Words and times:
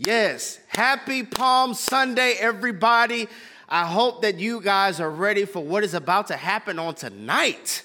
Yes, 0.00 0.60
happy 0.68 1.24
Palm 1.24 1.74
Sunday, 1.74 2.34
everybody. 2.38 3.26
I 3.68 3.84
hope 3.84 4.22
that 4.22 4.38
you 4.38 4.60
guys 4.60 5.00
are 5.00 5.10
ready 5.10 5.44
for 5.44 5.58
what 5.58 5.82
is 5.82 5.92
about 5.92 6.28
to 6.28 6.36
happen 6.36 6.78
on 6.78 6.94
tonight. 6.94 7.82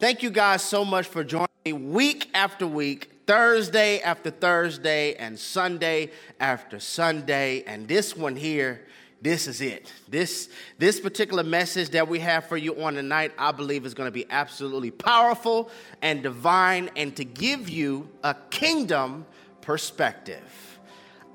Thank 0.00 0.24
you 0.24 0.30
guys 0.30 0.62
so 0.62 0.84
much 0.84 1.06
for 1.06 1.22
joining 1.22 1.46
me 1.64 1.74
week 1.74 2.28
after 2.34 2.66
week, 2.66 3.22
Thursday 3.24 4.00
after 4.00 4.32
Thursday, 4.32 5.14
and 5.14 5.38
Sunday 5.38 6.10
after 6.40 6.80
Sunday. 6.80 7.62
And 7.68 7.86
this 7.86 8.16
one 8.16 8.34
here, 8.34 8.84
this 9.22 9.46
is 9.46 9.60
it. 9.60 9.92
This, 10.08 10.48
this 10.78 10.98
particular 10.98 11.44
message 11.44 11.90
that 11.90 12.08
we 12.08 12.18
have 12.18 12.46
for 12.46 12.56
you 12.56 12.82
on 12.82 12.94
tonight, 12.94 13.30
I 13.38 13.52
believe 13.52 13.86
is 13.86 13.94
going 13.94 14.08
to 14.08 14.12
be 14.12 14.26
absolutely 14.28 14.90
powerful 14.90 15.70
and 16.02 16.20
divine 16.20 16.90
and 16.96 17.14
to 17.14 17.24
give 17.24 17.68
you 17.68 18.08
a 18.24 18.34
kingdom 18.50 19.24
perspective. 19.60 20.67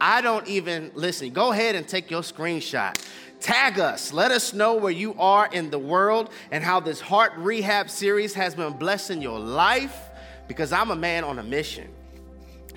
I 0.05 0.19
don't 0.19 0.45
even 0.49 0.91
listen. 0.95 1.29
Go 1.29 1.53
ahead 1.53 1.75
and 1.75 1.87
take 1.87 2.11
your 2.11 2.23
screenshot. 2.23 3.01
Tag 3.39 3.79
us. 3.79 4.11
Let 4.11 4.31
us 4.31 4.53
know 4.53 4.73
where 4.73 4.91
you 4.91 5.15
are 5.17 5.47
in 5.47 5.69
the 5.69 5.79
world 5.79 6.29
and 6.51 6.61
how 6.61 6.81
this 6.81 6.99
heart 6.99 7.31
rehab 7.37 7.89
series 7.89 8.33
has 8.33 8.53
been 8.53 8.73
blessing 8.73 9.21
your 9.21 9.39
life 9.39 10.09
because 10.49 10.73
I'm 10.73 10.91
a 10.91 10.95
man 10.97 11.23
on 11.23 11.39
a 11.39 11.43
mission. 11.43 11.87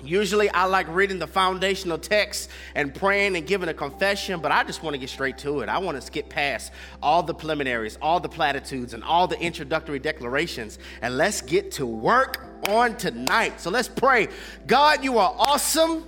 Usually, 0.01 0.49
I 0.51 0.63
like 0.67 0.87
reading 0.87 1.19
the 1.19 1.27
foundational 1.27 1.97
text 1.97 2.49
and 2.75 2.95
praying 2.95 3.35
and 3.35 3.45
giving 3.45 3.67
a 3.67 3.73
confession, 3.73 4.39
but 4.39 4.53
I 4.53 4.63
just 4.63 4.81
want 4.81 4.93
to 4.93 4.97
get 4.97 5.09
straight 5.09 5.37
to 5.39 5.59
it. 5.59 5.67
I 5.67 5.79
want 5.79 5.97
to 5.97 6.01
skip 6.01 6.29
past 6.29 6.71
all 7.03 7.23
the 7.23 7.33
preliminaries, 7.33 7.97
all 8.01 8.21
the 8.21 8.29
platitudes, 8.29 8.93
and 8.93 9.03
all 9.03 9.27
the 9.27 9.37
introductory 9.41 9.99
declarations, 9.99 10.79
and 11.01 11.17
let's 11.17 11.41
get 11.41 11.73
to 11.73 11.85
work 11.85 12.45
on 12.69 12.95
tonight. 12.95 13.59
So 13.59 13.69
let's 13.69 13.89
pray. 13.89 14.29
God, 14.65 15.03
you 15.03 15.17
are 15.17 15.35
awesome. 15.37 16.05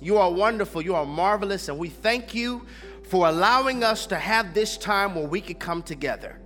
You 0.00 0.18
are 0.18 0.30
wonderful. 0.30 0.82
You 0.82 0.94
are 0.94 1.06
marvelous. 1.06 1.68
And 1.68 1.78
we 1.78 1.88
thank 1.88 2.34
you 2.34 2.66
for 3.04 3.28
allowing 3.28 3.84
us 3.84 4.06
to 4.06 4.16
have 4.16 4.54
this 4.54 4.76
time 4.76 5.14
where 5.14 5.26
we 5.26 5.40
could 5.40 5.58
come 5.58 5.82
together. 5.82 6.40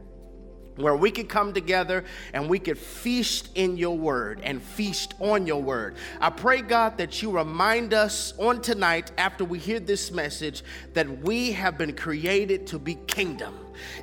Where 0.76 0.96
we 0.96 1.10
could 1.10 1.28
come 1.28 1.52
together 1.52 2.04
and 2.32 2.48
we 2.48 2.58
could 2.58 2.78
feast 2.78 3.50
in 3.54 3.76
your 3.76 3.98
word 3.98 4.40
and 4.42 4.62
feast 4.62 5.14
on 5.20 5.46
your 5.46 5.60
word. 5.60 5.96
I 6.20 6.30
pray, 6.30 6.62
God, 6.62 6.96
that 6.98 7.22
you 7.22 7.30
remind 7.30 7.92
us 7.92 8.32
on 8.38 8.62
tonight, 8.62 9.12
after 9.18 9.44
we 9.44 9.58
hear 9.58 9.80
this 9.80 10.10
message, 10.10 10.62
that 10.94 11.22
we 11.22 11.52
have 11.52 11.76
been 11.76 11.94
created 11.94 12.66
to 12.68 12.78
be 12.78 12.94
kingdom 12.94 13.54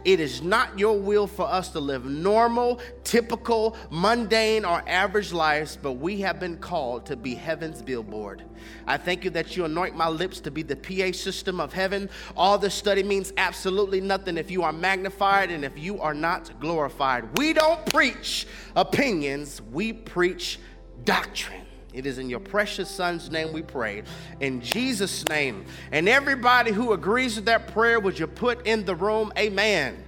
it 0.03 0.19
is 0.19 0.41
not 0.41 0.77
your 0.77 0.99
will 0.99 1.27
for 1.27 1.47
us 1.47 1.69
to 1.69 1.79
live 1.79 2.05
normal, 2.05 2.79
typical, 3.03 3.75
mundane, 3.89 4.65
or 4.65 4.83
average 4.87 5.33
lives, 5.33 5.77
but 5.81 5.93
we 5.93 6.21
have 6.21 6.39
been 6.39 6.57
called 6.57 7.05
to 7.07 7.15
be 7.15 7.35
heaven's 7.35 7.81
billboard. 7.81 8.43
I 8.85 8.97
thank 8.97 9.23
you 9.23 9.29
that 9.31 9.55
you 9.55 9.65
anoint 9.65 9.95
my 9.95 10.07
lips 10.07 10.39
to 10.41 10.51
be 10.51 10.63
the 10.63 10.75
PA 10.75 11.11
system 11.11 11.59
of 11.59 11.73
heaven. 11.73 12.09
All 12.35 12.57
this 12.57 12.73
study 12.73 13.03
means 13.03 13.33
absolutely 13.37 14.01
nothing 14.01 14.37
if 14.37 14.51
you 14.51 14.63
are 14.63 14.73
magnified 14.73 15.51
and 15.51 15.63
if 15.65 15.77
you 15.77 16.01
are 16.01 16.13
not 16.13 16.59
glorified. 16.59 17.37
We 17.37 17.53
don't 17.53 17.85
preach 17.87 18.47
opinions, 18.75 19.61
we 19.61 19.93
preach 19.93 20.59
doctrine. 21.03 21.65
It 21.93 22.05
is 22.05 22.19
in 22.19 22.29
your 22.29 22.39
precious 22.39 22.91
son's 22.91 23.31
name 23.31 23.53
we 23.53 23.63
pray. 23.63 24.03
In 24.39 24.61
Jesus' 24.61 25.27
name. 25.29 25.65
And 25.91 26.07
everybody 26.07 26.71
who 26.71 26.93
agrees 26.93 27.37
with 27.37 27.45
that 27.45 27.67
prayer, 27.73 27.99
would 27.99 28.19
you 28.19 28.27
put 28.27 28.67
in 28.67 28.85
the 28.85 28.93
room, 28.93 29.33
Amen? 29.37 30.03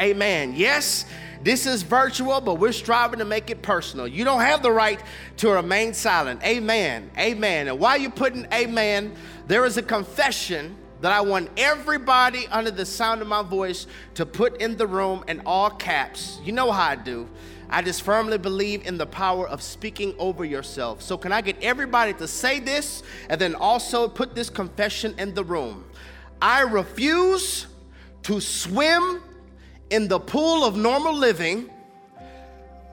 Amen. 0.00 0.54
Yes, 0.56 1.04
this 1.42 1.66
is 1.66 1.82
virtual, 1.82 2.40
but 2.40 2.54
we're 2.54 2.72
striving 2.72 3.18
to 3.18 3.24
make 3.24 3.50
it 3.50 3.62
personal. 3.62 4.06
You 4.06 4.24
don't 4.24 4.40
have 4.40 4.62
the 4.62 4.72
right 4.72 5.00
to 5.38 5.50
remain 5.50 5.94
silent. 5.94 6.42
Amen. 6.42 7.10
Amen. 7.18 7.68
And 7.68 7.78
while 7.78 7.98
you're 7.98 8.10
putting 8.10 8.46
amen, 8.52 9.14
there 9.46 9.64
is 9.64 9.76
a 9.76 9.82
confession 9.82 10.76
that 11.00 11.12
I 11.12 11.20
want 11.22 11.50
everybody 11.56 12.46
under 12.48 12.70
the 12.70 12.84
sound 12.84 13.22
of 13.22 13.28
my 13.28 13.42
voice 13.42 13.86
to 14.14 14.26
put 14.26 14.60
in 14.60 14.76
the 14.76 14.86
room 14.86 15.24
in 15.28 15.42
all 15.46 15.70
caps. 15.70 16.38
You 16.44 16.52
know 16.52 16.70
how 16.70 16.90
I 16.90 16.96
do. 16.96 17.28
I 17.70 17.82
just 17.82 18.02
firmly 18.02 18.36
believe 18.36 18.86
in 18.86 18.98
the 18.98 19.06
power 19.06 19.48
of 19.48 19.62
speaking 19.62 20.14
over 20.18 20.44
yourself. 20.44 21.00
So, 21.02 21.16
can 21.16 21.30
I 21.32 21.40
get 21.40 21.62
everybody 21.62 22.12
to 22.14 22.26
say 22.26 22.58
this 22.58 23.02
and 23.28 23.40
then 23.40 23.54
also 23.54 24.08
put 24.08 24.34
this 24.34 24.50
confession 24.50 25.14
in 25.18 25.34
the 25.34 25.44
room? 25.44 25.84
I 26.42 26.62
refuse 26.62 27.66
to 28.24 28.40
swim 28.40 29.22
in 29.90 30.08
the 30.08 30.18
pool 30.18 30.64
of 30.64 30.76
normal 30.76 31.14
living. 31.14 31.68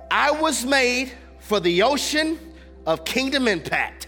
I 0.09 0.31
was 0.31 0.66
made 0.66 1.13
for 1.40 1.59
the 1.59 1.84
ocean 1.84 2.40
of 2.85 3.06
kingdom 3.06 3.47
impact. 3.47 4.08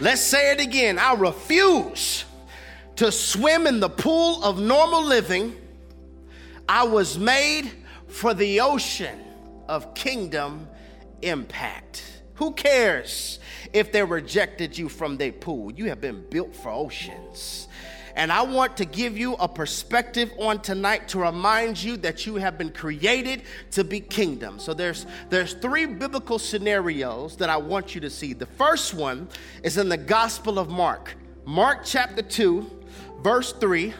Let's 0.00 0.22
say 0.22 0.52
it 0.52 0.60
again. 0.60 0.98
I 0.98 1.14
refuse 1.14 2.24
to 2.96 3.12
swim 3.12 3.66
in 3.66 3.80
the 3.80 3.88
pool 3.88 4.42
of 4.42 4.58
normal 4.58 5.04
living. 5.04 5.54
I 6.68 6.84
was 6.84 7.18
made 7.18 7.70
for 8.08 8.32
the 8.32 8.60
ocean 8.60 9.20
of 9.68 9.94
kingdom 9.94 10.68
impact. 11.22 12.22
Who 12.34 12.52
cares 12.52 13.38
if 13.74 13.92
they 13.92 14.02
rejected 14.02 14.78
you 14.78 14.88
from 14.88 15.18
their 15.18 15.32
pool? 15.32 15.70
You 15.72 15.86
have 15.86 16.00
been 16.00 16.24
built 16.30 16.56
for 16.56 16.70
oceans. 16.70 17.68
And 18.16 18.32
I 18.32 18.42
want 18.42 18.76
to 18.78 18.84
give 18.84 19.16
you 19.16 19.34
a 19.34 19.48
perspective 19.48 20.32
on 20.38 20.60
tonight 20.60 21.08
to 21.08 21.18
remind 21.20 21.82
you 21.82 21.96
that 21.98 22.26
you 22.26 22.36
have 22.36 22.58
been 22.58 22.70
created 22.70 23.42
to 23.72 23.84
be 23.84 24.00
kingdom. 24.00 24.58
So 24.58 24.74
there's 24.74 25.06
there's 25.28 25.54
three 25.54 25.86
biblical 25.86 26.38
scenarios 26.38 27.36
that 27.36 27.50
I 27.50 27.56
want 27.56 27.94
you 27.94 28.00
to 28.02 28.10
see. 28.10 28.32
The 28.32 28.46
first 28.46 28.94
one 28.94 29.28
is 29.62 29.78
in 29.78 29.88
the 29.88 29.96
Gospel 29.96 30.58
of 30.58 30.68
Mark. 30.68 31.14
Mark 31.44 31.80
chapter 31.84 32.22
2, 32.22 32.84
verse 33.22 33.52
3. 33.52 33.94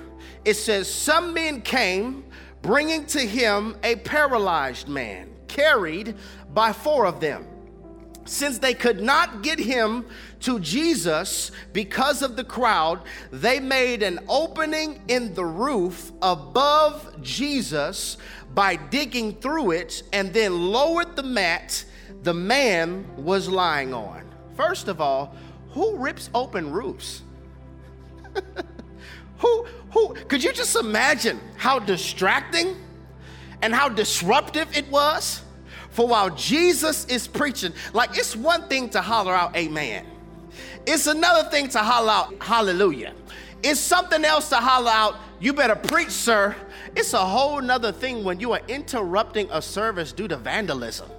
It 0.44 0.54
says 0.54 0.92
some 0.92 1.34
men 1.34 1.60
came 1.60 2.24
bringing 2.62 3.06
to 3.06 3.20
him 3.20 3.76
a 3.82 3.96
paralyzed 3.96 4.88
man, 4.88 5.30
carried 5.48 6.16
by 6.52 6.72
four 6.72 7.06
of 7.06 7.20
them. 7.20 7.46
Since 8.30 8.58
they 8.58 8.74
could 8.74 9.02
not 9.02 9.42
get 9.42 9.58
him 9.58 10.06
to 10.42 10.60
Jesus 10.60 11.50
because 11.72 12.22
of 12.22 12.36
the 12.36 12.44
crowd, 12.44 13.00
they 13.32 13.58
made 13.58 14.04
an 14.04 14.20
opening 14.28 15.02
in 15.08 15.34
the 15.34 15.44
roof 15.44 16.12
above 16.22 17.20
Jesus 17.20 18.18
by 18.54 18.76
digging 18.76 19.34
through 19.34 19.72
it 19.72 20.04
and 20.12 20.32
then 20.32 20.70
lowered 20.70 21.16
the 21.16 21.24
mat 21.24 21.84
the 22.22 22.32
man 22.32 23.04
was 23.16 23.48
lying 23.48 23.92
on. 23.92 24.24
First 24.56 24.86
of 24.86 25.00
all, 25.00 25.34
who 25.70 25.96
rips 25.96 26.30
open 26.32 26.70
roofs? 26.70 27.22
who, 29.38 29.66
who, 29.90 30.14
could 30.28 30.44
you 30.44 30.52
just 30.52 30.76
imagine 30.76 31.40
how 31.56 31.80
distracting 31.80 32.76
and 33.60 33.74
how 33.74 33.88
disruptive 33.88 34.68
it 34.76 34.88
was? 34.88 35.42
For 35.90 36.06
while 36.06 36.30
Jesus 36.30 37.04
is 37.06 37.26
preaching, 37.26 37.72
like 37.92 38.16
it's 38.16 38.36
one 38.36 38.68
thing 38.68 38.88
to 38.90 39.00
holler 39.00 39.34
out 39.34 39.56
amen. 39.56 40.06
It's 40.86 41.06
another 41.06 41.48
thing 41.50 41.68
to 41.70 41.78
holler 41.78 42.10
out 42.10 42.42
hallelujah. 42.42 43.12
It's 43.62 43.80
something 43.80 44.24
else 44.24 44.48
to 44.50 44.56
holler 44.56 44.90
out, 44.90 45.16
you 45.38 45.52
better 45.52 45.76
preach, 45.76 46.10
sir. 46.10 46.56
It's 46.96 47.12
a 47.12 47.24
whole 47.24 47.60
nother 47.60 47.92
thing 47.92 48.24
when 48.24 48.40
you 48.40 48.52
are 48.52 48.62
interrupting 48.68 49.48
a 49.52 49.60
service 49.60 50.12
due 50.12 50.28
to 50.28 50.36
vandalism. 50.36 51.10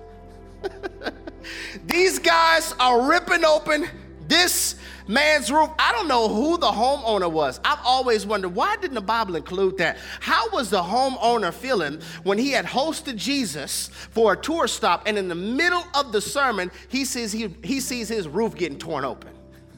These 1.86 2.20
guys 2.20 2.74
are 2.80 3.10
ripping 3.10 3.46
open 3.46 3.88
this 4.28 4.76
man's 5.12 5.52
roof. 5.52 5.70
I 5.78 5.92
don't 5.92 6.08
know 6.08 6.28
who 6.28 6.58
the 6.58 6.72
homeowner 6.72 7.32
was. 7.32 7.60
I've 7.66 7.80
always 7.84 8.26
wondered 8.26 8.56
why 8.56 8.78
didn't 8.78 8.96
the 8.96 9.02
Bible 9.02 9.36
include 9.36 9.78
that? 9.78 9.98
How 10.20 10.50
was 10.52 10.70
the 10.70 10.82
homeowner 10.82 11.54
feeling 11.54 12.02
when 12.24 12.38
he 12.38 12.52
had 12.52 12.66
hosted 12.66 13.18
Jesus 13.18 13.90
for 14.12 14.34
a 14.34 14.38
tour 14.38 14.68
stop 14.68 15.04
and 15.06 15.18
in 15.18 15.28
the 15.28 15.36
middle 15.36 15.84
of 15.94 16.12
the 16.12 16.22
sermon 16.22 16.72
he 16.90 17.06
sees 17.06 17.32
he, 17.32 17.56
he 17.64 17.80
sees 17.80 18.08
his 18.08 18.28
roof 18.28 18.56
getting 18.56 18.80
torn 18.80 19.06
open? 19.06 19.32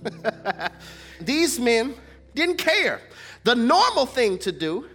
These 1.21 1.59
men 1.59 1.95
didn't 2.35 2.57
care. 2.57 3.01
The 3.43 3.55
normal 3.55 4.05
thing 4.05 4.37
to 4.39 4.51
do 4.51 4.87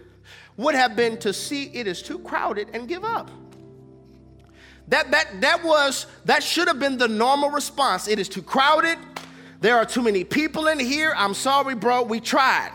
would 0.57 0.75
have 0.75 0.95
been 0.95 1.17
to 1.19 1.33
see 1.33 1.65
it 1.73 1.87
is 1.87 2.01
too 2.01 2.19
crowded 2.19 2.69
and 2.73 2.87
give 2.87 3.03
up. 3.03 3.29
That, 4.89 5.11
that, 5.11 5.41
that 5.41 5.63
was, 5.63 6.07
that 6.25 6.43
should 6.43 6.67
have 6.67 6.79
been 6.79 6.97
the 6.97 7.07
normal 7.07 7.51
response. 7.51 8.07
It 8.07 8.17
is 8.19 8.27
too 8.27 8.41
crowded. 8.41 8.97
There 9.61 9.75
are 9.75 9.85
too 9.85 10.01
many 10.01 10.23
people 10.23 10.67
in 10.67 10.79
here. 10.79 11.13
I'm 11.17 11.33
sorry, 11.33 11.75
bro. 11.75 12.03
We 12.03 12.21
tried. 12.21 12.71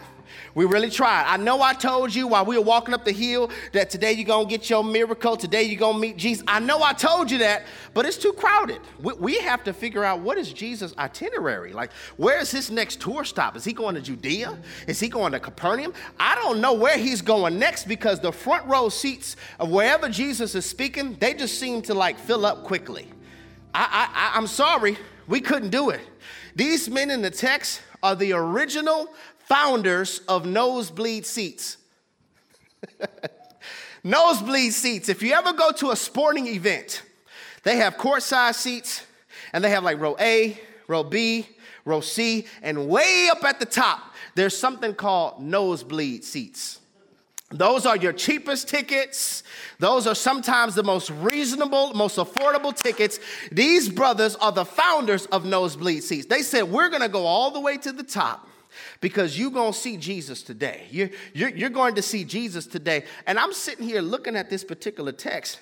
We 0.55 0.67
really 0.67 0.91
tried. 0.91 1.25
I 1.27 1.37
know 1.37 1.63
I 1.63 1.73
told 1.73 2.15
you 2.15 2.29
while 2.29 2.45
we 2.45 2.57
were 2.57 2.65
walking 2.65 2.95
up 2.95 3.05
the 3.05 3.13
hill 3.13 3.51
that 3.73 3.91
today 3.91 4.13
you're 4.13 4.27
going 4.27 4.47
to 4.47 4.51
get 4.51 4.71
your 4.71 4.85
miracle. 4.85 5.37
Today 5.37 5.65
you're 5.65 5.79
going 5.79 5.95
to 5.95 6.01
meet 6.01 6.17
Jesus. 6.17 6.45
I 6.47 6.61
know 6.61 6.83
I 6.83 6.93
told 6.93 7.31
you 7.31 7.39
that, 7.39 7.65
but 7.93 8.07
it's 8.07 8.19
too 8.19 8.33
crowded. 8.33 8.81
We, 9.03 9.15
we, 9.15 9.39
have 9.39 9.65
to 9.65 9.73
figure 9.73 10.05
out 10.05 10.21
what 10.21 10.39
is 10.39 10.53
Jesus' 10.53 10.95
itinerary? 10.97 11.73
Like, 11.73 11.93
where 12.19 12.39
is 12.39 12.53
his 12.53 12.71
next 12.71 13.01
tour 13.01 13.25
stop? 13.25 13.57
Is 13.57 13.65
he 13.65 13.73
going 13.73 13.97
to 13.97 14.01
Judea? 14.01 14.57
Is 14.87 15.01
he 15.01 15.09
going 15.09 15.33
to 15.33 15.41
Capernaum? 15.41 15.93
I 16.21 16.37
don't 16.37 16.61
know 16.61 16.75
where 16.75 16.99
he's 16.99 17.21
going 17.21 17.59
next 17.59 17.89
because 17.89 18.21
the 18.21 18.33
front 18.33 18.65
row 18.67 18.89
seats 18.91 19.37
of 19.59 19.71
wherever 19.71 20.09
Jesus 20.09 20.55
is 20.55 20.67
speaking, 20.67 21.17
they 21.19 21.35
just 21.35 21.59
seem 21.59 21.83
to 21.83 21.95
like 21.95 22.19
fill 22.19 22.47
up 22.47 22.63
quickly. 22.63 23.09
I, 23.75 23.83
I, 24.13 24.35
I 24.35 24.39
I'm 24.39 24.47
sorry, 24.47 24.97
we 25.27 25.41
couldn't 25.41 25.71
do 25.71 25.91
it. 25.91 26.01
These 26.55 26.89
men 26.89 27.11
in 27.11 27.23
the 27.23 27.31
text 27.31 27.81
are 28.03 28.15
the 28.15 28.33
original 28.33 29.09
founders 29.39 30.21
of 30.29 30.47
nosebleed 30.47 31.27
seats. 31.27 31.79
nosebleed 34.05 34.73
seats. 34.73 35.09
If 35.09 35.23
you 35.23 35.33
ever 35.33 35.53
go 35.53 35.73
to 35.73 35.91
a 35.91 35.97
sporting 35.97 36.47
event, 36.47 37.03
they 37.63 37.77
have 37.77 37.97
courtside 37.97 38.55
seats 38.55 39.05
and 39.53 39.65
they 39.65 39.71
have 39.71 39.85
like 39.85 39.99
row 39.99 40.17
A, 40.21 40.59
row 40.87 41.03
B, 41.03 41.47
row 41.85 42.01
C, 42.01 42.47
and 42.63 42.89
way 42.89 43.29
up 43.31 43.43
at 43.45 43.59
the 43.59 43.67
top, 43.67 44.15
there's 44.35 44.57
something 44.57 44.95
called 44.95 45.43
nosebleed 45.43 46.25
seats. 46.25 46.81
Those 47.55 47.87
are 47.87 47.97
your 47.97 48.13
cheapest 48.13 48.67
tickets. 48.69 49.45
Those 49.79 50.09
are 50.09 50.15
sometimes 50.17 50.75
the 50.75 50.83
most 50.83 51.09
reasonable, 51.11 51.95
most 51.95 52.17
affordable 52.17 52.75
tickets. 52.77 53.21
These 53.53 53.89
brothers 53.89 54.35
are 54.37 54.51
the 54.51 54.65
founders 54.65 55.27
of 55.27 55.45
nosebleed 55.45 56.03
seats. 56.03 56.27
They 56.27 56.43
said, 56.43 56.65
We're 56.65 56.89
going 56.89 57.03
to 57.03 57.09
go 57.09 57.25
all 57.25 57.53
the 57.53 57.61
way 57.61 57.77
to 57.79 57.93
the 57.93 58.03
top 58.03 58.49
because 59.01 59.39
you're 59.39 59.53
going 59.53 59.73
to 59.73 59.79
see 59.79 59.97
Jesus 59.97 60.43
today. 60.43 60.89
You're, 60.91 61.11
you're, 61.33 61.51
you're 61.51 61.71
going 61.71 61.95
to 61.95 62.03
see 62.03 62.25
Jesus 62.25 62.67
today. 62.67 63.05
And 63.25 63.39
I'm 63.39 63.53
sitting 63.53 63.87
here 63.87 64.01
looking 64.01 64.35
at 64.35 64.51
this 64.51 64.65
particular 64.65 65.13
text. 65.13 65.61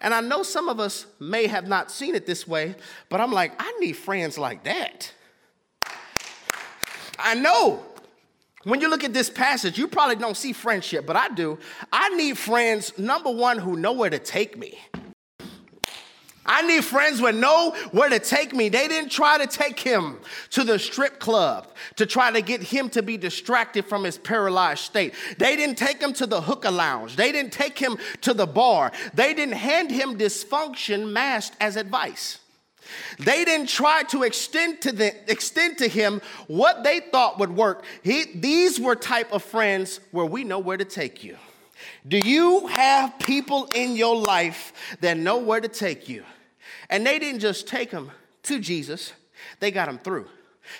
And 0.00 0.14
I 0.14 0.22
know 0.22 0.42
some 0.42 0.70
of 0.70 0.80
us 0.80 1.04
may 1.20 1.48
have 1.48 1.68
not 1.68 1.90
seen 1.90 2.14
it 2.14 2.24
this 2.24 2.48
way, 2.48 2.74
but 3.10 3.20
I'm 3.20 3.30
like, 3.30 3.52
I 3.58 3.70
need 3.78 3.92
friends 3.92 4.38
like 4.38 4.64
that. 4.64 5.12
I 7.18 7.34
know 7.34 7.84
when 8.66 8.80
you 8.80 8.90
look 8.90 9.04
at 9.04 9.14
this 9.14 9.30
passage, 9.30 9.78
you 9.78 9.86
probably 9.86 10.16
don't 10.16 10.36
see 10.36 10.52
friendship, 10.52 11.06
but 11.06 11.14
I 11.14 11.28
do. 11.28 11.56
I 11.92 12.08
need 12.16 12.36
friends, 12.36 12.98
number 12.98 13.30
one, 13.30 13.58
who 13.58 13.76
know 13.76 13.92
where 13.92 14.10
to 14.10 14.18
take 14.18 14.58
me. 14.58 14.76
I 16.44 16.62
need 16.62 16.84
friends 16.84 17.20
who 17.20 17.30
know 17.30 17.76
where 17.92 18.08
to 18.08 18.18
take 18.18 18.52
me. 18.52 18.68
They 18.68 18.88
didn't 18.88 19.10
try 19.10 19.38
to 19.38 19.46
take 19.46 19.78
him 19.78 20.18
to 20.50 20.64
the 20.64 20.80
strip 20.80 21.20
club 21.20 21.68
to 21.94 22.06
try 22.06 22.32
to 22.32 22.42
get 22.42 22.60
him 22.60 22.88
to 22.90 23.04
be 23.04 23.16
distracted 23.16 23.84
from 23.84 24.02
his 24.02 24.18
paralyzed 24.18 24.80
state. 24.80 25.14
They 25.38 25.54
didn't 25.54 25.78
take 25.78 26.02
him 26.02 26.12
to 26.14 26.26
the 26.26 26.40
hookah 26.40 26.72
lounge. 26.72 27.14
They 27.14 27.30
didn't 27.30 27.52
take 27.52 27.78
him 27.78 27.98
to 28.22 28.34
the 28.34 28.46
bar. 28.46 28.90
They 29.14 29.32
didn't 29.32 29.54
hand 29.54 29.92
him 29.92 30.18
dysfunction 30.18 31.12
masked 31.12 31.56
as 31.60 31.76
advice. 31.76 32.40
They 33.18 33.44
didn't 33.44 33.68
try 33.68 34.02
to 34.04 34.22
extend 34.22 34.80
to, 34.82 34.92
the, 34.92 35.14
extend 35.30 35.78
to 35.78 35.88
him 35.88 36.20
what 36.46 36.84
they 36.84 37.00
thought 37.00 37.38
would 37.38 37.54
work. 37.54 37.84
He, 38.02 38.24
these 38.34 38.80
were 38.80 38.94
type 38.94 39.32
of 39.32 39.42
friends 39.42 40.00
where 40.10 40.26
we 40.26 40.44
know 40.44 40.58
where 40.58 40.76
to 40.76 40.84
take 40.84 41.24
you. 41.24 41.36
Do 42.06 42.18
you 42.18 42.66
have 42.68 43.18
people 43.18 43.68
in 43.74 43.96
your 43.96 44.16
life 44.16 44.72
that 45.00 45.16
know 45.16 45.38
where 45.38 45.60
to 45.60 45.68
take 45.68 46.08
you? 46.08 46.24
And 46.88 47.06
they 47.06 47.18
didn't 47.18 47.40
just 47.40 47.66
take 47.66 47.90
him 47.90 48.10
to 48.44 48.60
Jesus, 48.60 49.12
they 49.58 49.70
got 49.70 49.88
him 49.88 49.98
through. 49.98 50.26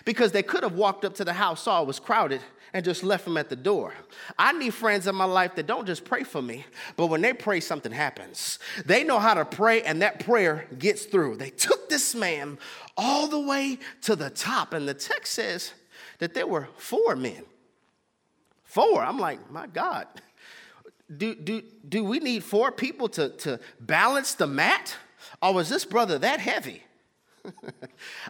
Because 0.04 0.32
they 0.32 0.42
could 0.42 0.62
have 0.62 0.74
walked 0.74 1.04
up 1.04 1.14
to 1.14 1.24
the 1.24 1.32
house, 1.32 1.62
saw 1.62 1.82
it 1.82 1.86
was 1.86 2.00
crowded, 2.00 2.40
and 2.76 2.84
just 2.84 3.02
left 3.02 3.24
them 3.24 3.38
at 3.38 3.48
the 3.48 3.56
door. 3.56 3.94
I 4.38 4.52
need 4.52 4.74
friends 4.74 5.06
in 5.06 5.14
my 5.14 5.24
life 5.24 5.54
that 5.54 5.66
don't 5.66 5.86
just 5.86 6.04
pray 6.04 6.24
for 6.24 6.42
me, 6.42 6.66
but 6.94 7.06
when 7.06 7.22
they 7.22 7.32
pray, 7.32 7.60
something 7.60 7.90
happens. 7.90 8.58
They 8.84 9.02
know 9.02 9.18
how 9.18 9.32
to 9.32 9.46
pray, 9.46 9.80
and 9.80 10.02
that 10.02 10.20
prayer 10.20 10.66
gets 10.78 11.06
through. 11.06 11.36
They 11.36 11.48
took 11.48 11.88
this 11.88 12.14
man 12.14 12.58
all 12.94 13.28
the 13.28 13.40
way 13.40 13.78
to 14.02 14.14
the 14.14 14.28
top, 14.28 14.74
and 14.74 14.86
the 14.86 14.92
text 14.92 15.32
says 15.32 15.72
that 16.18 16.34
there 16.34 16.46
were 16.46 16.68
four 16.76 17.16
men. 17.16 17.44
Four. 18.64 19.02
I'm 19.02 19.18
like, 19.18 19.50
my 19.50 19.68
God. 19.68 20.06
Do, 21.16 21.34
do, 21.34 21.62
do 21.88 22.04
we 22.04 22.18
need 22.18 22.44
four 22.44 22.70
people 22.72 23.08
to, 23.10 23.30
to 23.38 23.58
balance 23.80 24.34
the 24.34 24.46
mat? 24.46 24.94
Or 25.40 25.54
was 25.54 25.70
this 25.70 25.86
brother 25.86 26.18
that 26.18 26.40
heavy? 26.40 26.82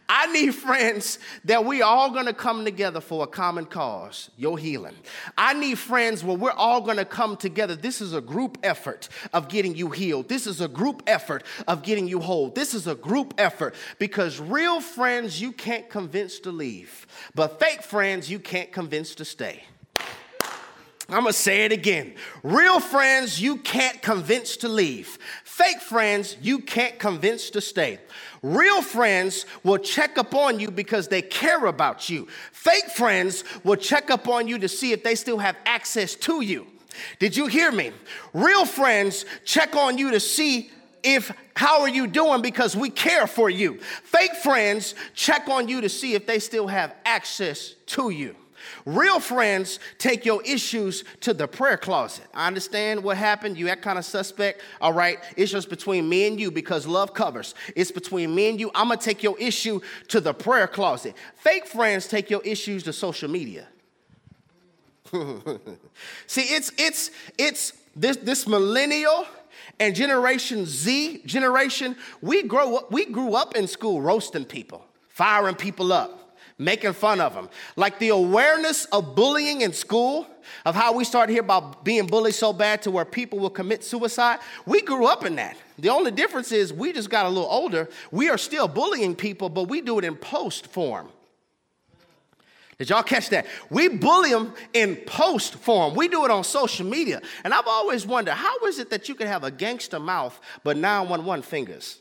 I 0.09 0.33
need 0.33 0.55
friends 0.55 1.19
that 1.45 1.65
we 1.65 1.83
all 1.83 2.11
gonna 2.11 2.33
come 2.33 2.65
together 2.65 3.01
for 3.01 3.25
a 3.25 3.27
common 3.27 3.67
cause, 3.67 4.31
your 4.37 4.59
healing. 4.59 4.95
I 5.37 5.55
need 5.55 5.79
friends 5.79 6.25
where 6.25 6.37
we're 6.37 6.51
all 6.53 6.81
gonna 6.81 7.05
come 7.05 7.37
together. 7.37 7.77
This 7.77 8.01
is 8.01 8.15
a 8.15 8.21
group 8.21 8.59
effort 8.63 9.09
of 9.33 9.49
getting 9.49 9.75
you 9.75 9.91
healed. 9.91 10.29
This 10.29 10.47
is 10.47 10.61
a 10.61 10.69
group 10.69 11.03
effort 11.07 11.45
of 11.67 11.83
getting 11.83 12.07
you 12.07 12.21
whole. 12.21 12.51
This 12.51 12.75
is 12.75 12.87
a 12.87 12.95
group 12.95 13.35
effort 13.39 13.75
because 13.99 14.41
real 14.41 14.81
friends 14.81 15.41
you 15.41 15.53
can't 15.53 15.89
convince 15.89 16.39
to 16.41 16.51
leave, 16.51 17.07
but 17.35 17.59
fake 17.59 17.83
friends 17.83 18.31
you 18.31 18.39
can't 18.39 18.73
convince 18.73 19.15
to 19.17 19.25
stay. 19.25 19.65
I'm 21.09 21.21
gonna 21.21 21.33
say 21.33 21.65
it 21.65 21.71
again. 21.71 22.15
Real 22.43 22.81
friends 22.81 23.41
you 23.41 23.59
can't 23.59 24.03
convince 24.03 24.57
to 24.59 24.69
leave. 24.69 25.19
Fake 25.45 25.81
friends 25.81 26.37
you 26.41 26.59
can't 26.59 26.99
convince 26.99 27.51
to 27.51 27.61
stay. 27.61 28.01
Real 28.43 28.83
friends 28.83 29.47
will 29.65 29.79
check 29.79 30.19
up 30.19 30.35
on 30.35 30.61
you 30.61 30.71
because 30.71 31.09
they 31.09 31.23
care 31.23 31.67
about 31.67 32.09
you. 32.09 32.29
Fake 32.53 32.91
friends 32.91 33.45
will 33.65 33.77
check 33.77 34.11
up 34.11 34.29
on 34.29 34.47
you 34.47 34.59
to 34.59 34.69
see 34.69 34.93
if 34.93 35.03
they 35.03 35.15
still 35.15 35.39
have 35.39 35.57
access 35.67 36.15
to 36.15 36.41
you. 36.41 36.67
Did 37.19 37.37
you 37.37 37.47
hear 37.47 37.71
me? 37.73 37.93
Real 38.33 38.65
friends 38.65 39.25
check 39.45 39.77
on 39.77 39.99
you 39.99 40.11
to 40.13 40.21
see 40.21 40.71
if 41.03 41.33
how 41.55 41.83
are 41.83 41.89
you 41.89 42.07
doing 42.07 42.43
because 42.43 42.77
we 42.77 42.91
care 42.91 43.27
for 43.27 43.49
you. 43.49 43.79
Fake 44.03 44.35
friends 44.35 44.95
check 45.15 45.49
on 45.49 45.69
you 45.69 45.81
to 45.81 45.89
see 45.89 46.15
if 46.15 46.27
they 46.27 46.39
still 46.39 46.67
have 46.67 46.95
access 47.05 47.75
to 47.87 48.11
you. 48.11 48.35
Real 48.87 49.19
friends 49.19 49.81
take 49.99 50.25
your 50.25 50.41
issues 50.45 51.03
to 51.21 51.35
the 51.35 51.49
prayer 51.49 51.77
closet. 51.77 52.25
I 52.33 52.47
understand 52.47 53.03
what 53.03 53.17
happened. 53.17 53.59
You 53.59 53.69
act 53.69 53.83
kind 53.83 53.99
of 53.99 54.05
suspect. 54.05 54.63
All 54.81 54.93
right. 54.93 55.19
It's 55.37 55.51
just 55.51 55.69
between 55.69 56.09
me 56.09 56.29
and 56.29 56.39
you 56.39 56.53
because 56.53 56.87
love 56.87 57.13
covers. 57.13 57.57
It's 57.75 57.91
between 57.91 58.33
me 58.33 58.49
and 58.49 58.61
you. 58.61 58.71
I'm 58.77 58.87
going 58.87 59.01
to 59.01 59.05
take 59.05 59.25
your 59.25 59.37
issue 59.41 59.81
to 60.09 60.21
the 60.21 60.33
prayer 60.33 60.69
closet. 60.69 61.17
Fake 61.35 61.67
friends 61.67 62.07
take 62.07 62.31
your 62.31 62.41
issues 62.43 62.85
to 62.85 62.93
social 62.93 63.29
media. 63.29 63.67
See, 66.29 66.43
it's, 66.43 66.71
it's, 66.79 67.11
it's 67.37 67.73
this, 67.97 68.19
this 68.19 68.47
millennial 68.47 69.27
and 69.81 69.97
generation 69.97 70.65
Z 70.65 71.23
generation, 71.27 71.97
we 72.23 72.45
grow 72.45 72.77
up, 72.77 72.93
we 72.93 73.07
grew 73.07 73.35
up 73.35 73.57
in 73.57 73.67
school 73.67 74.01
roasting 74.01 74.45
people, 74.45 74.87
firing 75.09 75.57
people 75.57 75.93
up 75.93 76.26
making 76.59 76.93
fun 76.95 77.21
of 77.21 77.35
them. 77.35 77.49
Like 77.77 77.99
the 77.99 78.11
awareness 78.11 78.87
of 78.87 79.15
bullying 79.15 79.61
in 79.61 79.73
school, 79.73 80.27
of 80.65 80.75
how 80.75 80.93
we 80.95 81.05
started 81.05 81.33
here 81.33 81.43
about 81.43 81.85
being 81.85 82.07
bullied 82.07 82.35
so 82.35 82.53
bad 82.53 82.83
to 82.83 82.91
where 82.91 83.05
people 83.05 83.39
will 83.39 83.51
commit 83.51 83.85
suicide. 83.85 84.39
We 84.65 84.83
grew 84.83 85.07
up 85.07 85.25
in 85.25 85.37
that. 85.37 85.57
The 85.79 85.91
only 85.91 86.11
difference 86.11 86.53
is 86.53 86.73
we 86.73 86.93
just 86.93 87.11
got 87.11 87.27
a 87.27 87.29
little 87.29 87.51
older. 87.51 87.89
We 88.11 88.31
are 88.31 88.39
still 88.39 88.69
bullying 88.69 89.15
people, 89.15 89.49
but 89.49 89.69
we 89.69 89.81
do 89.81 89.99
it 89.99 90.05
in 90.05 90.17
post 90.17 90.69
form. 90.69 91.09
Did 92.79 92.91
y'all 92.91 93.03
catch 93.03 93.31
that? 93.31 93.47
We 93.71 93.89
bully 93.89 94.31
them 94.31 94.53
in 94.75 94.97
post 94.97 95.55
form. 95.55 95.95
We 95.95 96.09
do 96.09 96.25
it 96.27 96.31
on 96.31 96.45
social 96.45 96.87
media. 96.87 97.23
And 97.43 97.55
I've 97.55 97.67
always 97.67 98.07
wondered 98.07 98.35
how 98.35 98.59
is 98.67 98.79
it 98.79 98.91
that 98.91 99.09
you 99.09 99.15
can 99.15 99.29
have 99.29 99.45
a 99.45 99.51
gangster 99.51 99.99
mouth 99.99 100.39
but 100.63 100.77
911 100.77 101.43
fingers? 101.43 101.99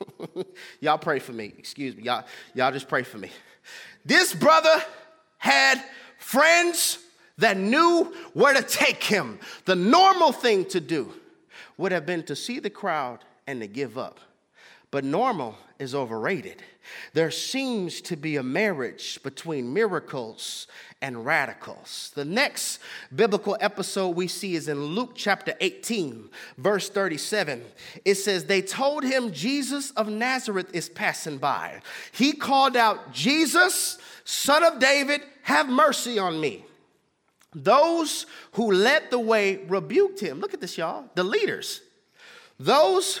y'all 0.80 0.98
pray 0.98 1.18
for 1.18 1.32
me. 1.32 1.52
Excuse 1.58 1.94
me. 1.94 2.04
Y'all, 2.04 2.24
y'all 2.54 2.72
just 2.72 2.88
pray 2.88 3.02
for 3.02 3.18
me. 3.18 3.30
This 4.04 4.34
brother 4.34 4.82
had 5.38 5.82
friends 6.18 6.98
that 7.38 7.56
knew 7.56 8.14
where 8.34 8.54
to 8.54 8.62
take 8.62 9.02
him. 9.02 9.38
The 9.64 9.74
normal 9.74 10.32
thing 10.32 10.64
to 10.66 10.80
do 10.80 11.12
would 11.76 11.92
have 11.92 12.06
been 12.06 12.22
to 12.24 12.36
see 12.36 12.58
the 12.58 12.70
crowd 12.70 13.20
and 13.46 13.60
to 13.60 13.66
give 13.66 13.98
up. 13.98 14.20
But 14.90 15.04
normal 15.04 15.56
is 15.78 15.94
overrated. 15.94 16.62
There 17.12 17.30
seems 17.30 18.00
to 18.02 18.16
be 18.16 18.36
a 18.36 18.42
marriage 18.42 19.22
between 19.22 19.72
miracles 19.72 20.66
and 21.00 21.26
radicals. 21.26 22.12
The 22.14 22.24
next 22.24 22.78
biblical 23.14 23.56
episode 23.60 24.16
we 24.16 24.28
see 24.28 24.54
is 24.54 24.68
in 24.68 24.82
Luke 24.82 25.12
chapter 25.14 25.54
18, 25.60 26.30
verse 26.58 26.88
37. 26.88 27.62
It 28.04 28.14
says, 28.14 28.44
They 28.44 28.62
told 28.62 29.04
him 29.04 29.32
Jesus 29.32 29.90
of 29.92 30.08
Nazareth 30.08 30.70
is 30.72 30.88
passing 30.88 31.38
by. 31.38 31.82
He 32.12 32.32
called 32.32 32.76
out, 32.76 33.12
Jesus, 33.12 33.98
son 34.24 34.62
of 34.62 34.78
David, 34.78 35.22
have 35.42 35.68
mercy 35.68 36.18
on 36.18 36.40
me. 36.40 36.64
Those 37.54 38.26
who 38.52 38.72
led 38.72 39.10
the 39.10 39.18
way 39.18 39.56
rebuked 39.68 40.20
him. 40.20 40.40
Look 40.40 40.54
at 40.54 40.60
this, 40.60 40.78
y'all. 40.78 41.04
The 41.14 41.24
leaders. 41.24 41.82
Those 42.58 43.20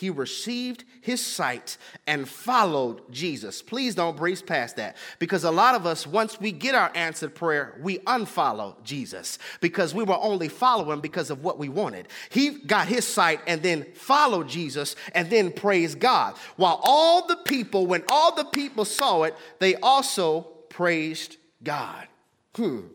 he 0.00 0.08
received 0.08 0.84
his 1.02 1.24
sight 1.24 1.76
and 2.06 2.26
followed 2.26 3.02
Jesus. 3.12 3.60
Please 3.60 3.94
don't 3.94 4.16
breeze 4.16 4.40
past 4.40 4.76
that 4.76 4.96
because 5.18 5.44
a 5.44 5.50
lot 5.50 5.74
of 5.74 5.84
us, 5.84 6.06
once 6.06 6.40
we 6.40 6.52
get 6.52 6.74
our 6.74 6.90
answered 6.94 7.34
prayer, 7.34 7.78
we 7.82 7.98
unfollow 7.98 8.82
Jesus 8.82 9.38
because 9.60 9.94
we 9.94 10.02
were 10.02 10.16
only 10.18 10.48
following 10.48 11.00
because 11.00 11.28
of 11.28 11.44
what 11.44 11.58
we 11.58 11.68
wanted. 11.68 12.08
He 12.30 12.48
got 12.48 12.88
his 12.88 13.06
sight 13.06 13.42
and 13.46 13.62
then 13.62 13.84
followed 13.92 14.48
Jesus 14.48 14.96
and 15.14 15.28
then 15.28 15.52
praised 15.52 16.00
God. 16.00 16.34
While 16.56 16.80
all 16.82 17.26
the 17.26 17.36
people, 17.36 17.86
when 17.86 18.02
all 18.08 18.34
the 18.34 18.46
people 18.46 18.86
saw 18.86 19.24
it, 19.24 19.36
they 19.58 19.74
also 19.74 20.40
praised 20.70 21.36
God. 21.62 22.08
Hmm. 22.56 22.86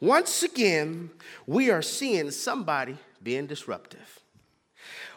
Once 0.00 0.42
again, 0.42 1.10
we 1.46 1.70
are 1.70 1.82
seeing 1.82 2.30
somebody 2.30 2.96
being 3.22 3.46
disruptive. 3.46 4.23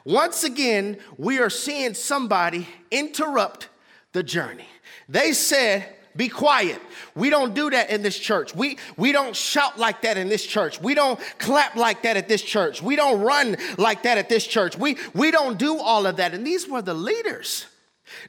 Once 0.08 0.46
again, 0.46 0.98
we 1.18 1.38
are 1.38 1.50
seeing 1.50 1.94
somebody 1.94 2.66
interrupt 2.92 3.68
the 4.14 4.24
journey. 4.24 4.66
They 5.10 5.34
said, 5.34 5.86
be 6.16 6.30
quiet. 6.30 6.82
We 7.14 7.30
don't 7.30 7.54
do 7.54 7.70
that 7.72 7.90
in 7.90 8.04
this 8.04 8.18
church. 8.18 8.56
We, 8.56 8.78
we 8.96 9.12
don't 9.12 9.36
shout 9.36 9.78
like 9.78 10.04
that 10.04 10.16
in 10.16 10.30
this 10.30 10.46
church. 10.46 10.80
We 10.80 10.96
don't 10.96 11.20
clap 11.40 11.76
like 11.76 12.04
that 12.04 12.16
at 12.16 12.30
this 12.30 12.42
church. 12.42 12.82
We 12.82 12.96
don't 12.96 13.20
run 13.20 13.58
like 13.78 14.04
that 14.04 14.18
at 14.18 14.30
this 14.30 14.48
church. 14.48 14.78
We, 14.78 14.96
we 15.14 15.30
don't 15.30 15.60
do 15.60 15.78
all 15.78 16.06
of 16.06 16.16
that. 16.16 16.34
And 16.34 16.48
these 16.48 16.70
were 16.70 16.82
the 16.82 16.94
leaders. 16.94 17.66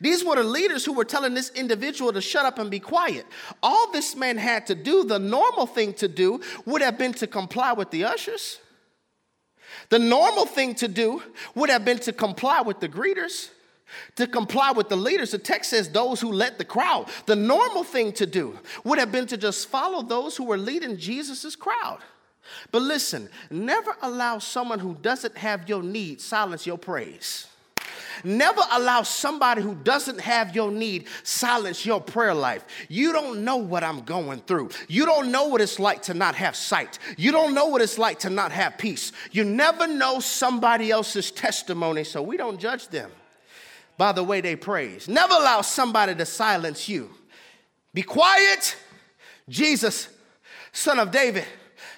These 0.00 0.24
were 0.24 0.34
the 0.34 0.42
leaders 0.42 0.84
who 0.84 0.94
were 0.94 1.04
telling 1.04 1.34
this 1.34 1.50
individual 1.50 2.12
to 2.12 2.20
shut 2.20 2.44
up 2.44 2.58
and 2.58 2.72
be 2.72 2.80
quiet. 2.80 3.24
All 3.62 3.92
this 3.92 4.16
man 4.16 4.36
had 4.36 4.66
to 4.66 4.74
do, 4.74 5.04
the 5.04 5.20
normal 5.20 5.68
thing 5.68 5.94
to 5.94 6.08
do, 6.08 6.40
would 6.66 6.82
have 6.82 6.98
been 6.98 7.12
to 7.14 7.28
comply 7.28 7.72
with 7.72 7.92
the 7.92 8.02
ushers 8.02 8.58
the 9.88 9.98
normal 9.98 10.46
thing 10.46 10.74
to 10.76 10.88
do 10.88 11.22
would 11.54 11.70
have 11.70 11.84
been 11.84 11.98
to 12.00 12.12
comply 12.12 12.60
with 12.60 12.80
the 12.80 12.88
greeters, 12.88 13.50
to 14.16 14.26
comply 14.26 14.72
with 14.72 14.88
the 14.88 14.96
leaders. 14.96 15.30
The 15.30 15.38
text 15.38 15.70
says 15.70 15.88
those 15.88 16.20
who 16.20 16.32
led 16.32 16.58
the 16.58 16.64
crowd. 16.64 17.08
The 17.26 17.36
normal 17.36 17.84
thing 17.84 18.12
to 18.14 18.26
do 18.26 18.58
would 18.84 18.98
have 18.98 19.12
been 19.12 19.26
to 19.28 19.36
just 19.36 19.68
follow 19.68 20.02
those 20.02 20.36
who 20.36 20.44
were 20.44 20.58
leading 20.58 20.96
Jesus' 20.96 21.56
crowd. 21.56 21.98
But 22.70 22.82
listen, 22.82 23.28
never 23.50 23.96
allow 24.02 24.38
someone 24.38 24.78
who 24.78 24.94
doesn't 24.94 25.36
have 25.36 25.68
your 25.68 25.82
need 25.82 26.20
silence 26.20 26.66
your 26.66 26.78
praise. 26.78 27.46
Never 28.24 28.62
allow 28.72 29.02
somebody 29.02 29.62
who 29.62 29.74
doesn't 29.74 30.20
have 30.20 30.54
your 30.54 30.70
need 30.70 31.06
silence 31.22 31.84
your 31.84 32.00
prayer 32.00 32.34
life. 32.34 32.64
You 32.88 33.12
don't 33.12 33.44
know 33.44 33.56
what 33.56 33.84
I'm 33.84 34.02
going 34.02 34.40
through. 34.40 34.70
You 34.88 35.06
don't 35.06 35.30
know 35.30 35.48
what 35.48 35.60
it's 35.60 35.78
like 35.78 36.02
to 36.02 36.14
not 36.14 36.34
have 36.34 36.56
sight. 36.56 36.98
You 37.16 37.32
don't 37.32 37.54
know 37.54 37.66
what 37.66 37.82
it's 37.82 37.98
like 37.98 38.20
to 38.20 38.30
not 38.30 38.52
have 38.52 38.78
peace. 38.78 39.12
You 39.30 39.44
never 39.44 39.86
know 39.86 40.20
somebody 40.20 40.90
else's 40.90 41.30
testimony, 41.30 42.04
so 42.04 42.22
we 42.22 42.36
don't 42.36 42.58
judge 42.58 42.88
them 42.88 43.10
by 43.96 44.12
the 44.12 44.24
way 44.24 44.40
they 44.40 44.56
praise. 44.56 45.08
Never 45.08 45.34
allow 45.34 45.60
somebody 45.60 46.14
to 46.14 46.24
silence 46.24 46.88
you. 46.88 47.10
Be 47.92 48.02
quiet. 48.02 48.76
Jesus, 49.48 50.08
son 50.72 50.98
of 50.98 51.10
David, 51.10 51.44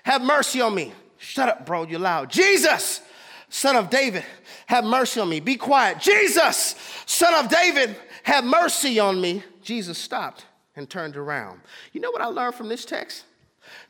have 0.03 0.23
mercy 0.23 0.61
on 0.61 0.75
me. 0.75 0.93
Shut 1.19 1.49
up, 1.49 1.67
bro, 1.67 1.85
you're 1.85 2.01
loud. 2.01 2.31
Jesus, 2.31 3.03
son 3.51 3.77
of 3.77 3.91
David, 3.91 4.25
have 4.71 4.85
mercy 4.85 5.19
on 5.19 5.29
me. 5.29 5.41
Be 5.41 5.57
quiet. 5.57 5.99
Jesus, 5.99 6.77
son 7.05 7.35
of 7.35 7.51
David, 7.51 7.97
have 8.23 8.45
mercy 8.45 9.01
on 9.01 9.21
me. 9.21 9.43
Jesus 9.63 9.99
stopped 9.99 10.47
and 10.77 10.89
turned 10.89 11.17
around. 11.17 11.61
You 11.93 12.01
know 12.01 12.13
what 12.13 12.23
I 12.23 12.27
learned 12.27 12.55
from 12.55 12.69
this 12.69 12.85
text? 12.85 13.25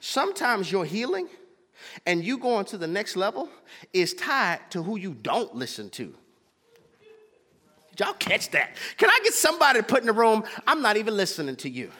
Sometimes 0.00 0.72
your 0.72 0.86
healing 0.86 1.28
and 2.06 2.24
you 2.24 2.38
going 2.38 2.64
to 2.64 2.78
the 2.78 2.86
next 2.86 3.14
level 3.14 3.50
is 3.92 4.14
tied 4.14 4.60
to 4.70 4.82
who 4.82 4.96
you 4.96 5.12
don't 5.12 5.54
listen 5.54 5.90
to. 5.90 6.14
Did 7.90 8.00
y'all 8.00 8.14
catch 8.14 8.50
that? 8.52 8.74
Can 8.96 9.10
I 9.10 9.20
get 9.22 9.34
somebody 9.34 9.80
to 9.80 9.82
put 9.84 10.00
in 10.00 10.06
the 10.06 10.14
room? 10.14 10.44
I'm 10.66 10.80
not 10.80 10.96
even 10.96 11.14
listening 11.14 11.56
to 11.56 11.68
you. 11.68 11.90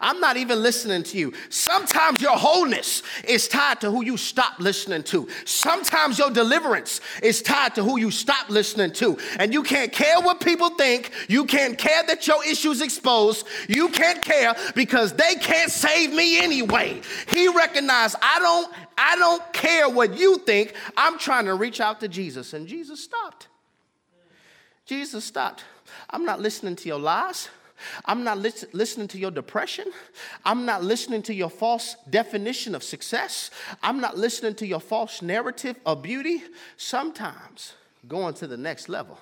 I'm 0.00 0.20
not 0.20 0.36
even 0.36 0.62
listening 0.62 1.02
to 1.04 1.18
you. 1.18 1.32
Sometimes 1.48 2.20
your 2.20 2.36
wholeness 2.36 3.02
is 3.24 3.48
tied 3.48 3.80
to 3.82 3.90
who 3.90 4.04
you 4.04 4.16
stop 4.16 4.58
listening 4.58 5.02
to. 5.04 5.28
Sometimes 5.44 6.18
your 6.18 6.30
deliverance 6.30 7.00
is 7.22 7.42
tied 7.42 7.74
to 7.74 7.82
who 7.82 7.98
you 7.98 8.10
stop 8.10 8.48
listening 8.50 8.92
to. 8.92 9.18
And 9.38 9.52
you 9.52 9.62
can't 9.62 9.92
care 9.92 10.20
what 10.20 10.40
people 10.40 10.70
think. 10.70 11.12
You 11.28 11.44
can't 11.44 11.76
care 11.76 12.02
that 12.06 12.26
your 12.26 12.44
issues 12.44 12.80
exposed. 12.80 13.46
You 13.68 13.88
can't 13.88 14.22
care 14.22 14.54
because 14.74 15.12
they 15.12 15.34
can't 15.36 15.70
save 15.70 16.12
me 16.12 16.40
anyway. 16.40 17.00
He 17.28 17.48
recognized 17.48 18.16
I 18.22 18.38
don't 18.38 18.74
I 18.98 19.16
don't 19.16 19.52
care 19.52 19.88
what 19.88 20.18
you 20.18 20.38
think. 20.38 20.74
I'm 20.96 21.18
trying 21.18 21.46
to 21.46 21.54
reach 21.54 21.80
out 21.80 22.00
to 22.00 22.08
Jesus 22.08 22.52
and 22.52 22.66
Jesus 22.66 23.02
stopped. 23.02 23.48
Jesus 24.84 25.24
stopped. 25.24 25.64
I'm 26.10 26.24
not 26.24 26.40
listening 26.40 26.76
to 26.76 26.88
your 26.88 26.98
lies. 26.98 27.48
I'm 28.04 28.24
not 28.24 28.38
listening 28.38 29.08
to 29.08 29.18
your 29.18 29.30
depression. 29.30 29.86
I'm 30.44 30.64
not 30.66 30.82
listening 30.82 31.22
to 31.22 31.34
your 31.34 31.50
false 31.50 31.96
definition 32.08 32.74
of 32.74 32.82
success. 32.82 33.50
I'm 33.82 34.00
not 34.00 34.16
listening 34.16 34.54
to 34.56 34.66
your 34.66 34.80
false 34.80 35.22
narrative 35.22 35.76
of 35.86 36.02
beauty. 36.02 36.42
Sometimes 36.76 37.74
going 38.08 38.34
to 38.34 38.46
the 38.46 38.56
next 38.56 38.88
level 38.88 39.18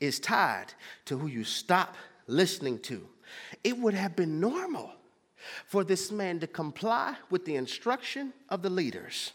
is 0.00 0.18
tied 0.18 0.74
to 1.06 1.18
who 1.18 1.26
you 1.26 1.44
stop 1.44 1.94
listening 2.26 2.78
to. 2.80 3.06
It 3.64 3.78
would 3.78 3.94
have 3.94 4.16
been 4.16 4.40
normal 4.40 4.92
for 5.66 5.84
this 5.84 6.12
man 6.12 6.40
to 6.40 6.46
comply 6.46 7.16
with 7.30 7.44
the 7.44 7.56
instruction 7.56 8.32
of 8.48 8.62
the 8.62 8.70
leaders. 8.70 9.32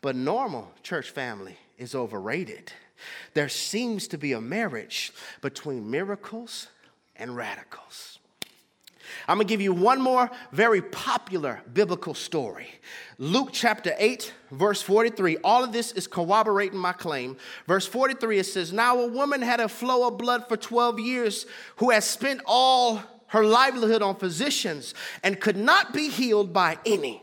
But 0.00 0.16
normal, 0.16 0.72
church 0.82 1.10
family, 1.10 1.56
is 1.78 1.94
overrated. 1.94 2.72
There 3.34 3.48
seems 3.48 4.08
to 4.08 4.18
be 4.18 4.32
a 4.32 4.40
marriage 4.40 5.12
between 5.42 5.90
miracles 5.90 6.68
and 7.18 7.36
radicals. 7.36 8.18
I'm 9.28 9.38
gonna 9.38 9.48
give 9.48 9.60
you 9.60 9.72
one 9.72 10.00
more 10.00 10.30
very 10.52 10.82
popular 10.82 11.60
biblical 11.72 12.14
story. 12.14 12.68
Luke 13.18 13.50
chapter 13.52 13.94
8, 13.98 14.32
verse 14.50 14.82
43. 14.82 15.38
All 15.38 15.64
of 15.64 15.72
this 15.72 15.92
is 15.92 16.06
corroborating 16.06 16.78
my 16.78 16.92
claim. 16.92 17.36
Verse 17.66 17.86
43, 17.86 18.38
it 18.38 18.44
says, 18.44 18.72
Now 18.72 18.98
a 19.00 19.06
woman 19.06 19.42
had 19.42 19.60
a 19.60 19.68
flow 19.68 20.08
of 20.08 20.18
blood 20.18 20.48
for 20.48 20.56
12 20.56 21.00
years 21.00 21.46
who 21.76 21.90
had 21.90 22.04
spent 22.04 22.40
all 22.46 23.02
her 23.28 23.44
livelihood 23.44 24.02
on 24.02 24.16
physicians 24.16 24.94
and 25.22 25.40
could 25.40 25.56
not 25.56 25.92
be 25.92 26.08
healed 26.08 26.52
by 26.52 26.78
any. 26.86 27.22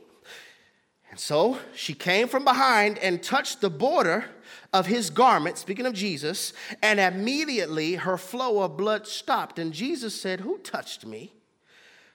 And 1.13 1.19
so 1.19 1.59
she 1.75 1.93
came 1.93 2.27
from 2.27 2.43
behind 2.43 2.97
and 2.97 3.21
touched 3.21 3.61
the 3.61 3.69
border 3.69 4.25
of 4.73 4.87
his 4.87 5.11
garment, 5.11 5.59
speaking 5.59 5.85
of 5.85 5.93
Jesus, 5.93 6.53
and 6.81 6.99
immediately 6.99 7.93
her 7.93 8.17
flow 8.17 8.63
of 8.63 8.77
blood 8.77 9.05
stopped. 9.05 9.59
And 9.59 9.71
Jesus 9.71 10.19
said, 10.19 10.39
Who 10.39 10.57
touched 10.57 11.05
me? 11.05 11.31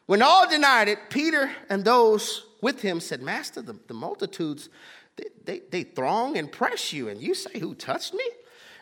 When 0.07 0.21
all 0.21 0.51
denied 0.51 0.89
it, 0.89 1.11
Peter 1.11 1.49
and 1.71 1.85
those 1.85 2.45
with 2.61 2.83
him 2.83 2.99
said, 2.99 3.23
Master, 3.23 3.63
the, 3.63 3.79
the 3.87 3.95
multitudes, 3.95 4.69
they, 5.15 5.27
they, 5.45 5.59
they 5.71 5.83
throng 5.85 6.37
and 6.37 6.51
press 6.51 6.93
you, 6.93 7.09
and 7.09 7.23
you 7.23 7.37
say, 7.37 7.57
Who 7.61 7.77
touched 7.77 8.15
me? 8.15 8.25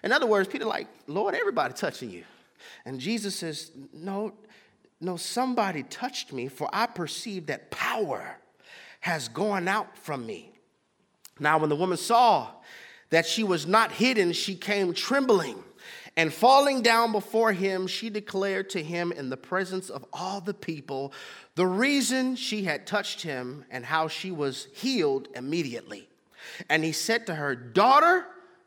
In 0.03 0.13
other 0.13 0.27
words, 0.27 0.49
Peter, 0.49 0.65
like, 0.65 0.89
Lord, 1.07 1.35
everybody 1.35 1.75
touching 1.75 2.11
you. 2.11 2.25
And 2.87 2.99
Jesus 2.99 3.35
says, 3.35 3.71
No, 3.93 4.33
no, 4.99 5.19
somebody 5.19 5.83
touched 5.83 6.33
me, 6.33 6.49
for 6.49 6.71
I 6.73 6.87
perceive 6.87 7.49
that 7.49 7.71
power 7.71 8.39
has 9.07 9.29
gone 9.29 9.69
out 9.69 9.97
from 9.97 10.27
me. 10.27 10.51
Now, 11.39 11.59
when 11.59 11.69
the 11.69 11.77
woman 11.77 11.97
saw 11.97 12.49
that 13.11 13.25
she 13.25 13.45
was 13.45 13.65
not 13.65 13.93
hidden, 13.93 14.33
she 14.33 14.57
came 14.57 14.93
trembling. 14.93 15.63
And 16.17 16.35
falling 16.35 16.83
down 16.83 17.13
before 17.13 17.53
him, 17.53 17.87
she 17.87 18.11
declared 18.11 18.69
to 18.71 18.83
him 18.83 19.13
in 19.13 19.31
the 19.31 19.37
presence 19.37 19.91
of 19.91 20.05
all 20.13 20.41
the 20.41 20.53
people 20.53 21.13
the 21.55 21.69
reason 21.69 22.35
she 22.35 22.65
had 22.65 22.85
touched 22.85 23.23
him 23.23 23.65
and 23.71 23.85
how 23.85 24.09
she 24.09 24.33
was 24.33 24.67
healed 24.75 25.29
immediately. 25.37 26.09
And 26.69 26.83
he 26.83 26.91
said 26.91 27.29
to 27.29 27.37
her, 27.37 27.55
Daughter, 27.55 28.27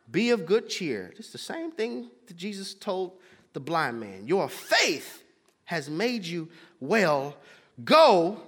be 0.09 0.29
of 0.29 0.45
good 0.45 0.69
cheer. 0.69 1.13
It's 1.17 1.33
the 1.33 1.37
same 1.37 1.71
thing 1.71 2.11
that 2.27 2.37
Jesus 2.37 2.73
told 2.73 3.11
the 3.51 3.59
blind 3.59 3.99
man. 3.99 4.25
Your 4.25 4.47
faith 4.47 5.21
has 5.65 5.89
made 5.89 6.23
you 6.23 6.47
well. 6.79 7.35
Go 7.83 8.41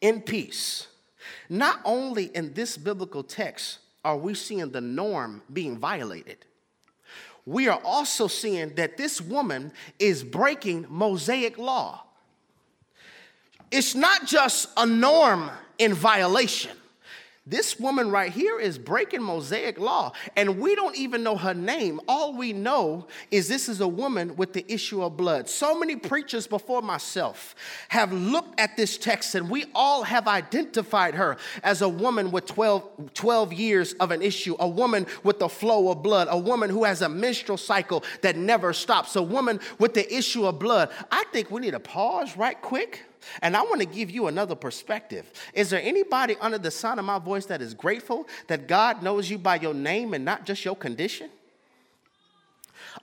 in 0.00 0.20
peace. 0.20 0.88
Not 1.48 1.80
only 1.84 2.26
in 2.34 2.52
this 2.54 2.76
biblical 2.76 3.22
text, 3.22 3.78
are 4.04 4.16
we 4.16 4.34
seeing 4.34 4.70
the 4.70 4.80
norm 4.80 5.42
being 5.52 5.78
violated? 5.78 6.38
We 7.44 7.68
are 7.68 7.80
also 7.84 8.26
seeing 8.26 8.74
that 8.74 8.96
this 8.96 9.20
woman 9.20 9.72
is 9.98 10.24
breaking 10.24 10.86
Mosaic 10.88 11.58
law. 11.58 12.02
It's 13.70 13.94
not 13.94 14.26
just 14.26 14.68
a 14.76 14.86
norm 14.86 15.50
in 15.78 15.94
violation. 15.94 16.76
This 17.48 17.78
woman 17.78 18.10
right 18.10 18.32
here 18.32 18.58
is 18.58 18.76
breaking 18.76 19.22
Mosaic 19.22 19.78
law, 19.78 20.10
and 20.34 20.58
we 20.58 20.74
don't 20.74 20.96
even 20.96 21.22
know 21.22 21.36
her 21.36 21.54
name. 21.54 22.00
All 22.08 22.32
we 22.34 22.52
know 22.52 23.06
is 23.30 23.46
this 23.46 23.68
is 23.68 23.80
a 23.80 23.86
woman 23.86 24.34
with 24.34 24.52
the 24.52 24.64
issue 24.66 25.04
of 25.04 25.16
blood. 25.16 25.48
So 25.48 25.78
many 25.78 25.94
preachers 25.94 26.48
before 26.48 26.82
myself 26.82 27.54
have 27.88 28.12
looked 28.12 28.58
at 28.58 28.76
this 28.76 28.98
text, 28.98 29.36
and 29.36 29.48
we 29.48 29.66
all 29.76 30.02
have 30.02 30.26
identified 30.26 31.14
her 31.14 31.36
as 31.62 31.82
a 31.82 31.88
woman 31.88 32.32
with 32.32 32.46
12, 32.46 33.14
12 33.14 33.52
years 33.52 33.92
of 33.94 34.10
an 34.10 34.22
issue, 34.22 34.56
a 34.58 34.66
woman 34.66 35.06
with 35.22 35.38
the 35.38 35.48
flow 35.48 35.92
of 35.92 36.02
blood, 36.02 36.26
a 36.28 36.38
woman 36.38 36.68
who 36.68 36.82
has 36.82 37.00
a 37.00 37.08
menstrual 37.08 37.58
cycle 37.58 38.02
that 38.22 38.36
never 38.36 38.72
stops, 38.72 39.14
a 39.14 39.22
woman 39.22 39.60
with 39.78 39.94
the 39.94 40.12
issue 40.12 40.46
of 40.46 40.58
blood. 40.58 40.90
I 41.12 41.22
think 41.32 41.52
we 41.52 41.60
need 41.60 41.70
to 41.72 41.80
pause 41.80 42.36
right 42.36 42.60
quick 42.60 43.04
and 43.42 43.56
I 43.56 43.62
want 43.62 43.80
to 43.80 43.86
give 43.86 44.10
you 44.10 44.26
another 44.26 44.54
perspective. 44.54 45.30
Is 45.54 45.70
there 45.70 45.82
anybody 45.82 46.36
under 46.40 46.58
the 46.58 46.70
sound 46.70 47.00
of 47.00 47.06
my 47.06 47.18
voice 47.18 47.46
that 47.46 47.60
is 47.60 47.74
grateful 47.74 48.26
that 48.48 48.68
God 48.68 49.02
knows 49.02 49.30
you 49.30 49.38
by 49.38 49.56
your 49.56 49.74
name 49.74 50.14
and 50.14 50.24
not 50.24 50.46
just 50.46 50.64
your 50.64 50.76
condition? 50.76 51.30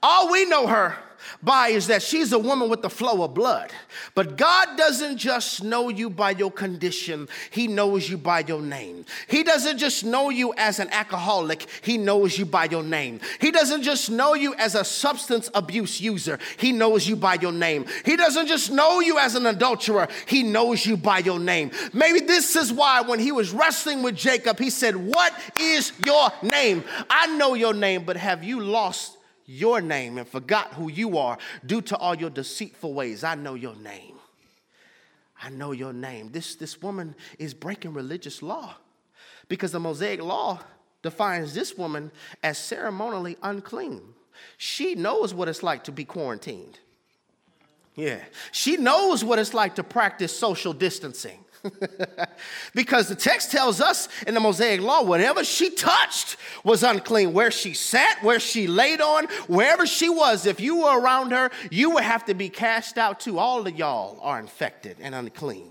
All 0.02 0.30
we 0.30 0.44
know 0.44 0.66
her 0.66 0.96
by 1.42 1.68
is 1.68 1.86
that 1.88 2.02
she's 2.02 2.32
a 2.32 2.38
woman 2.38 2.68
with 2.68 2.82
the 2.82 2.90
flow 2.90 3.22
of 3.22 3.34
blood. 3.34 3.70
But 4.14 4.36
God 4.36 4.76
doesn't 4.76 5.18
just 5.18 5.62
know 5.62 5.88
you 5.88 6.08
by 6.10 6.30
your 6.30 6.50
condition, 6.50 7.28
He 7.50 7.66
knows 7.66 8.08
you 8.08 8.16
by 8.16 8.40
your 8.40 8.62
name. 8.62 9.04
He 9.28 9.42
doesn't 9.42 9.78
just 9.78 10.04
know 10.04 10.30
you 10.30 10.54
as 10.56 10.78
an 10.78 10.88
alcoholic, 10.90 11.66
He 11.82 11.98
knows 11.98 12.38
you 12.38 12.46
by 12.46 12.64
your 12.66 12.82
name. 12.82 13.20
He 13.40 13.50
doesn't 13.50 13.82
just 13.82 14.10
know 14.10 14.34
you 14.34 14.54
as 14.54 14.74
a 14.74 14.84
substance 14.84 15.50
abuse 15.54 16.00
user, 16.00 16.38
He 16.56 16.72
knows 16.72 17.06
you 17.06 17.16
by 17.16 17.34
your 17.34 17.52
name. 17.52 17.86
He 18.04 18.16
doesn't 18.16 18.46
just 18.46 18.72
know 18.72 19.00
you 19.00 19.18
as 19.18 19.34
an 19.34 19.46
adulterer, 19.46 20.08
He 20.26 20.42
knows 20.42 20.86
you 20.86 20.96
by 20.96 21.18
your 21.18 21.38
name. 21.38 21.70
Maybe 21.92 22.20
this 22.20 22.56
is 22.56 22.72
why 22.72 23.02
when 23.02 23.20
He 23.20 23.32
was 23.32 23.52
wrestling 23.52 24.02
with 24.02 24.16
Jacob, 24.16 24.58
He 24.58 24.70
said, 24.70 24.96
What 24.96 25.34
is 25.60 25.92
your 26.04 26.30
name? 26.42 26.84
I 27.10 27.36
know 27.36 27.54
your 27.54 27.74
name, 27.74 28.04
but 28.04 28.16
have 28.16 28.42
you 28.42 28.60
lost? 28.60 29.13
Your 29.46 29.80
name 29.80 30.18
and 30.18 30.26
forgot 30.28 30.74
who 30.74 30.90
you 30.90 31.18
are 31.18 31.38
due 31.64 31.82
to 31.82 31.96
all 31.96 32.14
your 32.14 32.30
deceitful 32.30 32.94
ways. 32.94 33.24
I 33.24 33.34
know 33.34 33.54
your 33.54 33.76
name. 33.76 34.16
I 35.42 35.50
know 35.50 35.72
your 35.72 35.92
name. 35.92 36.30
This, 36.32 36.54
this 36.54 36.80
woman 36.80 37.14
is 37.38 37.54
breaking 37.54 37.92
religious 37.92 38.42
law 38.42 38.76
because 39.48 39.72
the 39.72 39.80
Mosaic 39.80 40.22
law 40.22 40.60
defines 41.02 41.52
this 41.54 41.76
woman 41.76 42.10
as 42.42 42.56
ceremonially 42.56 43.36
unclean. 43.42 44.00
She 44.56 44.94
knows 44.94 45.34
what 45.34 45.48
it's 45.48 45.62
like 45.62 45.84
to 45.84 45.92
be 45.92 46.04
quarantined. 46.04 46.78
Yeah. 47.94 48.20
She 48.52 48.76
knows 48.76 49.22
what 49.22 49.38
it's 49.38 49.54
like 49.54 49.76
to 49.76 49.84
practice 49.84 50.36
social 50.36 50.72
distancing. 50.72 51.43
because 52.74 53.08
the 53.08 53.14
text 53.14 53.50
tells 53.50 53.80
us 53.80 54.08
in 54.26 54.34
the 54.34 54.40
Mosaic 54.40 54.80
law, 54.80 55.02
whatever 55.02 55.44
she 55.44 55.70
touched 55.70 56.36
was 56.62 56.82
unclean. 56.82 57.32
Where 57.32 57.50
she 57.50 57.74
sat, 57.74 58.22
where 58.22 58.40
she 58.40 58.66
laid 58.66 59.00
on, 59.00 59.26
wherever 59.46 59.86
she 59.86 60.08
was, 60.08 60.46
if 60.46 60.60
you 60.60 60.82
were 60.82 60.98
around 60.98 61.30
her, 61.30 61.50
you 61.70 61.90
would 61.90 62.04
have 62.04 62.24
to 62.26 62.34
be 62.34 62.48
cast 62.48 62.98
out 62.98 63.20
too. 63.20 63.38
All 63.38 63.66
of 63.66 63.76
y'all 63.76 64.18
are 64.20 64.38
infected 64.38 64.96
and 65.00 65.14
unclean. 65.14 65.70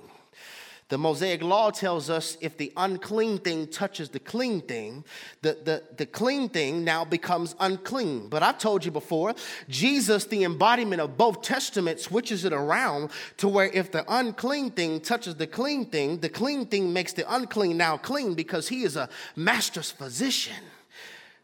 The 0.89 0.97
Mosaic 0.97 1.41
law 1.41 1.71
tells 1.71 2.09
us 2.09 2.37
if 2.41 2.57
the 2.57 2.71
unclean 2.75 3.39
thing 3.39 3.67
touches 3.67 4.09
the 4.09 4.19
clean 4.19 4.61
thing, 4.61 5.05
the, 5.41 5.57
the, 5.63 5.83
the 5.97 6.05
clean 6.05 6.49
thing 6.49 6.83
now 6.83 7.05
becomes 7.05 7.55
unclean. 7.59 8.27
But 8.27 8.43
I've 8.43 8.57
told 8.57 8.83
you 8.83 8.91
before, 8.91 9.33
Jesus, 9.69 10.25
the 10.25 10.43
embodiment 10.43 11.01
of 11.01 11.17
both 11.17 11.41
testaments, 11.41 12.03
switches 12.03 12.45
it 12.45 12.53
around 12.53 13.11
to 13.37 13.47
where 13.47 13.67
if 13.67 13.91
the 13.91 14.05
unclean 14.07 14.71
thing 14.71 14.99
touches 14.99 15.35
the 15.35 15.47
clean 15.47 15.85
thing, 15.85 16.19
the 16.19 16.29
clean 16.29 16.65
thing 16.65 16.91
makes 16.91 17.13
the 17.13 17.33
unclean 17.33 17.77
now 17.77 17.97
clean 17.97 18.33
because 18.33 18.67
he 18.67 18.83
is 18.83 18.95
a 18.95 19.09
master's 19.35 19.89
physician. 19.91 20.63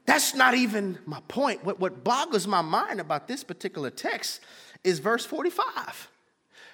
That's 0.06 0.34
not 0.34 0.54
even 0.54 0.98
my 1.06 1.22
point. 1.28 1.64
What, 1.64 1.80
what 1.80 2.04
boggles 2.04 2.48
my 2.48 2.62
mind 2.62 3.00
about 3.00 3.28
this 3.28 3.44
particular 3.44 3.90
text 3.90 4.42
is 4.84 5.00
verse 5.00 5.26
45. 5.26 6.10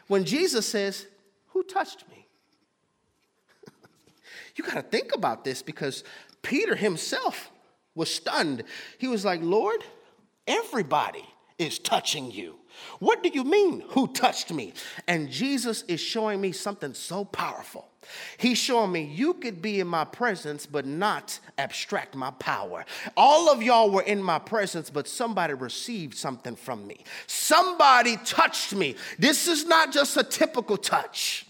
When 0.07 0.23
Jesus 0.23 0.67
says, 0.67 1.07
Who 1.49 1.63
touched 1.63 2.07
me? 2.09 2.24
You 4.55 4.63
got 4.63 4.75
to 4.75 4.81
think 4.81 5.13
about 5.13 5.43
this 5.43 5.61
because 5.61 6.03
Peter 6.41 6.75
himself 6.75 7.51
was 7.93 8.13
stunned. 8.13 8.63
He 8.97 9.07
was 9.07 9.25
like, 9.25 9.41
Lord, 9.41 9.83
everybody 10.47 11.25
is 11.57 11.79
touching 11.79 12.31
you. 12.31 12.55
What 12.99 13.23
do 13.23 13.29
you 13.29 13.43
mean, 13.43 13.83
who 13.89 14.07
touched 14.07 14.51
me? 14.51 14.73
And 15.07 15.29
Jesus 15.29 15.83
is 15.83 16.01
showing 16.01 16.41
me 16.41 16.51
something 16.51 16.93
so 16.93 17.23
powerful. 17.23 17.87
He's 18.37 18.57
showing 18.57 18.91
me 18.91 19.03
you 19.03 19.33
could 19.35 19.61
be 19.61 19.79
in 19.79 19.87
my 19.87 20.03
presence, 20.03 20.65
but 20.65 20.85
not 20.85 21.39
abstract 21.57 22.15
my 22.15 22.31
power. 22.31 22.85
All 23.15 23.49
of 23.49 23.63
y'all 23.63 23.89
were 23.89 24.03
in 24.03 24.21
my 24.21 24.39
presence, 24.39 24.89
but 24.89 25.07
somebody 25.07 25.53
received 25.53 26.15
something 26.15 26.55
from 26.55 26.85
me. 26.85 26.97
Somebody 27.27 28.17
touched 28.25 28.75
me. 28.75 28.95
This 29.17 29.47
is 29.47 29.65
not 29.65 29.91
just 29.91 30.17
a 30.17 30.23
typical 30.23 30.77
touch. 30.77 31.47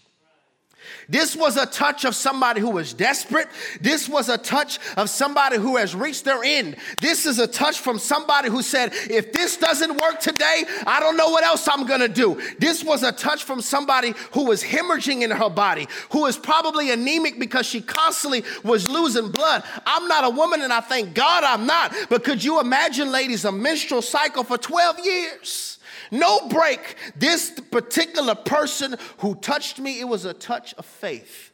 This 1.07 1.35
was 1.35 1.57
a 1.57 1.65
touch 1.65 2.05
of 2.05 2.15
somebody 2.15 2.61
who 2.61 2.69
was 2.69 2.93
desperate. 2.93 3.47
This 3.81 4.09
was 4.09 4.29
a 4.29 4.37
touch 4.37 4.79
of 4.97 5.09
somebody 5.09 5.57
who 5.57 5.77
has 5.77 5.95
reached 5.95 6.25
their 6.25 6.43
end. 6.43 6.77
This 6.99 7.25
is 7.25 7.39
a 7.39 7.47
touch 7.47 7.79
from 7.79 7.99
somebody 7.99 8.49
who 8.49 8.61
said, 8.61 8.91
If 8.93 9.33
this 9.33 9.57
doesn't 9.57 9.97
work 9.97 10.19
today, 10.19 10.63
I 10.85 10.99
don't 10.99 11.17
know 11.17 11.29
what 11.29 11.43
else 11.43 11.67
I'm 11.67 11.85
gonna 11.85 12.07
do. 12.07 12.41
This 12.59 12.83
was 12.83 13.03
a 13.03 13.11
touch 13.11 13.43
from 13.43 13.61
somebody 13.61 14.13
who 14.31 14.45
was 14.45 14.63
hemorrhaging 14.63 15.21
in 15.21 15.31
her 15.31 15.49
body, 15.49 15.87
who 16.11 16.21
was 16.21 16.37
probably 16.37 16.91
anemic 16.91 17.39
because 17.39 17.65
she 17.65 17.81
constantly 17.81 18.43
was 18.63 18.89
losing 18.89 19.29
blood. 19.29 19.63
I'm 19.85 20.07
not 20.07 20.25
a 20.25 20.29
woman, 20.29 20.61
and 20.61 20.73
I 20.73 20.81
thank 20.81 21.13
God 21.13 21.43
I'm 21.43 21.65
not. 21.65 21.95
But 22.09 22.23
could 22.23 22.43
you 22.43 22.59
imagine, 22.59 23.11
ladies, 23.11 23.45
a 23.45 23.51
menstrual 23.51 24.01
cycle 24.01 24.43
for 24.43 24.57
12 24.57 25.05
years? 25.05 25.74
No 26.11 26.47
break. 26.49 26.95
This 27.15 27.51
particular 27.71 28.35
person 28.35 28.95
who 29.19 29.35
touched 29.35 29.79
me, 29.79 29.99
it 29.99 30.07
was 30.07 30.25
a 30.25 30.33
touch 30.33 30.73
of 30.75 30.85
faith. 30.85 31.44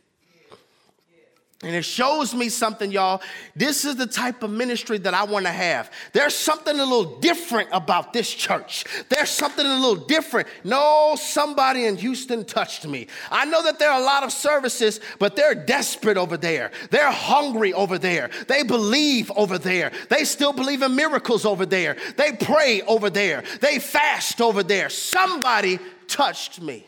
And 1.64 1.76
it 1.76 1.86
shows 1.86 2.34
me 2.34 2.50
something, 2.50 2.92
y'all. 2.92 3.22
This 3.56 3.86
is 3.86 3.96
the 3.96 4.08
type 4.08 4.42
of 4.42 4.50
ministry 4.50 4.98
that 4.98 5.14
I 5.14 5.26
want 5.26 5.46
to 5.46 5.52
have. 5.52 5.92
There's 6.12 6.34
something 6.34 6.80
a 6.80 6.84
little 6.84 7.20
different 7.20 7.70
about 7.72 8.14
this 8.14 8.34
church. 8.34 8.86
There's 9.10 9.30
something 9.30 9.64
a 9.64 9.76
little 9.76 10.04
different. 10.08 10.48
No, 10.64 11.16
somebody 11.16 11.86
in 11.86 11.98
Houston 11.98 12.46
touched 12.46 12.88
me. 12.88 13.06
I 13.30 13.46
know 13.46 13.62
that 13.62 13.78
there 13.78 13.92
are 13.92 14.02
a 14.02 14.04
lot 14.04 14.24
of 14.24 14.32
services, 14.32 15.02
but 15.20 15.36
they're 15.36 15.54
desperate 15.54 16.18
over 16.18 16.36
there. 16.36 16.72
They're 16.90 17.12
hungry 17.12 17.74
over 17.74 18.00
there. 18.00 18.32
They 18.48 18.64
believe 18.64 19.30
over 19.36 19.60
there. 19.60 19.92
They 20.10 20.24
still 20.24 20.54
believe 20.54 20.82
in 20.82 20.96
miracles 20.96 21.46
over 21.46 21.68
there. 21.68 21.96
They 22.18 22.32
pray 22.32 22.82
over 22.82 23.12
there. 23.12 23.44
They 23.60 23.78
fast 23.78 24.42
over 24.42 24.64
there. 24.64 24.90
Somebody 24.90 25.78
touched 26.08 26.60
me. 26.60 26.88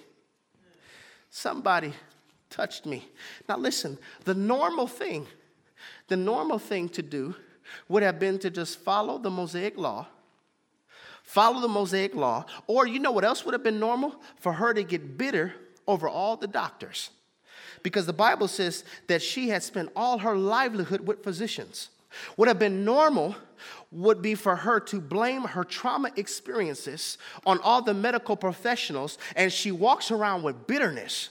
Somebody 1.29 1.93
touched 2.53 2.85
me. 2.85 3.09
Now, 3.49 3.57
listen, 3.57 3.97
the 4.25 4.35
normal 4.35 4.87
thing, 4.87 5.25
the 6.07 6.15
normal 6.15 6.59
thing 6.59 6.87
to 6.89 7.01
do 7.01 7.35
would 7.89 8.03
have 8.03 8.19
been 8.19 8.37
to 8.39 8.49
just 8.49 8.79
follow 8.79 9.17
the 9.17 9.31
Mosaic 9.31 9.77
law, 9.77 10.07
follow 11.23 11.59
the 11.59 11.67
Mosaic 11.67 12.13
law, 12.13 12.45
or 12.67 12.85
you 12.85 12.99
know 12.99 13.11
what 13.11 13.25
else 13.25 13.43
would 13.43 13.53
have 13.53 13.63
been 13.63 13.79
normal? 13.79 14.15
For 14.37 14.53
her 14.53 14.73
to 14.73 14.83
get 14.83 15.17
bitter 15.17 15.53
over 15.87 16.07
all 16.07 16.37
the 16.37 16.47
doctors. 16.47 17.09
Because 17.81 18.05
the 18.05 18.13
Bible 18.13 18.47
says 18.47 18.85
that 19.07 19.21
she 19.21 19.49
had 19.49 19.63
spent 19.63 19.89
all 19.95 20.19
her 20.19 20.37
livelihood 20.37 21.01
with 21.01 21.23
physicians. 21.23 21.89
Would 22.37 22.47
have 22.47 22.59
been 22.59 22.85
normal 22.85 23.35
would 23.91 24.21
be 24.21 24.35
for 24.35 24.55
her 24.55 24.79
to 24.79 25.01
blame 25.01 25.43
her 25.43 25.63
trauma 25.63 26.11
experiences 26.15 27.17
on 27.45 27.59
all 27.59 27.81
the 27.81 27.93
medical 27.93 28.35
professionals, 28.35 29.17
and 29.35 29.51
she 29.51 29.71
walks 29.71 30.11
around 30.11 30.43
with 30.43 30.67
bitterness 30.67 31.29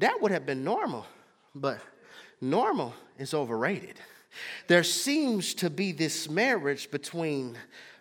that 0.00 0.20
would 0.20 0.32
have 0.32 0.46
been 0.46 0.64
normal, 0.64 1.06
but 1.54 1.78
normal 2.40 2.94
is 3.18 3.34
overrated. 3.34 3.96
There 4.66 4.84
seems 4.84 5.54
to 5.54 5.70
be 5.70 5.92
this 5.92 6.28
marriage 6.28 6.90
between 6.90 7.56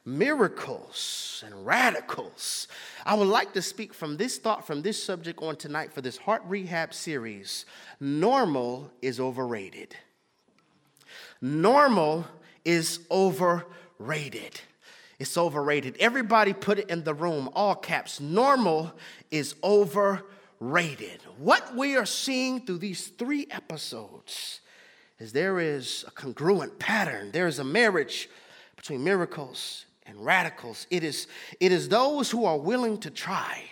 miracles 0.05 1.43
and 1.45 1.65
radicals. 1.65 2.67
I 3.05 3.15
would 3.15 3.27
like 3.27 3.53
to 3.53 3.62
speak 3.62 3.93
from 3.93 4.17
this 4.17 4.38
thought, 4.38 4.65
from 4.65 4.81
this 4.81 5.01
subject 5.01 5.41
on 5.41 5.55
tonight 5.55 5.93
for 5.93 6.01
this 6.01 6.17
heart 6.17 6.43
rehab 6.47 6.93
series. 6.93 7.65
Normal 7.99 8.91
is 9.01 9.19
overrated. 9.19 9.95
Normal 11.41 12.25
is 12.63 13.01
overrated. 13.12 14.62
It's 15.19 15.38
overrated. 15.38 15.97
Everybody 15.99 16.53
put 16.53 16.79
it 16.79 16.89
in 16.89 17.03
the 17.03 17.13
room, 17.13 17.49
all 17.53 17.75
caps. 17.75 18.21
Normal 18.21 18.93
is 19.31 19.55
overrated 19.63 20.25
rated. 20.59 21.21
What 21.37 21.75
we 21.75 21.95
are 21.95 22.05
seeing 22.05 22.65
through 22.65 22.79
these 22.79 23.07
three 23.07 23.47
episodes 23.49 24.61
is 25.19 25.33
there 25.33 25.59
is 25.59 26.05
a 26.07 26.11
congruent 26.11 26.79
pattern, 26.79 27.31
there 27.31 27.47
is 27.47 27.59
a 27.59 27.63
marriage 27.63 28.29
between 28.75 29.03
miracles 29.03 29.85
and 30.05 30.25
radicals. 30.25 30.87
It 30.89 31.03
is, 31.03 31.27
it 31.59 31.71
is 31.71 31.89
those 31.89 32.31
who 32.31 32.45
are 32.45 32.57
willing 32.57 32.97
to 32.99 33.09
try, 33.09 33.63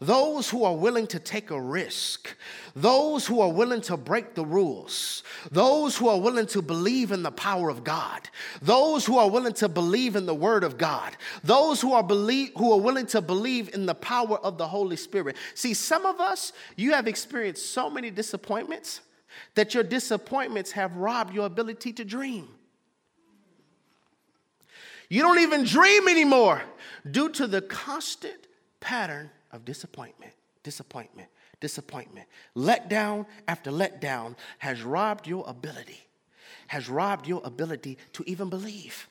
those 0.00 0.48
who 0.48 0.64
are 0.64 0.74
willing 0.74 1.06
to 1.08 1.18
take 1.18 1.50
a 1.50 1.60
risk, 1.60 2.34
those 2.74 3.26
who 3.26 3.40
are 3.40 3.52
willing 3.52 3.82
to 3.82 3.98
break 3.98 4.34
the 4.34 4.44
rules, 4.44 5.22
those 5.50 5.94
who 5.94 6.08
are 6.08 6.18
willing 6.18 6.46
to 6.46 6.62
believe 6.62 7.12
in 7.12 7.22
the 7.22 7.30
power 7.30 7.68
of 7.68 7.84
God, 7.84 8.30
those 8.62 9.04
who 9.04 9.18
are 9.18 9.28
willing 9.28 9.52
to 9.54 9.68
believe 9.68 10.16
in 10.16 10.24
the 10.24 10.34
word 10.34 10.64
of 10.64 10.78
God, 10.78 11.14
those 11.44 11.82
who 11.82 11.92
are 11.92 12.02
believe 12.02 12.52
who 12.56 12.72
are 12.72 12.80
willing 12.80 13.06
to 13.06 13.20
believe 13.20 13.74
in 13.74 13.84
the 13.84 13.94
power 13.94 14.38
of 14.38 14.56
the 14.56 14.66
Holy 14.66 14.96
Spirit. 14.96 15.36
See, 15.54 15.74
some 15.74 16.06
of 16.06 16.18
us, 16.18 16.54
you 16.76 16.92
have 16.92 17.06
experienced 17.06 17.70
so 17.70 17.90
many 17.90 18.10
disappointments 18.10 19.02
that 19.54 19.74
your 19.74 19.82
disappointments 19.82 20.72
have 20.72 20.96
robbed 20.96 21.34
your 21.34 21.44
ability 21.44 21.92
to 21.94 22.06
dream. 22.06 22.48
You 25.10 25.22
don't 25.22 25.40
even 25.40 25.64
dream 25.64 26.08
anymore 26.08 26.62
due 27.10 27.28
to 27.30 27.46
the 27.46 27.60
constant 27.60 28.46
pattern 28.80 29.30
of 29.52 29.64
disappointment, 29.64 30.32
disappointment, 30.62 31.28
disappointment. 31.60 32.26
Letdown 32.56 33.26
after 33.48 33.70
letdown 33.70 34.36
has 34.58 34.82
robbed 34.82 35.26
your 35.26 35.44
ability, 35.46 36.00
has 36.68 36.88
robbed 36.88 37.26
your 37.26 37.40
ability 37.44 37.98
to 38.14 38.24
even 38.26 38.48
believe. 38.48 39.08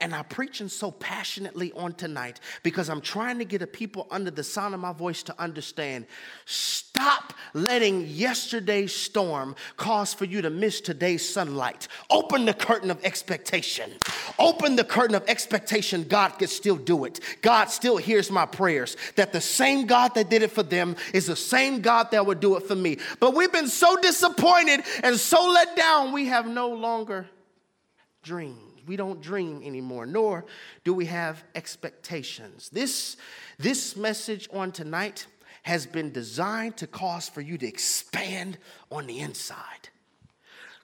And 0.00 0.14
I'm 0.14 0.24
preaching 0.24 0.68
so 0.68 0.90
passionately 0.90 1.72
on 1.72 1.94
tonight 1.94 2.40
because 2.62 2.88
I'm 2.88 3.00
trying 3.00 3.38
to 3.38 3.44
get 3.44 3.62
a 3.62 3.66
people 3.66 4.06
under 4.10 4.30
the 4.30 4.44
sound 4.44 4.74
of 4.74 4.80
my 4.80 4.92
voice 4.92 5.22
to 5.24 5.40
understand. 5.40 6.06
Stop 6.46 7.34
letting 7.54 8.06
yesterday's 8.06 8.94
storm 8.94 9.56
cause 9.76 10.14
for 10.14 10.24
you 10.24 10.42
to 10.42 10.50
miss 10.50 10.80
today's 10.80 11.28
sunlight. 11.28 11.88
Open 12.10 12.44
the 12.44 12.54
curtain 12.54 12.90
of 12.90 13.02
expectation. 13.04 13.90
Open 14.38 14.76
the 14.76 14.84
curtain 14.84 15.14
of 15.14 15.24
expectation. 15.28 16.04
God 16.04 16.38
can 16.38 16.48
still 16.48 16.76
do 16.76 17.04
it. 17.04 17.20
God 17.42 17.66
still 17.66 17.96
hears 17.96 18.30
my 18.30 18.46
prayers. 18.46 18.96
That 19.16 19.32
the 19.32 19.40
same 19.40 19.86
God 19.86 20.14
that 20.14 20.30
did 20.30 20.42
it 20.42 20.50
for 20.50 20.62
them 20.62 20.96
is 21.12 21.26
the 21.26 21.36
same 21.36 21.80
God 21.80 22.10
that 22.12 22.24
would 22.26 22.40
do 22.40 22.56
it 22.56 22.64
for 22.64 22.76
me. 22.76 22.98
But 23.20 23.34
we've 23.34 23.52
been 23.52 23.68
so 23.68 23.96
disappointed 23.96 24.82
and 25.02 25.18
so 25.18 25.48
let 25.48 25.76
down, 25.76 26.12
we 26.12 26.26
have 26.26 26.46
no 26.46 26.68
longer 26.70 27.26
dreamed 28.22 28.71
we 28.86 28.96
don't 28.96 29.20
dream 29.20 29.62
anymore, 29.64 30.06
nor 30.06 30.44
do 30.84 30.94
we 30.94 31.06
have 31.06 31.44
expectations. 31.54 32.68
This, 32.70 33.16
this 33.58 33.96
message 33.96 34.48
on 34.52 34.72
tonight 34.72 35.26
has 35.62 35.86
been 35.86 36.12
designed 36.12 36.76
to 36.78 36.86
cause 36.86 37.28
for 37.28 37.40
you 37.40 37.56
to 37.58 37.66
expand 37.66 38.58
on 38.90 39.06
the 39.06 39.20
inside. 39.20 39.88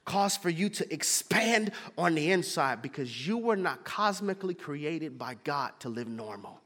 Cause 0.05 0.37
for 0.37 0.49
you 0.49 0.71
to 0.71 0.93
expand 0.93 1.73
on 1.99 2.15
the 2.15 2.33
inside 2.33 2.81
because 2.81 3.27
you 3.27 3.37
were 3.37 3.57
not 3.57 3.85
cosmically 3.85 4.55
created 4.55 5.19
by 5.19 5.37
God 5.45 5.73
to 5.81 5.91
live 5.91 6.09
normal. 6.09 6.61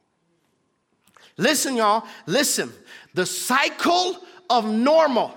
Listen, 1.36 1.76
y'all, 1.76 2.04
listen. 2.26 2.72
The 3.14 3.26
cycle 3.26 4.18
of 4.48 4.66
normal 4.66 5.34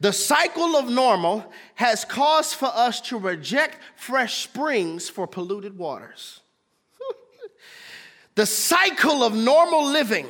the 0.00 0.12
cycle 0.12 0.76
of 0.76 0.88
normal 0.88 1.52
has 1.74 2.04
caused 2.04 2.54
for 2.54 2.70
us 2.72 3.00
to 3.02 3.18
reject 3.18 3.78
fresh 3.96 4.42
springs 4.42 5.08
for 5.08 5.26
polluted 5.26 5.76
waters. 5.76 6.40
the 8.36 8.46
cycle 8.46 9.24
of 9.24 9.34
normal 9.34 9.84
living 9.84 10.28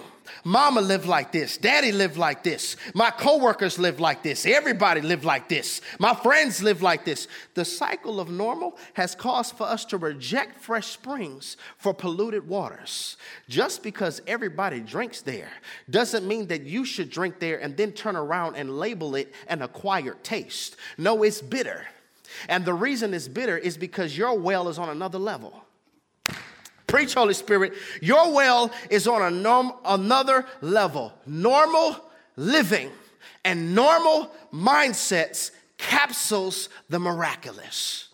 Mama 0.48 0.80
lived 0.80 1.04
like 1.04 1.30
this. 1.30 1.58
Daddy 1.58 1.92
lived 1.92 2.16
like 2.16 2.42
this. 2.42 2.76
My 2.94 3.10
coworkers 3.10 3.78
lived 3.78 4.00
like 4.00 4.22
this. 4.22 4.46
Everybody 4.46 5.02
lived 5.02 5.24
like 5.24 5.46
this. 5.46 5.82
My 5.98 6.14
friends 6.14 6.62
lived 6.62 6.80
like 6.80 7.04
this. 7.04 7.28
The 7.52 7.66
cycle 7.66 8.18
of 8.18 8.30
normal 8.30 8.78
has 8.94 9.14
caused 9.14 9.58
for 9.58 9.64
us 9.64 9.84
to 9.84 9.98
reject 9.98 10.62
fresh 10.62 10.86
springs 10.86 11.58
for 11.76 11.92
polluted 11.92 12.48
waters. 12.48 13.18
Just 13.50 13.82
because 13.82 14.22
everybody 14.26 14.80
drinks 14.80 15.20
there 15.20 15.50
doesn't 15.90 16.26
mean 16.26 16.46
that 16.46 16.62
you 16.62 16.86
should 16.86 17.10
drink 17.10 17.40
there 17.40 17.60
and 17.60 17.76
then 17.76 17.92
turn 17.92 18.16
around 18.16 18.56
and 18.56 18.78
label 18.78 19.16
it 19.16 19.34
an 19.48 19.60
acquired 19.60 20.24
taste. 20.24 20.76
No, 20.96 21.24
it's 21.24 21.42
bitter. 21.42 21.84
And 22.48 22.64
the 22.64 22.72
reason 22.72 23.12
it's 23.12 23.28
bitter 23.28 23.58
is 23.58 23.76
because 23.76 24.16
your 24.16 24.32
well 24.32 24.70
is 24.70 24.78
on 24.78 24.88
another 24.88 25.18
level. 25.18 25.67
Preach, 26.88 27.14
Holy 27.14 27.34
Spirit. 27.34 27.74
Your 28.02 28.32
well 28.32 28.72
is 28.90 29.06
on 29.06 29.22
a 29.22 29.30
norm, 29.30 29.72
another 29.84 30.44
level. 30.60 31.12
Normal 31.26 31.96
living 32.36 32.90
and 33.44 33.74
normal 33.74 34.32
mindsets 34.52 35.52
capsules 35.76 36.68
the 36.88 36.98
miraculous. 36.98 38.08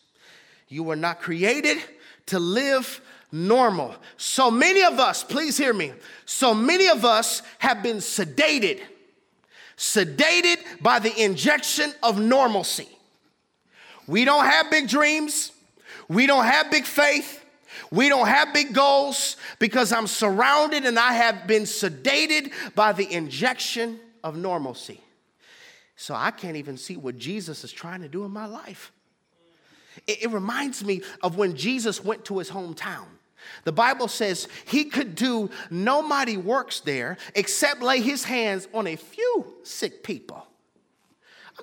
You 0.68 0.82
were 0.82 0.96
not 0.96 1.20
created 1.20 1.78
to 2.26 2.38
live 2.38 3.00
normal. 3.30 3.94
So 4.16 4.50
many 4.50 4.82
of 4.82 4.98
us, 5.00 5.24
please 5.24 5.56
hear 5.56 5.72
me, 5.72 5.92
so 6.24 6.54
many 6.54 6.88
of 6.88 7.04
us 7.04 7.42
have 7.58 7.82
been 7.82 7.98
sedated, 7.98 8.80
sedated 9.76 10.58
by 10.80 10.98
the 10.98 11.16
injection 11.22 11.92
of 12.02 12.20
normalcy. 12.20 12.88
We 14.06 14.24
don't 14.24 14.44
have 14.44 14.70
big 14.70 14.88
dreams, 14.88 15.52
we 16.08 16.26
don't 16.26 16.44
have 16.44 16.70
big 16.70 16.84
faith. 16.84 17.43
We 17.90 18.08
don't 18.08 18.28
have 18.28 18.52
big 18.52 18.72
goals 18.74 19.36
because 19.58 19.92
I'm 19.92 20.06
surrounded 20.06 20.84
and 20.84 20.98
I 20.98 21.12
have 21.14 21.46
been 21.46 21.62
sedated 21.62 22.52
by 22.74 22.92
the 22.92 23.10
injection 23.12 23.98
of 24.22 24.36
normalcy. 24.36 25.00
So 25.96 26.14
I 26.14 26.30
can't 26.30 26.56
even 26.56 26.76
see 26.76 26.96
what 26.96 27.18
Jesus 27.18 27.64
is 27.64 27.72
trying 27.72 28.02
to 28.02 28.08
do 28.08 28.24
in 28.24 28.30
my 28.30 28.46
life. 28.46 28.92
It, 30.06 30.24
it 30.24 30.30
reminds 30.30 30.84
me 30.84 31.02
of 31.22 31.36
when 31.36 31.56
Jesus 31.56 32.02
went 32.02 32.24
to 32.26 32.38
his 32.38 32.50
hometown. 32.50 33.04
The 33.64 33.72
Bible 33.72 34.08
says 34.08 34.48
he 34.66 34.84
could 34.84 35.14
do 35.14 35.50
no 35.70 36.02
mighty 36.02 36.36
works 36.36 36.80
there 36.80 37.18
except 37.34 37.82
lay 37.82 38.00
his 38.00 38.24
hands 38.24 38.68
on 38.72 38.86
a 38.86 38.96
few 38.96 39.54
sick 39.62 40.02
people. 40.02 40.46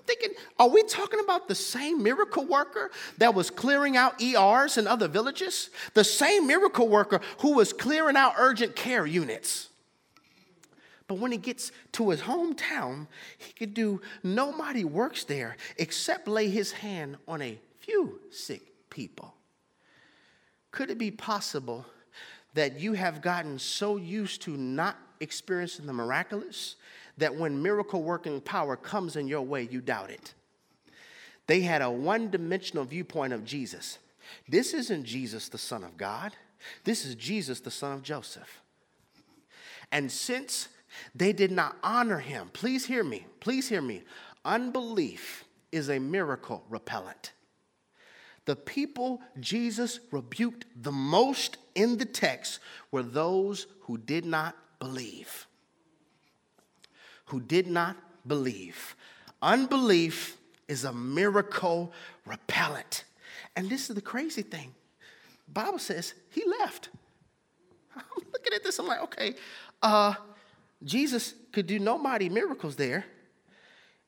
I'm 0.01 0.07
thinking, 0.07 0.31
are 0.57 0.67
we 0.67 0.81
talking 0.83 1.19
about 1.19 1.47
the 1.47 1.53
same 1.53 2.01
miracle 2.01 2.45
worker 2.45 2.89
that 3.19 3.35
was 3.35 3.51
clearing 3.51 3.97
out 3.97 4.19
ERs 4.19 4.77
in 4.77 4.87
other 4.87 5.07
villages? 5.07 5.69
The 5.93 6.03
same 6.03 6.47
miracle 6.47 6.87
worker 6.87 7.21
who 7.39 7.53
was 7.53 7.71
clearing 7.71 8.15
out 8.15 8.33
urgent 8.39 8.75
care 8.75 9.05
units. 9.05 9.69
But 11.07 11.19
when 11.19 11.31
he 11.31 11.37
gets 11.37 11.71
to 11.93 12.09
his 12.09 12.21
hometown, 12.21 13.07
he 13.37 13.53
could 13.53 13.75
do 13.75 14.01
no 14.23 14.51
mighty 14.51 14.85
works 14.85 15.23
there 15.23 15.55
except 15.77 16.27
lay 16.27 16.49
his 16.49 16.71
hand 16.71 17.17
on 17.27 17.43
a 17.43 17.59
few 17.79 18.21
sick 18.31 18.61
people. 18.89 19.35
Could 20.71 20.89
it 20.89 20.97
be 20.97 21.11
possible 21.11 21.85
that 22.55 22.79
you 22.79 22.93
have 22.93 23.21
gotten 23.21 23.59
so 23.59 23.97
used 23.97 24.41
to 24.43 24.57
not 24.57 24.97
experiencing 25.19 25.85
the 25.85 25.93
miraculous 25.93 26.75
that 27.21 27.35
when 27.35 27.61
miracle 27.61 28.01
working 28.01 28.41
power 28.41 28.75
comes 28.75 29.15
in 29.15 29.27
your 29.27 29.43
way, 29.43 29.67
you 29.69 29.79
doubt 29.79 30.09
it. 30.09 30.33
They 31.47 31.61
had 31.61 31.81
a 31.81 31.89
one 31.89 32.29
dimensional 32.29 32.83
viewpoint 32.83 33.31
of 33.31 33.45
Jesus. 33.45 33.99
This 34.49 34.73
isn't 34.73 35.03
Jesus, 35.03 35.47
the 35.47 35.57
Son 35.57 35.83
of 35.83 35.97
God. 35.97 36.33
This 36.83 37.05
is 37.05 37.15
Jesus, 37.15 37.59
the 37.59 37.71
son 37.71 37.93
of 37.93 38.03
Joseph. 38.03 38.61
And 39.91 40.11
since 40.11 40.67
they 41.15 41.33
did 41.33 41.51
not 41.51 41.75
honor 41.83 42.19
him, 42.19 42.49
please 42.53 42.85
hear 42.85 43.03
me, 43.03 43.25
please 43.39 43.67
hear 43.67 43.81
me. 43.81 44.03
Unbelief 44.45 45.45
is 45.71 45.89
a 45.89 45.99
miracle 45.99 46.63
repellent. 46.69 47.33
The 48.45 48.55
people 48.55 49.21
Jesus 49.39 49.99
rebuked 50.11 50.65
the 50.75 50.91
most 50.91 51.57
in 51.75 51.97
the 51.97 52.05
text 52.05 52.59
were 52.91 53.03
those 53.03 53.67
who 53.81 53.97
did 53.97 54.25
not 54.25 54.55
believe 54.79 55.47
who 57.31 57.39
did 57.39 57.65
not 57.65 57.95
believe. 58.27 58.95
Unbelief 59.41 60.37
is 60.67 60.83
a 60.83 60.91
miracle 60.91 61.93
repellent. 62.25 63.05
And 63.55 63.69
this 63.69 63.89
is 63.89 63.95
the 63.95 64.01
crazy 64.01 64.41
thing. 64.41 64.75
Bible 65.47 65.79
says 65.79 66.13
he 66.29 66.43
left. 66.59 66.89
I'm 67.95 68.03
looking 68.33 68.53
at 68.53 68.65
this, 68.65 68.77
I'm 68.79 68.87
like, 68.87 69.01
okay, 69.03 69.35
uh, 69.81 70.13
Jesus 70.83 71.33
could 71.53 71.67
do 71.67 71.79
no 71.79 71.97
mighty 71.97 72.27
miracles 72.27 72.75
there 72.75 73.05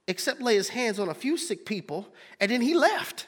except 0.05 0.41
lay 0.41 0.55
his 0.55 0.67
hands 0.67 0.99
on 0.99 1.07
a 1.07 1.13
few 1.13 1.37
sick 1.37 1.65
people, 1.65 2.13
and 2.41 2.51
then 2.51 2.59
he 2.59 2.73
left. 2.73 3.27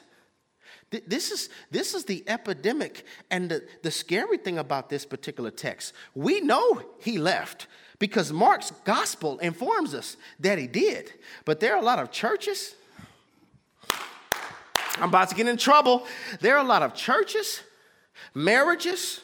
This 1.06 1.30
is, 1.30 1.48
this 1.70 1.94
is 1.94 2.04
the 2.04 2.22
epidemic 2.26 3.06
and 3.30 3.50
the, 3.50 3.66
the 3.82 3.90
scary 3.90 4.36
thing 4.36 4.58
about 4.58 4.90
this 4.90 5.06
particular 5.06 5.50
text. 5.50 5.94
We 6.14 6.40
know 6.40 6.82
he 7.00 7.16
left 7.16 7.66
because 7.98 8.32
Mark's 8.32 8.70
gospel 8.84 9.38
informs 9.38 9.94
us 9.94 10.16
that 10.40 10.58
he 10.58 10.66
did. 10.66 11.12
But 11.44 11.60
there 11.60 11.74
are 11.74 11.78
a 11.78 11.84
lot 11.84 11.98
of 11.98 12.10
churches. 12.10 12.74
I'm 14.98 15.08
about 15.08 15.28
to 15.30 15.34
get 15.34 15.46
in 15.46 15.56
trouble. 15.56 16.06
There 16.40 16.56
are 16.56 16.64
a 16.64 16.68
lot 16.68 16.82
of 16.82 16.94
churches, 16.94 17.60
marriages, 18.34 19.20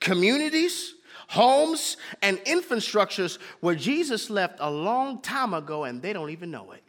communities, 0.00 0.94
homes, 1.28 1.96
and 2.22 2.38
infrastructures 2.38 3.38
where 3.60 3.74
Jesus 3.74 4.28
left 4.30 4.58
a 4.60 4.70
long 4.70 5.20
time 5.20 5.54
ago 5.54 5.84
and 5.84 6.02
they 6.02 6.12
don't 6.12 6.30
even 6.30 6.50
know 6.50 6.72
it. 6.72 6.82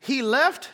He 0.00 0.22
left, 0.22 0.70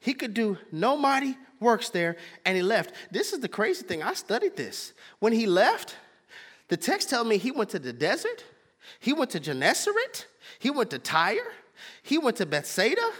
he 0.00 0.12
could 0.12 0.34
do 0.34 0.58
no 0.72 0.96
mighty 0.96 1.36
works 1.60 1.88
there, 1.90 2.16
and 2.44 2.56
he 2.56 2.62
left. 2.62 2.92
This 3.12 3.32
is 3.32 3.38
the 3.38 3.48
crazy 3.48 3.84
thing. 3.84 4.02
I 4.02 4.14
studied 4.14 4.56
this. 4.56 4.92
When 5.20 5.32
he 5.32 5.46
left, 5.46 5.96
the 6.72 6.78
text 6.78 7.10
tells 7.10 7.26
me 7.26 7.36
he 7.36 7.50
went 7.50 7.68
to 7.68 7.78
the 7.78 7.92
desert 7.92 8.44
He 8.98 9.12
went 9.12 9.30
to 9.32 9.40
Gennesaret. 9.40 10.26
He 10.58 10.70
went 10.70 10.88
to 10.88 10.98
Tyre. 10.98 11.52
He 12.02 12.16
went 12.16 12.38
to 12.38 12.46
Bethsaida. 12.46 13.10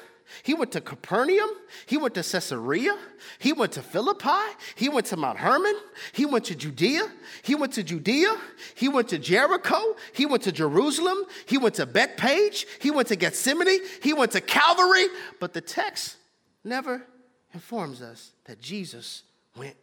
He 0.43 0.55
went 0.55 0.73
to 0.73 0.81
Capernaum. 0.81 1.51
He 1.85 1.99
went 1.99 2.15
to 2.15 2.23
Caesarea. 2.23 2.97
He 3.39 3.53
went 3.53 3.73
to 3.73 3.83
Philippi. 3.83 4.57
He 4.75 4.89
went 4.89 5.05
to 5.09 5.19
Mount 5.19 5.37
Hermon. 5.37 5.75
He 6.13 6.25
went 6.25 6.47
to 6.47 6.55
Judea. 6.55 7.13
He 7.43 7.55
went 7.55 7.75
to 7.75 7.83
Judea. 7.83 8.35
He 8.75 8.89
went 8.89 9.09
to 9.11 9.19
Jericho. 9.19 9.97
He 10.15 10.25
went 10.25 10.45
to 10.45 10.53
Jerusalem. 10.53 11.19
He 11.45 11.59
went 11.59 11.75
to 11.75 11.85
Bethphage. 11.85 12.67
He 12.81 12.91
went 12.91 13.09
to 13.09 13.17
Gethsemane. 13.17 13.81
He 14.03 14.15
went 14.15 14.33
to 14.33 14.41
Calvary. 14.41 15.09
But 15.41 15.53
the 15.53 15.61
text 15.61 16.17
never 16.65 17.05
informs 17.53 18.01
us 18.01 18.31
that 18.47 18.63
Jesus 18.63 19.25
went 19.59 19.77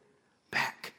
back. 0.50 0.94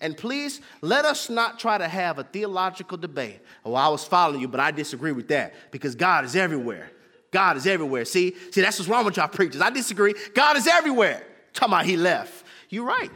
And 0.00 0.16
please 0.16 0.60
let 0.80 1.04
us 1.04 1.30
not 1.30 1.58
try 1.58 1.78
to 1.78 1.88
have 1.88 2.18
a 2.18 2.24
theological 2.24 2.98
debate. 2.98 3.40
Oh, 3.64 3.74
I 3.74 3.88
was 3.88 4.04
following 4.04 4.40
you, 4.40 4.48
but 4.48 4.60
I 4.60 4.70
disagree 4.70 5.12
with 5.12 5.28
that 5.28 5.54
because 5.70 5.94
God 5.94 6.24
is 6.24 6.36
everywhere. 6.36 6.90
God 7.30 7.56
is 7.56 7.66
everywhere. 7.66 8.04
See, 8.04 8.34
see, 8.50 8.60
that's 8.60 8.78
what's 8.78 8.88
wrong 8.88 9.04
with 9.04 9.16
y'all 9.16 9.28
preachers. 9.28 9.60
I 9.60 9.70
disagree. 9.70 10.14
God 10.34 10.56
is 10.56 10.66
everywhere. 10.66 11.26
Talking 11.52 11.74
about 11.74 11.86
he 11.86 11.96
left. 11.96 12.44
You're 12.68 12.86
right. 12.86 13.10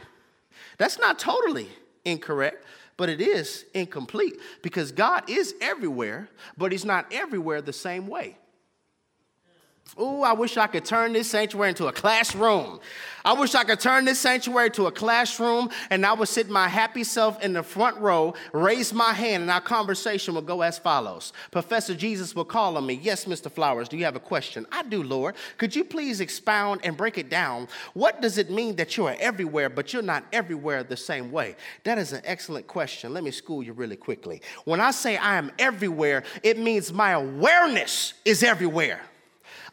That's 0.77 0.99
not 0.99 1.19
totally 1.19 1.69
incorrect, 2.05 2.65
but 2.97 3.09
it 3.09 3.21
is 3.21 3.65
incomplete 3.73 4.39
because 4.61 4.91
God 4.91 5.29
is 5.29 5.55
everywhere, 5.61 6.29
but 6.57 6.71
he's 6.71 6.85
not 6.85 7.11
everywhere 7.11 7.61
the 7.61 7.73
same 7.73 8.07
way. 8.07 8.37
Ooh, 9.99 10.21
I 10.21 10.31
wish 10.33 10.55
I 10.55 10.67
could 10.67 10.85
turn 10.85 11.13
this 11.13 11.29
sanctuary 11.29 11.69
into 11.69 11.87
a 11.87 11.91
classroom. 11.91 12.79
I 13.23 13.33
wish 13.33 13.53
I 13.53 13.63
could 13.63 13.79
turn 13.79 14.05
this 14.05 14.19
sanctuary 14.19 14.71
to 14.71 14.87
a 14.87 14.91
classroom 14.91 15.69
and 15.89 16.05
I 16.05 16.13
would 16.13 16.27
sit 16.27 16.49
my 16.49 16.67
happy 16.67 17.03
self 17.03 17.43
in 17.43 17.53
the 17.53 17.61
front 17.61 17.97
row, 17.97 18.33
raise 18.53 18.93
my 18.93 19.13
hand, 19.13 19.43
and 19.43 19.51
our 19.51 19.61
conversation 19.61 20.33
would 20.35 20.45
go 20.45 20.61
as 20.61 20.79
follows. 20.79 21.33
Professor 21.51 21.93
Jesus 21.93 22.33
will 22.33 22.45
call 22.45 22.77
on 22.77 22.85
me. 22.85 22.99
Yes, 23.01 23.25
Mr. 23.25 23.51
Flowers, 23.51 23.89
do 23.89 23.97
you 23.97 24.05
have 24.05 24.15
a 24.15 24.21
question? 24.21 24.65
I 24.71 24.83
do, 24.83 25.03
Lord. 25.03 25.35
Could 25.57 25.75
you 25.75 25.83
please 25.83 26.21
expound 26.21 26.81
and 26.83 26.95
break 26.95 27.17
it 27.17 27.29
down? 27.29 27.67
What 27.93 28.21
does 28.21 28.37
it 28.37 28.49
mean 28.49 28.77
that 28.77 28.95
you 28.97 29.05
are 29.07 29.17
everywhere, 29.19 29.69
but 29.69 29.93
you're 29.93 30.01
not 30.01 30.23
everywhere 30.31 30.83
the 30.83 30.97
same 30.97 31.31
way? 31.31 31.57
That 31.83 31.97
is 31.97 32.13
an 32.13 32.21
excellent 32.23 32.65
question. 32.65 33.13
Let 33.13 33.23
me 33.23 33.31
school 33.31 33.61
you 33.61 33.73
really 33.73 33.97
quickly. 33.97 34.41
When 34.63 34.79
I 34.79 34.91
say 34.91 35.17
I 35.17 35.35
am 35.35 35.51
everywhere, 35.59 36.23
it 36.43 36.57
means 36.57 36.93
my 36.93 37.11
awareness 37.11 38.13
is 38.23 38.41
everywhere. 38.41 39.01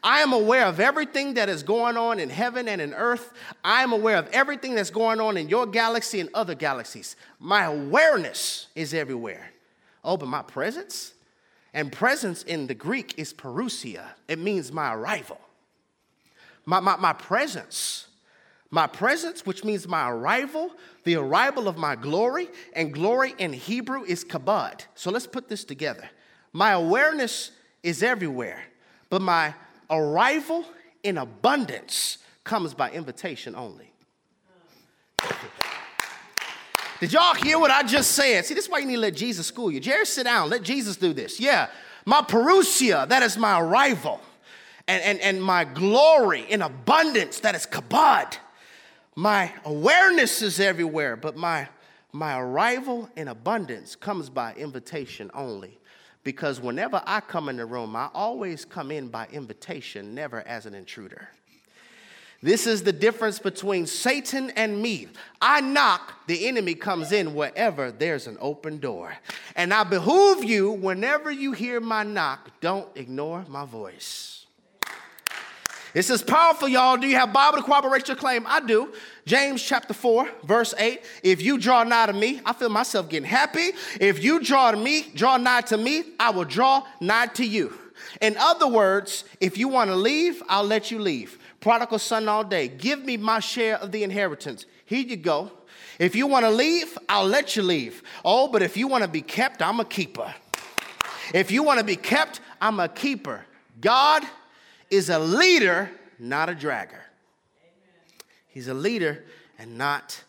I 0.02 0.20
am 0.20 0.32
aware 0.32 0.66
of 0.66 0.80
everything 0.80 1.34
that 1.34 1.48
is 1.48 1.62
going 1.62 1.96
on 1.96 2.20
in 2.20 2.30
heaven 2.30 2.68
and 2.68 2.80
in 2.80 2.94
earth. 2.94 3.32
I 3.64 3.82
am 3.82 3.92
aware 3.92 4.16
of 4.16 4.28
everything 4.28 4.74
that's 4.74 4.90
going 4.90 5.20
on 5.20 5.37
in 5.37 5.48
your 5.48 5.66
galaxy 5.66 6.20
and 6.20 6.30
other 6.34 6.54
galaxies. 6.54 7.16
My 7.40 7.64
awareness 7.64 8.68
is 8.74 8.94
everywhere. 8.94 9.50
Oh, 10.04 10.16
but 10.16 10.28
my 10.28 10.42
presence? 10.42 11.14
And 11.74 11.92
presence 11.92 12.44
in 12.44 12.66
the 12.66 12.74
Greek 12.74 13.18
is 13.18 13.32
parousia, 13.34 14.04
it 14.26 14.38
means 14.38 14.72
my 14.72 14.94
arrival. 14.94 15.40
My, 16.64 16.80
my, 16.80 16.96
my 16.96 17.12
presence. 17.12 18.06
My 18.70 18.87
presence, 18.87 19.46
which 19.46 19.64
means 19.64 19.88
my 19.88 20.11
arrival, 20.11 20.72
the 21.04 21.16
arrival 21.16 21.68
of 21.68 21.78
my 21.78 21.96
glory, 21.96 22.48
and 22.74 22.92
glory 22.92 23.34
in 23.38 23.54
Hebrew 23.54 24.04
is 24.04 24.24
kabod. 24.24 24.82
So 24.94 25.11
let's 25.11 25.26
put 25.26 25.48
this 25.48 25.64
together. 25.64 26.11
My 26.52 26.72
awareness 26.72 27.52
is 27.82 28.02
everywhere, 28.02 28.62
but 29.08 29.22
my 29.22 29.54
arrival 29.90 30.64
in 31.03 31.18
abundance 31.18 32.18
comes 32.44 32.74
by 32.74 32.90
invitation 32.90 33.55
only. 33.55 33.92
Did 37.01 37.12
y'all 37.12 37.35
hear 37.35 37.59
what 37.59 37.70
I 37.70 37.85
just 37.85 38.12
said? 38.12 38.44
See, 38.44 38.55
this 38.55 38.64
is 38.64 38.70
why 38.70 38.79
you 38.79 38.87
need 38.87 38.96
to 38.96 39.01
let 39.01 39.14
Jesus 39.14 39.46
school 39.46 39.70
you. 39.70 39.79
Jerry, 39.79 40.05
sit 40.05 40.24
down. 40.24 40.51
Let 40.51 40.62
Jesus 40.62 40.96
do 40.96 41.12
this. 41.12 41.38
Yeah. 41.38 41.68
My 42.05 42.22
parousia, 42.22 43.09
that 43.09 43.22
is 43.22 43.38
my 43.38 43.61
arrival. 43.61 44.20
And, 44.88 45.03
and, 45.03 45.20
and 45.20 45.42
my 45.42 45.64
glory 45.64 46.44
in 46.48 46.62
abundance, 46.62 47.40
that 47.40 47.55
is 47.55 47.66
kabod. 47.66 48.38
My 49.14 49.53
awareness 49.64 50.42
is 50.42 50.59
everywhere, 50.59 51.14
but 51.14 51.37
my, 51.37 51.68
my 52.12 52.38
arrival 52.38 53.09
in 53.16 53.29
abundance 53.29 53.94
comes 53.94 54.31
by 54.31 54.55
invitation 54.55 55.31
only 55.35 55.79
because 56.29 56.61
whenever 56.61 57.03
I 57.07 57.21
come 57.21 57.49
in 57.49 57.57
the 57.57 57.64
room, 57.64 57.97
I 57.97 58.11
always 58.12 58.67
come 58.67 58.91
in 58.91 59.09
by 59.09 59.29
invitation, 59.33 60.14
never 60.14 60.47
as 60.47 60.67
an 60.67 60.75
intruder. 60.75 61.31
This 62.43 62.67
is 62.67 62.83
the 62.83 62.93
difference 62.93 63.38
between 63.38 63.87
Satan 63.87 64.51
and 64.51 64.83
me. 64.83 65.09
I 65.41 65.62
knock, 65.62 66.27
the 66.27 66.47
enemy 66.47 66.75
comes 66.75 67.12
in 67.12 67.35
wherever 67.35 67.91
there's 67.91 68.27
an 68.27 68.37
open 68.43 68.77
door. 68.77 69.14
And 69.57 69.73
I 69.73 69.85
behoove 69.85 70.45
you, 70.45 70.73
whenever 70.73 71.31
you 71.31 71.53
hear 71.53 71.81
my 71.81 72.03
knock, 72.03 72.51
don't 72.61 72.95
ignore 72.95 73.47
my 73.49 73.64
voice. 73.64 74.38
This 75.94 76.11
is 76.11 76.22
powerful, 76.22 76.68
y'all. 76.68 76.96
Do 76.96 77.07
you 77.07 77.16
have 77.16 77.33
Bible 77.33 77.59
to 77.59 77.64
corroborate 77.64 78.09
your 78.09 78.16
claim? 78.16 78.44
I 78.46 78.61
do. 78.61 78.92
James 79.24 79.62
chapter 79.62 79.94
4, 79.94 80.29
verse 80.44 80.74
8. 80.77 81.03
If 81.22 81.42
you 81.42 81.59
draw 81.59 81.83
nigh 81.83 82.07
to 82.07 82.12
me, 82.12 82.40
I 82.44 82.53
feel 82.53 82.68
myself 82.68 83.09
getting 83.09 83.29
happy. 83.29 83.70
If 84.01 84.22
you 84.22 84.40
draw 84.40 84.70
to 84.70 84.77
me, 84.77 85.11
draw 85.14 85.38
nigh 85.38 85.62
to 85.62 85.79
me, 85.79 86.05
I 86.20 86.31
will 86.31 86.44
draw 86.44 86.87
nigh 87.01 87.27
to 87.29 87.44
you. 87.44 87.72
In 88.20 88.37
other 88.37 88.68
words, 88.68 89.24
if 89.40 89.57
you 89.57 89.68
want 89.68 89.90
to 89.90 89.96
leave, 89.96 90.42
I'll 90.48 90.64
let 90.64 90.90
you 90.90 90.98
leave. 90.98 91.38
Prodigal 91.61 91.98
son 91.98 92.29
all 92.29 92.44
day. 92.44 92.68
Give 92.68 93.05
me 93.05 93.16
my 93.16 93.40
share 93.40 93.77
of 93.77 93.90
the 93.90 94.05
inheritance. 94.05 94.66
Here 94.85 95.01
you 95.01 95.16
go. 95.16 95.53
If 95.98 96.14
you 96.14 96.27
want 96.27 96.44
to 96.44 96.51
leave, 96.51 96.96
I'll 97.09 97.27
let 97.27 97.57
you 97.57 97.62
leave. 97.62 98.03
Oh, 98.24 98.48
but 98.48 98.62
if 98.62 98.77
you 98.77 98.88
want 98.88 99.03
to 99.03 99.09
be 99.09 99.22
kept, 99.22 99.62
I'm 99.62 99.81
a 99.81 99.85
keeper. 99.85 100.33
If 101.35 101.51
you 101.51 101.62
want 101.62 101.81
to 101.81 101.85
be 101.85 101.96
kept, 101.96 102.40
I'm 102.61 102.79
a 102.79 102.88
keeper. 102.88 103.44
God 103.81 104.24
is 104.90 105.11
a 105.11 105.18
leader, 105.18 105.90
not 106.18 106.48
a 106.48 106.55
dragger. 106.55 107.01
He's 108.48 108.68
a 108.68 108.74
leader 108.74 109.24
and 109.59 109.77
not 109.77 110.22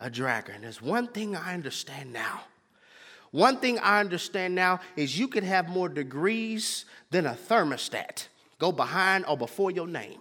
a 0.00 0.10
dragger. 0.10 0.54
And 0.54 0.64
there's 0.64 0.82
one 0.82 1.08
thing 1.08 1.36
I 1.36 1.54
understand 1.54 2.12
now. 2.12 2.42
One 3.30 3.58
thing 3.58 3.78
I 3.78 4.00
understand 4.00 4.54
now 4.54 4.80
is 4.96 5.18
you 5.18 5.28
could 5.28 5.44
have 5.44 5.68
more 5.68 5.88
degrees 5.88 6.84
than 7.10 7.26
a 7.26 7.34
thermostat. 7.48 8.26
Go 8.58 8.72
behind 8.72 9.24
or 9.26 9.36
before 9.36 9.70
your 9.70 9.86
name. 9.86 10.18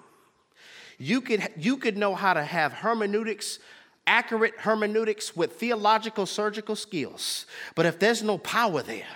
You 0.98 1.22
could, 1.22 1.48
you 1.58 1.78
could 1.78 1.98
know 1.98 2.14
how 2.14 2.34
to 2.34 2.44
have 2.44 2.74
hermeneutics, 2.74 3.60
accurate 4.06 4.54
hermeneutics 4.58 5.36
with 5.36 5.54
theological 5.54 6.26
surgical 6.26 6.76
skills. 6.76 7.46
But 7.74 7.86
if 7.86 7.98
there's 8.00 8.22
no 8.22 8.38
power 8.38 8.84
there, 8.84 9.08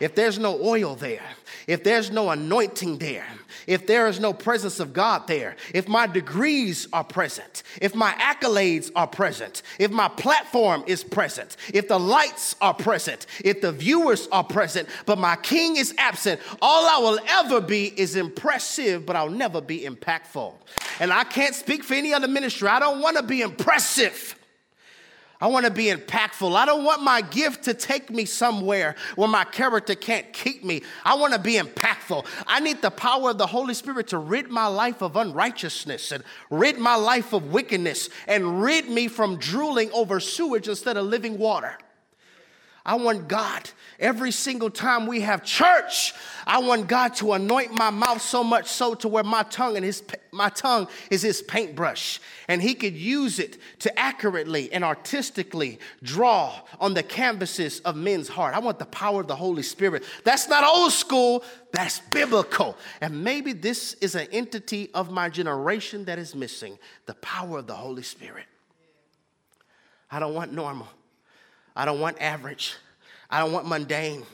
if 0.00 0.14
there's 0.14 0.38
no 0.38 0.60
oil 0.62 0.94
there, 0.94 1.22
if 1.66 1.84
there's 1.84 2.10
no 2.10 2.30
anointing 2.30 2.98
there, 2.98 3.26
if 3.66 3.86
there 3.86 4.06
is 4.08 4.18
no 4.18 4.32
presence 4.32 4.80
of 4.80 4.92
God 4.92 5.26
there, 5.26 5.56
if 5.74 5.88
my 5.88 6.06
degrees 6.06 6.88
are 6.92 7.04
present, 7.04 7.62
if 7.80 7.94
my 7.94 8.12
accolades 8.12 8.90
are 8.96 9.06
present, 9.06 9.62
if 9.78 9.90
my 9.90 10.08
platform 10.08 10.82
is 10.86 11.04
present, 11.04 11.56
if 11.74 11.88
the 11.88 11.98
lights 11.98 12.56
are 12.60 12.74
present, 12.74 13.26
if 13.44 13.60
the 13.60 13.72
viewers 13.72 14.28
are 14.32 14.44
present, 14.44 14.88
but 15.04 15.18
my 15.18 15.36
king 15.36 15.76
is 15.76 15.94
absent, 15.98 16.40
all 16.62 16.86
I 16.86 16.98
will 16.98 17.20
ever 17.28 17.60
be 17.60 17.86
is 18.00 18.16
impressive, 18.16 19.04
but 19.04 19.16
I'll 19.16 19.28
never 19.28 19.60
be 19.60 19.80
impactful. 19.80 20.54
And 21.00 21.12
I 21.12 21.24
can't 21.24 21.54
speak 21.54 21.84
for 21.84 21.94
any 21.94 22.14
other 22.14 22.28
ministry. 22.28 22.68
I 22.68 22.80
don't 22.80 23.00
want 23.00 23.16
to 23.16 23.22
be 23.22 23.42
impressive. 23.42 24.34
I 25.40 25.46
want 25.46 25.66
to 25.66 25.70
be 25.70 25.86
impactful. 25.86 26.56
I 26.56 26.66
don't 26.66 26.84
want 26.84 27.02
my 27.02 27.20
gift 27.20 27.64
to 27.64 27.74
take 27.74 28.10
me 28.10 28.24
somewhere 28.24 28.96
where 29.14 29.28
my 29.28 29.44
character 29.44 29.94
can't 29.94 30.32
keep 30.32 30.64
me. 30.64 30.82
I 31.04 31.14
want 31.14 31.32
to 31.32 31.38
be 31.38 31.54
impactful. 31.54 32.26
I 32.46 32.58
need 32.58 32.82
the 32.82 32.90
power 32.90 33.30
of 33.30 33.38
the 33.38 33.46
Holy 33.46 33.74
Spirit 33.74 34.08
to 34.08 34.18
rid 34.18 34.50
my 34.50 34.66
life 34.66 35.00
of 35.00 35.14
unrighteousness 35.14 36.10
and 36.10 36.24
rid 36.50 36.78
my 36.78 36.96
life 36.96 37.32
of 37.32 37.52
wickedness 37.52 38.08
and 38.26 38.62
rid 38.62 38.88
me 38.88 39.06
from 39.06 39.36
drooling 39.36 39.92
over 39.92 40.18
sewage 40.18 40.68
instead 40.68 40.96
of 40.96 41.06
living 41.06 41.38
water. 41.38 41.78
I 42.88 42.94
want 42.94 43.28
God 43.28 43.68
every 44.00 44.30
single 44.30 44.70
time 44.70 45.06
we 45.06 45.20
have 45.20 45.44
church. 45.44 46.14
I 46.46 46.56
want 46.60 46.88
God 46.88 47.14
to 47.16 47.34
anoint 47.34 47.70
my 47.70 47.90
mouth 47.90 48.22
so 48.22 48.42
much 48.42 48.66
so 48.66 48.94
to 48.94 49.08
where 49.08 49.22
my 49.22 49.42
tongue 49.42 49.76
and 49.76 49.84
his 49.84 50.02
my 50.32 50.48
tongue 50.48 50.88
is 51.10 51.20
his 51.20 51.42
paintbrush 51.42 52.18
and 52.48 52.62
he 52.62 52.72
could 52.72 52.94
use 52.94 53.40
it 53.40 53.58
to 53.80 53.98
accurately 53.98 54.72
and 54.72 54.84
artistically 54.84 55.78
draw 56.02 56.62
on 56.80 56.94
the 56.94 57.02
canvases 57.02 57.80
of 57.80 57.94
men's 57.94 58.28
heart. 58.28 58.54
I 58.54 58.58
want 58.60 58.78
the 58.78 58.86
power 58.86 59.20
of 59.20 59.28
the 59.28 59.36
Holy 59.36 59.62
Spirit. 59.62 60.02
That's 60.24 60.48
not 60.48 60.64
old 60.64 60.92
school, 60.92 61.44
that's 61.72 62.00
biblical. 62.00 62.78
And 63.02 63.22
maybe 63.22 63.52
this 63.52 63.92
is 64.00 64.14
an 64.14 64.28
entity 64.32 64.88
of 64.94 65.10
my 65.10 65.28
generation 65.28 66.06
that 66.06 66.18
is 66.18 66.34
missing 66.34 66.78
the 67.04 67.14
power 67.16 67.58
of 67.58 67.66
the 67.66 67.74
Holy 67.74 68.02
Spirit. 68.02 68.46
I 70.10 70.20
don't 70.20 70.32
want 70.32 70.54
normal. 70.54 70.88
I 71.78 71.84
don't 71.84 72.00
want 72.00 72.20
average. 72.20 72.74
I 73.30 73.38
don't 73.38 73.52
want 73.52 73.68
mundane. 73.68 74.24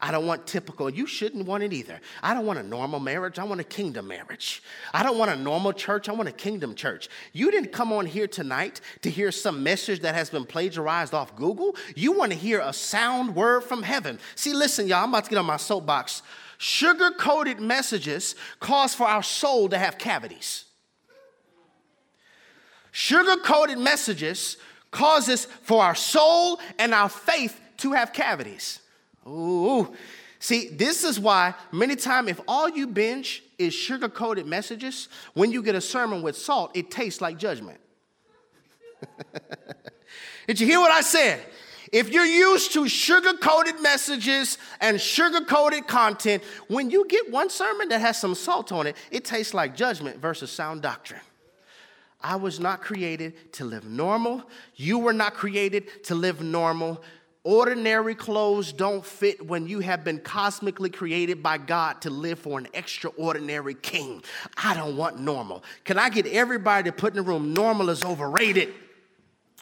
I 0.00 0.12
don't 0.12 0.24
want 0.24 0.46
typical. 0.46 0.88
You 0.88 1.04
shouldn't 1.06 1.46
want 1.46 1.64
it 1.64 1.72
either. 1.72 2.00
I 2.22 2.32
don't 2.32 2.46
want 2.46 2.60
a 2.60 2.62
normal 2.62 3.00
marriage. 3.00 3.40
I 3.40 3.44
want 3.44 3.60
a 3.60 3.64
kingdom 3.64 4.06
marriage. 4.06 4.62
I 4.94 5.02
don't 5.02 5.18
want 5.18 5.32
a 5.32 5.36
normal 5.36 5.72
church. 5.72 6.08
I 6.08 6.12
want 6.12 6.28
a 6.28 6.32
kingdom 6.32 6.76
church. 6.76 7.08
You 7.32 7.50
didn't 7.50 7.72
come 7.72 7.92
on 7.92 8.06
here 8.06 8.28
tonight 8.28 8.80
to 9.02 9.10
hear 9.10 9.32
some 9.32 9.64
message 9.64 10.00
that 10.00 10.14
has 10.14 10.30
been 10.30 10.44
plagiarized 10.44 11.12
off 11.12 11.34
Google. 11.34 11.74
You 11.96 12.12
want 12.12 12.30
to 12.30 12.38
hear 12.38 12.60
a 12.60 12.72
sound 12.72 13.34
word 13.34 13.64
from 13.64 13.82
heaven. 13.82 14.20
See, 14.36 14.52
listen, 14.52 14.86
y'all, 14.86 15.02
I'm 15.02 15.08
about 15.08 15.24
to 15.24 15.30
get 15.30 15.38
on 15.38 15.46
my 15.46 15.56
soapbox. 15.56 16.22
Sugar 16.58 17.10
coated 17.10 17.58
messages 17.58 18.36
cause 18.60 18.94
for 18.94 19.08
our 19.08 19.24
soul 19.24 19.68
to 19.70 19.78
have 19.78 19.98
cavities. 19.98 20.66
Sugar 22.92 23.36
coated 23.42 23.78
messages 23.78 24.56
causes 24.92 25.46
for 25.62 25.82
our 25.82 25.96
soul 25.96 26.60
and 26.78 26.94
our 26.94 27.08
faith 27.08 27.60
to 27.78 27.92
have 27.92 28.12
cavities. 28.12 28.78
Ooh. 29.26 29.92
See, 30.38 30.68
this 30.68 31.04
is 31.04 31.18
why 31.18 31.54
many 31.72 31.96
times 31.96 32.28
if 32.28 32.40
all 32.46 32.68
you 32.68 32.86
binge 32.86 33.42
is 33.58 33.74
sugar-coated 33.74 34.46
messages, 34.46 35.08
when 35.34 35.50
you 35.52 35.62
get 35.62 35.74
a 35.74 35.80
sermon 35.80 36.22
with 36.22 36.36
salt, 36.36 36.72
it 36.74 36.90
tastes 36.90 37.20
like 37.20 37.38
judgment. 37.38 37.80
Did 40.46 40.60
you 40.60 40.66
hear 40.66 40.80
what 40.80 40.90
I 40.90 41.00
said? 41.00 41.40
If 41.92 42.10
you're 42.10 42.24
used 42.24 42.72
to 42.72 42.88
sugar-coated 42.88 43.80
messages 43.80 44.58
and 44.80 45.00
sugar-coated 45.00 45.86
content, 45.86 46.42
when 46.66 46.90
you 46.90 47.06
get 47.06 47.30
one 47.30 47.50
sermon 47.50 47.88
that 47.90 48.00
has 48.00 48.18
some 48.18 48.34
salt 48.34 48.72
on 48.72 48.86
it, 48.86 48.96
it 49.10 49.24
tastes 49.24 49.54
like 49.54 49.76
judgment 49.76 50.18
versus 50.18 50.50
sound 50.50 50.82
doctrine. 50.82 51.20
I 52.22 52.36
was 52.36 52.60
not 52.60 52.80
created 52.80 53.52
to 53.54 53.64
live 53.64 53.84
normal. 53.84 54.42
You 54.76 54.98
were 54.98 55.12
not 55.12 55.34
created 55.34 56.04
to 56.04 56.14
live 56.14 56.42
normal. 56.42 57.02
Ordinary 57.44 58.14
clothes 58.14 58.72
don't 58.72 59.04
fit 59.04 59.44
when 59.44 59.66
you 59.66 59.80
have 59.80 60.04
been 60.04 60.20
cosmically 60.20 60.90
created 60.90 61.42
by 61.42 61.58
God 61.58 62.00
to 62.02 62.10
live 62.10 62.38
for 62.38 62.58
an 62.58 62.68
extraordinary 62.72 63.74
king. 63.74 64.22
I 64.56 64.74
don't 64.74 64.96
want 64.96 65.18
normal. 65.18 65.64
Can 65.84 65.98
I 65.98 66.08
get 66.08 66.26
everybody 66.26 66.88
to 66.88 66.96
put 66.96 67.14
in 67.14 67.16
the 67.16 67.22
room? 67.22 67.52
Normal 67.52 67.90
is 67.90 68.04
overrated. 68.04 68.72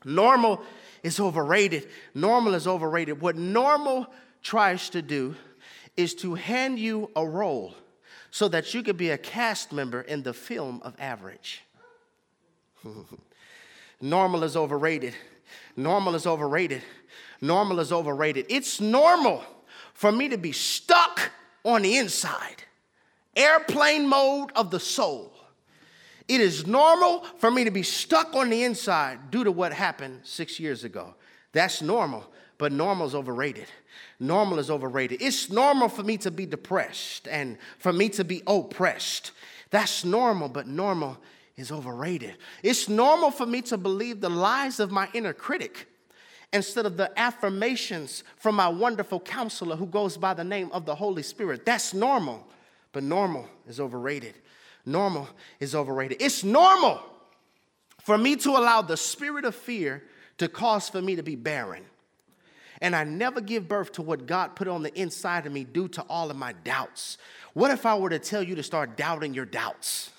Normal 0.04 0.62
is 1.02 1.18
overrated. 1.18 1.88
Normal 2.14 2.54
is 2.54 2.66
overrated. 2.66 3.20
What 3.22 3.36
normal 3.36 4.06
tries 4.42 4.90
to 4.90 5.00
do 5.00 5.34
is 5.96 6.14
to 6.16 6.34
hand 6.34 6.78
you 6.78 7.10
a 7.16 7.26
role 7.26 7.74
so 8.30 8.46
that 8.48 8.74
you 8.74 8.82
could 8.82 8.96
be 8.96 9.10
a 9.10 9.18
cast 9.18 9.72
member 9.72 10.02
in 10.02 10.22
the 10.22 10.34
film 10.34 10.80
of 10.84 10.94
average. 10.98 11.62
Normal 14.00 14.44
is 14.44 14.56
overrated. 14.56 15.14
Normal 15.76 16.14
is 16.14 16.26
overrated 16.26 16.82
normal 17.40 17.80
is 17.80 17.92
overrated. 17.92 18.46
It's 18.48 18.80
normal 18.80 19.44
for 19.94 20.12
me 20.12 20.28
to 20.28 20.38
be 20.38 20.52
stuck 20.52 21.30
on 21.64 21.82
the 21.82 21.96
inside, 21.96 22.64
airplane 23.36 24.08
mode 24.08 24.50
of 24.56 24.70
the 24.70 24.80
soul. 24.80 25.32
It 26.28 26.40
is 26.40 26.66
normal 26.66 27.24
for 27.38 27.50
me 27.50 27.64
to 27.64 27.70
be 27.70 27.82
stuck 27.82 28.34
on 28.34 28.50
the 28.50 28.62
inside 28.62 29.30
due 29.30 29.44
to 29.44 29.50
what 29.50 29.72
happened 29.72 30.20
six 30.22 30.60
years 30.60 30.84
ago. 30.84 31.14
That's 31.52 31.82
normal, 31.82 32.24
but 32.56 32.70
normal 32.70 33.06
is 33.06 33.14
overrated. 33.14 33.66
Normal 34.20 34.58
is 34.60 34.70
overrated. 34.70 35.20
It's 35.20 35.50
normal 35.50 35.88
for 35.88 36.04
me 36.04 36.16
to 36.18 36.30
be 36.30 36.46
depressed 36.46 37.26
and 37.26 37.58
for 37.78 37.92
me 37.92 38.08
to 38.10 38.22
be 38.22 38.42
oppressed. 38.46 39.32
That's 39.70 40.04
normal, 40.04 40.48
but 40.48 40.68
normal 40.68 41.18
is 41.60 41.70
overrated. 41.70 42.36
It's 42.62 42.88
normal 42.88 43.30
for 43.30 43.46
me 43.46 43.62
to 43.62 43.76
believe 43.76 44.20
the 44.20 44.30
lies 44.30 44.80
of 44.80 44.90
my 44.90 45.08
inner 45.12 45.32
critic 45.32 45.86
instead 46.52 46.86
of 46.86 46.96
the 46.96 47.16
affirmations 47.18 48.24
from 48.36 48.56
my 48.56 48.68
wonderful 48.68 49.20
counselor 49.20 49.76
who 49.76 49.86
goes 49.86 50.16
by 50.16 50.34
the 50.34 50.42
name 50.42 50.70
of 50.72 50.86
the 50.86 50.94
Holy 50.94 51.22
Spirit. 51.22 51.64
That's 51.64 51.94
normal, 51.94 52.46
but 52.92 53.02
normal 53.02 53.46
is 53.68 53.78
overrated. 53.78 54.34
Normal 54.86 55.28
is 55.60 55.74
overrated. 55.74 56.20
It's 56.20 56.42
normal 56.42 57.00
for 58.02 58.16
me 58.16 58.36
to 58.36 58.50
allow 58.50 58.82
the 58.82 58.96
spirit 58.96 59.44
of 59.44 59.54
fear 59.54 60.02
to 60.38 60.48
cause 60.48 60.88
for 60.88 61.02
me 61.02 61.16
to 61.16 61.22
be 61.22 61.36
barren. 61.36 61.84
And 62.80 62.96
I 62.96 63.04
never 63.04 63.42
give 63.42 63.68
birth 63.68 63.92
to 63.92 64.02
what 64.02 64.24
God 64.24 64.56
put 64.56 64.66
on 64.66 64.82
the 64.82 64.98
inside 64.98 65.44
of 65.44 65.52
me 65.52 65.64
due 65.64 65.88
to 65.88 66.02
all 66.08 66.30
of 66.30 66.36
my 66.36 66.54
doubts. 66.64 67.18
What 67.52 67.70
if 67.70 67.84
I 67.84 67.98
were 67.98 68.08
to 68.08 68.18
tell 68.18 68.42
you 68.42 68.54
to 68.54 68.62
start 68.62 68.96
doubting 68.96 69.34
your 69.34 69.44
doubts? 69.44 70.10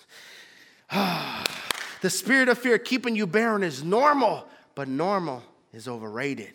the 2.01 2.09
spirit 2.09 2.49
of 2.49 2.57
fear 2.57 2.77
keeping 2.77 3.15
you 3.15 3.25
barren 3.25 3.63
is 3.63 3.83
normal, 3.83 4.47
but 4.75 4.87
normal 4.87 5.43
is 5.73 5.87
overrated. 5.87 6.51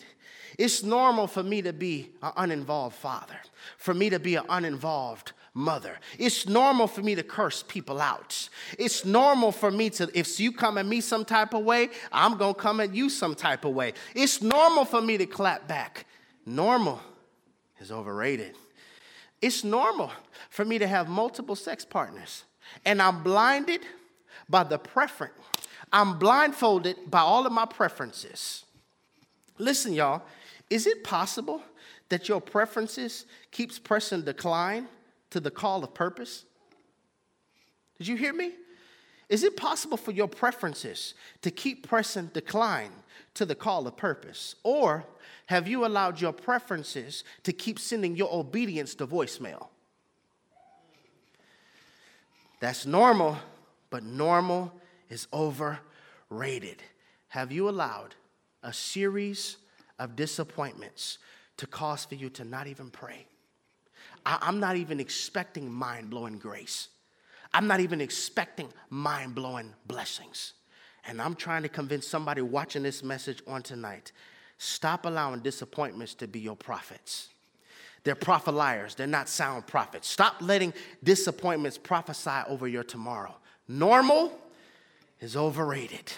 It's 0.59 0.83
normal 0.83 1.27
for 1.27 1.42
me 1.42 1.62
to 1.62 1.72
be 1.72 2.11
an 2.22 2.33
uninvolved 2.37 2.96
father, 2.96 3.37
for 3.77 3.94
me 3.94 4.11
to 4.11 4.18
be 4.18 4.37
an 4.37 4.44
uninvolved 4.49 5.33
mother. 5.55 5.99
It's 6.18 6.46
normal 6.46 6.87
for 6.87 7.03
me 7.03 7.14
to 7.14 7.22
curse 7.22 7.62
people 7.62 8.01
out. 8.01 8.49
It's 8.79 9.05
normal 9.05 9.53
for 9.53 9.70
me 9.70 9.90
to, 9.90 10.11
if 10.14 10.38
you 10.38 10.53
come 10.53 10.79
at 10.79 10.87
me 10.87 11.01
some 11.01 11.25
type 11.25 11.55
of 11.55 11.64
way, 11.64 11.88
I'm 12.12 12.37
gonna 12.37 12.55
come 12.55 12.81
at 12.81 12.94
you 12.94 13.09
some 13.09 13.35
type 13.35 13.64
of 13.64 13.75
way. 13.75 13.94
It's 14.14 14.42
normal 14.42 14.85
for 14.85 15.01
me 15.01 15.16
to 15.18 15.27
clap 15.27 15.66
back. 15.66 16.07
Normal 16.44 17.01
is 17.81 17.90
overrated. 17.90 18.55
It's 19.42 19.64
normal 19.64 20.11
for 20.51 20.64
me 20.64 20.79
to 20.79 20.87
have 20.87 21.09
multiple 21.09 21.57
sex 21.57 21.85
partners, 21.85 22.44
and 22.85 23.01
I'm 23.01 23.22
blinded 23.22 23.81
by 24.48 24.64
the 24.64 24.78
preference. 24.78 25.35
I'm 25.92 26.18
blindfolded 26.18 27.11
by 27.11 27.20
all 27.20 27.46
of 27.46 27.52
my 27.52 27.64
preferences. 27.64 28.64
Listen, 29.59 29.92
y'all, 29.92 30.22
is 30.68 30.87
it 30.87 31.04
possible 31.04 31.62
that 32.09 32.28
your 32.28 32.40
preferences 32.40 33.26
keeps 33.50 33.78
pressing 33.78 34.22
decline 34.22 34.88
to 35.30 35.40
the 35.40 35.50
call 35.50 35.82
of 35.85 35.94
purpose? 35.94 36.44
Did 37.98 38.09
you 38.09 38.16
hear 38.16 38.32
me? 38.32 38.52
Is 39.28 39.42
it 39.42 39.56
possible 39.56 39.96
for 39.96 40.12
your 40.12 40.28
preferences 40.28 41.14
to 41.42 41.50
keep 41.50 41.88
pressing 41.88 42.26
decline 42.26 42.92
to 43.35 43.44
the 43.44 43.54
call 43.54 43.87
of 43.87 43.96
purpose? 43.96 44.54
Or 44.62 45.04
have 45.46 45.66
you 45.66 45.85
allowed 45.85 46.20
your 46.20 46.32
preferences 46.32 47.24
to 47.42 47.52
keep 47.52 47.78
sending 47.78 48.16
your 48.16 48.32
obedience 48.32 48.94
to 48.96 49.06
voicemail? 49.06 49.68
That's 52.61 52.87
normal, 52.87 53.38
but 53.90 54.03
normal 54.03 54.72
is 55.09 55.27
overrated. 55.33 56.83
Have 57.29 57.53
you 57.53 57.68
allowed 57.68 58.14
a 58.62 58.72
series 58.72 59.57
of 59.99 60.16
disappointments 60.16 61.18
to 61.57 61.66
cause 61.66 62.05
for 62.05 62.16
you 62.16 62.29
to 62.31 62.44
not 62.44 62.66
even 62.66 62.90
pray. 62.90 63.27
I, 64.25 64.49
am 64.49 64.61
not 64.61 64.77
even 64.77 65.01
expecting 65.01 65.70
mind 65.70 66.11
blowing 66.11 66.38
grace. 66.38 66.88
I'm 67.55 67.66
not 67.66 67.81
even 67.81 68.01
expecting 68.01 68.68
mind 68.90 69.35
blowing 69.35 69.72
blessings. 69.87 70.55
And 71.07 71.22
I'm 71.22 71.37
trying 71.37 71.62
to 71.62 71.68
convince 71.68 72.07
somebody 72.07 72.42
watching 72.42 72.83
this 72.83 73.03
message 73.03 73.42
on 73.46 73.62
tonight 73.62 74.12
stop 74.59 75.05
allowing 75.05 75.40
disappointments 75.40 76.14
to 76.14 76.27
be 76.27 76.40
your 76.40 76.57
prophets. 76.57 77.29
They're 78.05 78.14
prophet 78.14 78.53
liars, 78.53 78.94
they're 78.94 79.07
not 79.07 79.29
sound 79.29 79.66
prophets. 79.66 80.09
Stop 80.09 80.37
letting 80.40 80.72
disappointments 81.03 81.79
prophesy 81.79 82.42
over 82.49 82.66
your 82.66 82.85
tomorrow. 82.85 83.37
Normal 83.68 84.33
is 85.20 85.37
overrated. 85.37 86.12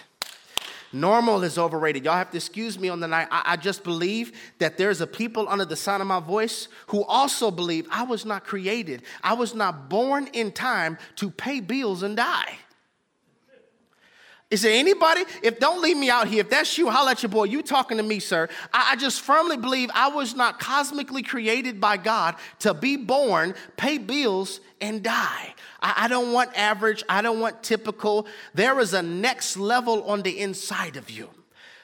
Normal 0.91 1.43
is 1.43 1.57
overrated. 1.57 2.03
Y'all 2.03 2.15
have 2.15 2.31
to 2.31 2.37
excuse 2.37 2.79
me 2.79 2.89
on 2.89 2.99
the 2.99 3.07
night. 3.07 3.27
I, 3.29 3.43
I, 3.45 3.55
just 3.57 3.83
believe 3.83 4.31
that 4.57 4.77
there's 4.77 5.01
a 5.01 5.07
people 5.07 5.47
under 5.47 5.65
the 5.65 5.75
sound 5.75 6.01
of 6.01 6.07
my 6.07 6.19
voice 6.19 6.67
who 6.87 7.03
also 7.03 7.51
believe 7.51 7.87
I 7.91 8.03
was 8.03 8.25
not 8.25 8.43
created. 8.43 9.03
I 9.23 9.33
was 9.33 9.53
not 9.53 9.87
born 9.89 10.27
in 10.33 10.51
time 10.51 10.97
to 11.17 11.29
pay 11.29 11.59
bills 11.59 12.01
and 12.01 12.17
die. 12.17 12.57
Is 14.49 14.63
there 14.63 14.73
anybody? 14.73 15.25
If 15.43 15.59
don't 15.59 15.79
leave 15.79 15.97
me 15.97 16.09
out 16.09 16.27
here, 16.27 16.41
if 16.41 16.49
that's 16.49 16.75
you, 16.75 16.89
holla 16.89 17.11
at 17.11 17.21
your 17.21 17.29
boy. 17.29 17.43
You 17.43 17.61
talking 17.61 17.97
to 17.97 18.03
me, 18.03 18.19
sir. 18.19 18.49
I, 18.73 18.93
I 18.93 18.95
just 18.95 19.21
firmly 19.21 19.57
believe 19.57 19.91
I 19.93 20.09
was 20.09 20.35
not 20.35 20.59
cosmically 20.59 21.21
created 21.21 21.79
by 21.79 21.97
God 21.97 22.35
to 22.59 22.73
be 22.73 22.97
born, 22.97 23.53
pay 23.77 23.99
bills, 23.99 24.59
and 24.81 25.03
die. 25.03 25.53
I, 25.81 25.93
I 25.97 26.07
don't 26.07 26.33
want 26.33 26.57
average. 26.57 27.03
I 27.09 27.21
don't 27.21 27.39
want 27.39 27.63
typical. 27.63 28.27
There 28.53 28.79
is 28.79 28.93
a 28.93 29.01
next 29.01 29.57
level 29.57 30.03
on 30.09 30.21
the 30.21 30.39
inside 30.39 30.97
of 30.97 31.09
you. 31.09 31.29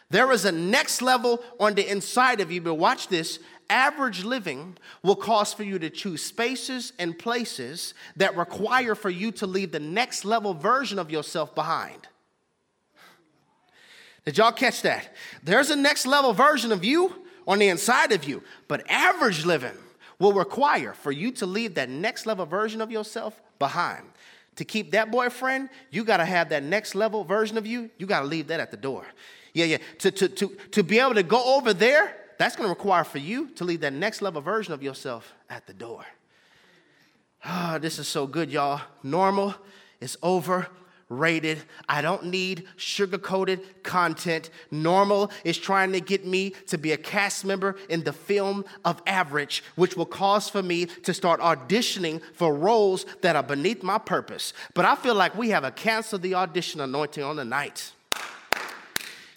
There 0.09 0.31
is 0.31 0.45
a 0.45 0.51
next 0.51 1.01
level 1.01 1.43
on 1.59 1.73
the 1.73 1.89
inside 1.89 2.39
of 2.39 2.51
you. 2.51 2.61
But 2.61 2.75
watch 2.75 3.07
this 3.07 3.39
average 3.69 4.23
living 4.23 4.77
will 5.01 5.15
cause 5.15 5.53
for 5.53 5.63
you 5.63 5.79
to 5.79 5.89
choose 5.89 6.21
spaces 6.21 6.93
and 6.99 7.17
places 7.17 7.93
that 8.15 8.37
require 8.37 8.95
for 8.95 9.09
you 9.09 9.31
to 9.33 9.47
leave 9.47 9.71
the 9.71 9.79
next 9.79 10.25
level 10.25 10.53
version 10.53 10.99
of 10.99 11.09
yourself 11.09 11.55
behind. 11.55 12.07
Did 14.25 14.37
y'all 14.37 14.51
catch 14.51 14.81
that? 14.81 15.13
There's 15.43 15.69
a 15.69 15.75
next 15.75 16.05
level 16.05 16.33
version 16.33 16.71
of 16.71 16.83
you 16.83 17.23
on 17.47 17.59
the 17.59 17.69
inside 17.69 18.11
of 18.11 18.23
you, 18.23 18.41
but 18.67 18.83
average 18.89 19.45
living 19.45 19.77
will 20.17 20.33
require 20.33 20.93
for 20.93 21.11
you 21.11 21.31
to 21.31 21.45
leave 21.45 21.75
that 21.75 21.89
next 21.89 22.25
level 22.25 22.45
version 22.45 22.81
of 22.81 22.91
yourself 22.91 23.39
behind. 23.59 24.05
To 24.57 24.65
keep 24.65 24.91
that 24.91 25.11
boyfriend, 25.11 25.69
you 25.91 26.03
got 26.03 26.17
to 26.17 26.25
have 26.25 26.49
that 26.49 26.63
next 26.63 26.95
level 26.95 27.23
version 27.23 27.57
of 27.57 27.67
you, 27.67 27.89
you 27.97 28.05
got 28.05 28.21
to 28.21 28.25
leave 28.25 28.47
that 28.47 28.59
at 28.59 28.71
the 28.71 28.77
door. 28.77 29.05
Yeah, 29.53 29.65
yeah. 29.65 29.77
To, 29.99 30.11
to, 30.11 30.27
to, 30.29 30.57
to 30.71 30.83
be 30.83 30.99
able 30.99 31.15
to 31.15 31.23
go 31.23 31.55
over 31.55 31.73
there 31.73 32.15
that's 32.37 32.55
going 32.55 32.65
to 32.65 32.69
require 32.69 33.03
for 33.03 33.17
you 33.17 33.49
to 33.51 33.63
leave 33.63 33.81
that 33.81 33.93
next 33.93 34.21
level 34.21 34.41
version 34.41 34.73
of 34.73 34.83
yourself 34.83 35.33
at 35.49 35.65
the 35.67 35.73
door. 35.73 36.05
Oh, 37.45 37.77
this 37.79 37.99
is 37.99 38.07
so 38.07 38.27
good, 38.27 38.51
y'all. 38.51 38.81
Normal 39.03 39.55
is 40.01 40.17
over 40.23 40.67
rated. 41.09 41.61
I 41.87 42.01
don't 42.01 42.25
need 42.25 42.67
sugar 42.77 43.17
coated 43.17 43.83
content. 43.83 44.49
Normal 44.71 45.31
is 45.43 45.57
trying 45.57 45.91
to 45.91 45.99
get 45.99 46.25
me 46.25 46.51
to 46.67 46.77
be 46.77 46.91
a 46.91 46.97
cast 46.97 47.45
member 47.45 47.75
in 47.89 48.03
the 48.03 48.13
film 48.13 48.65
of 48.83 49.01
average, 49.05 49.63
which 49.75 49.95
will 49.95 50.05
cause 50.05 50.49
for 50.49 50.63
me 50.63 50.85
to 50.85 51.13
start 51.13 51.39
auditioning 51.41 52.21
for 52.33 52.53
roles 52.53 53.05
that 53.21 53.35
are 53.35 53.43
beneath 53.43 53.83
my 53.83 53.97
purpose. 53.97 54.53
But 54.73 54.85
I 54.85 54.95
feel 54.95 55.15
like 55.15 55.37
we 55.37 55.49
have 55.49 55.63
a 55.63 55.71
cancel 55.71 56.19
the 56.19 56.35
audition 56.35 56.81
anointing 56.81 57.23
on 57.23 57.35
the 57.35 57.45
night. 57.45 57.91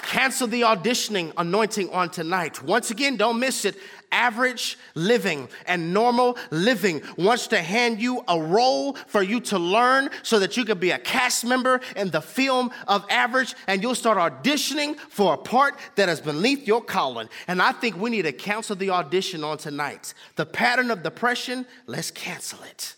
Cancel 0.08 0.46
the 0.46 0.62
auditioning 0.62 1.34
anointing 1.36 1.90
on 1.90 2.08
tonight. 2.08 2.62
Once 2.62 2.90
again, 2.90 3.18
don't 3.18 3.38
miss 3.38 3.66
it 3.66 3.76
average 4.10 4.78
living 4.94 5.46
and 5.66 5.92
normal 5.92 6.38
living 6.50 7.02
wants 7.18 7.46
to 7.48 7.60
hand 7.60 8.00
you 8.00 8.24
a 8.26 8.40
role 8.40 8.94
for 9.06 9.22
you 9.22 9.38
to 9.38 9.58
learn 9.58 10.08
so 10.22 10.38
that 10.38 10.56
you 10.56 10.64
can 10.64 10.78
be 10.78 10.92
a 10.92 10.98
cast 10.98 11.44
member 11.44 11.82
in 11.94 12.08
the 12.08 12.22
film 12.22 12.70
of 12.86 13.04
average 13.10 13.54
and 13.66 13.82
you'll 13.82 13.94
start 13.94 14.16
auditioning 14.16 14.96
for 15.10 15.34
a 15.34 15.36
part 15.36 15.78
that 15.96 16.08
is 16.08 16.22
beneath 16.22 16.66
your 16.66 16.80
calling. 16.80 17.28
And 17.46 17.60
I 17.60 17.72
think 17.72 17.98
we 17.98 18.08
need 18.08 18.22
to 18.22 18.32
cancel 18.32 18.76
the 18.76 18.88
audition 18.88 19.44
on 19.44 19.58
tonight. 19.58 20.14
The 20.36 20.46
pattern 20.46 20.90
of 20.90 21.02
depression, 21.02 21.66
let's 21.86 22.10
cancel 22.10 22.62
it. 22.62 22.94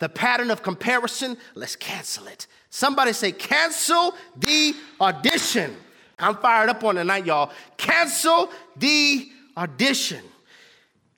The 0.00 0.08
pattern 0.08 0.50
of 0.50 0.64
comparison, 0.64 1.36
let's 1.54 1.76
cancel 1.76 2.26
it. 2.26 2.48
Somebody 2.68 3.12
say, 3.12 3.30
cancel 3.30 4.16
the 4.36 4.74
audition. 5.00 5.76
I'm 6.18 6.36
fired 6.36 6.68
up 6.68 6.82
on 6.84 6.96
tonight, 6.96 7.26
y'all. 7.26 7.52
Cancel 7.76 8.50
the 8.76 9.30
audition. 9.56 10.24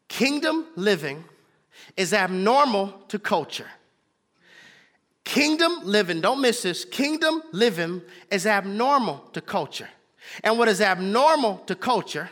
Kingdom 0.08 0.66
living 0.76 1.24
is 1.96 2.12
abnormal 2.12 2.88
to 3.08 3.18
culture. 3.18 3.68
Kingdom 5.24 5.80
living, 5.84 6.20
don't 6.20 6.40
miss 6.40 6.62
this, 6.62 6.84
kingdom 6.84 7.42
living 7.52 8.02
is 8.30 8.46
abnormal 8.46 9.18
to 9.32 9.40
culture. 9.40 9.88
And 10.42 10.58
what 10.58 10.68
is 10.68 10.80
abnormal 10.80 11.58
to 11.66 11.74
culture 11.74 12.30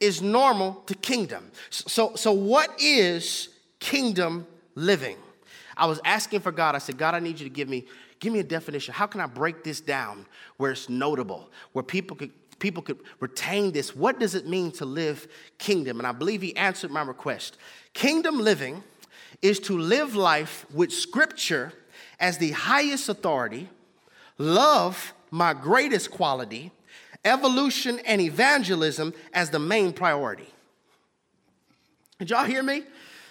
is 0.00 0.22
normal 0.22 0.82
to 0.86 0.94
kingdom. 0.94 1.50
So, 1.68 2.16
so 2.16 2.32
what 2.32 2.70
is 2.80 3.50
kingdom 3.78 4.46
living? 4.74 5.16
I 5.76 5.86
was 5.86 6.00
asking 6.04 6.40
for 6.40 6.52
God, 6.52 6.74
I 6.74 6.78
said, 6.78 6.98
God, 6.98 7.14
I 7.14 7.20
need 7.20 7.38
you 7.38 7.44
to 7.44 7.54
give 7.54 7.68
me, 7.68 7.86
give 8.20 8.32
me 8.32 8.38
a 8.38 8.44
definition. 8.44 8.94
How 8.94 9.06
can 9.06 9.20
I 9.20 9.26
break 9.26 9.64
this 9.64 9.80
down 9.80 10.26
where 10.56 10.70
it's 10.70 10.88
notable, 10.88 11.50
where 11.72 11.82
people 11.82 12.16
could 12.16 12.30
people 12.60 12.82
could 12.82 12.98
retain 13.18 13.72
this. 13.72 13.96
What 13.96 14.20
does 14.20 14.36
it 14.36 14.46
mean 14.46 14.70
to 14.72 14.84
live 14.84 15.26
kingdom? 15.58 15.98
And 15.98 16.06
I 16.06 16.12
believe 16.12 16.42
he 16.42 16.54
answered 16.56 16.92
my 16.92 17.02
request. 17.02 17.56
Kingdom 17.92 18.38
living 18.38 18.84
is 19.42 19.58
to 19.60 19.76
live 19.76 20.14
life 20.14 20.64
with 20.72 20.92
scripture 20.92 21.72
as 22.20 22.38
the 22.38 22.50
highest 22.50 23.08
authority, 23.08 23.68
love 24.38 25.14
my 25.30 25.54
greatest 25.54 26.10
quality, 26.10 26.70
evolution 27.24 27.98
and 28.00 28.20
evangelism 28.20 29.14
as 29.32 29.50
the 29.50 29.58
main 29.58 29.92
priority. 29.92 30.48
Did 32.18 32.30
y'all 32.30 32.44
hear 32.44 32.62
me? 32.62 32.82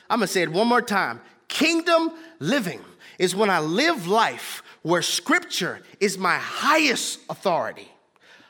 I'm 0.10 0.20
gonna 0.20 0.28
say 0.28 0.42
it 0.42 0.52
one 0.52 0.68
more 0.68 0.82
time. 0.82 1.22
Kingdom 1.48 2.12
living 2.40 2.82
is 3.20 3.36
when 3.36 3.50
I 3.50 3.60
live 3.60 4.08
life 4.08 4.64
where 4.82 5.02
scripture 5.02 5.80
is 6.00 6.18
my 6.18 6.38
highest 6.38 7.20
authority 7.30 7.90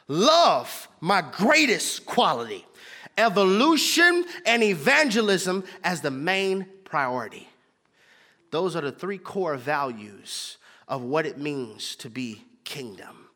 love, 0.09 0.87
my 0.99 1.21
greatest 1.21 2.05
quality, 2.05 2.65
evolution 3.17 4.25
and 4.45 4.63
evangelism 4.63 5.63
as 5.83 6.01
the 6.01 6.11
main 6.11 6.65
priority. 6.83 7.47
Those 8.51 8.75
are 8.75 8.81
the 8.81 8.91
three 8.91 9.19
core 9.19 9.55
values 9.55 10.57
of 10.87 11.03
what 11.03 11.25
it 11.25 11.37
means 11.37 11.95
to 11.97 12.09
be 12.09 12.41
kingdom. 12.63 13.27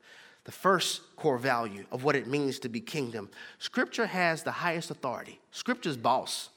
The 0.46 0.52
first 0.52 1.16
core 1.16 1.38
value 1.38 1.86
of 1.92 2.04
what 2.04 2.16
it 2.16 2.28
means 2.28 2.60
to 2.60 2.70
be 2.70 2.82
kingdom 2.82 3.30
Scripture 3.60 4.08
has 4.08 4.44
the 4.44 4.52
highest 4.52 4.92
authority, 4.92 5.40
Scripture's 5.52 5.96
boss. 5.96 6.50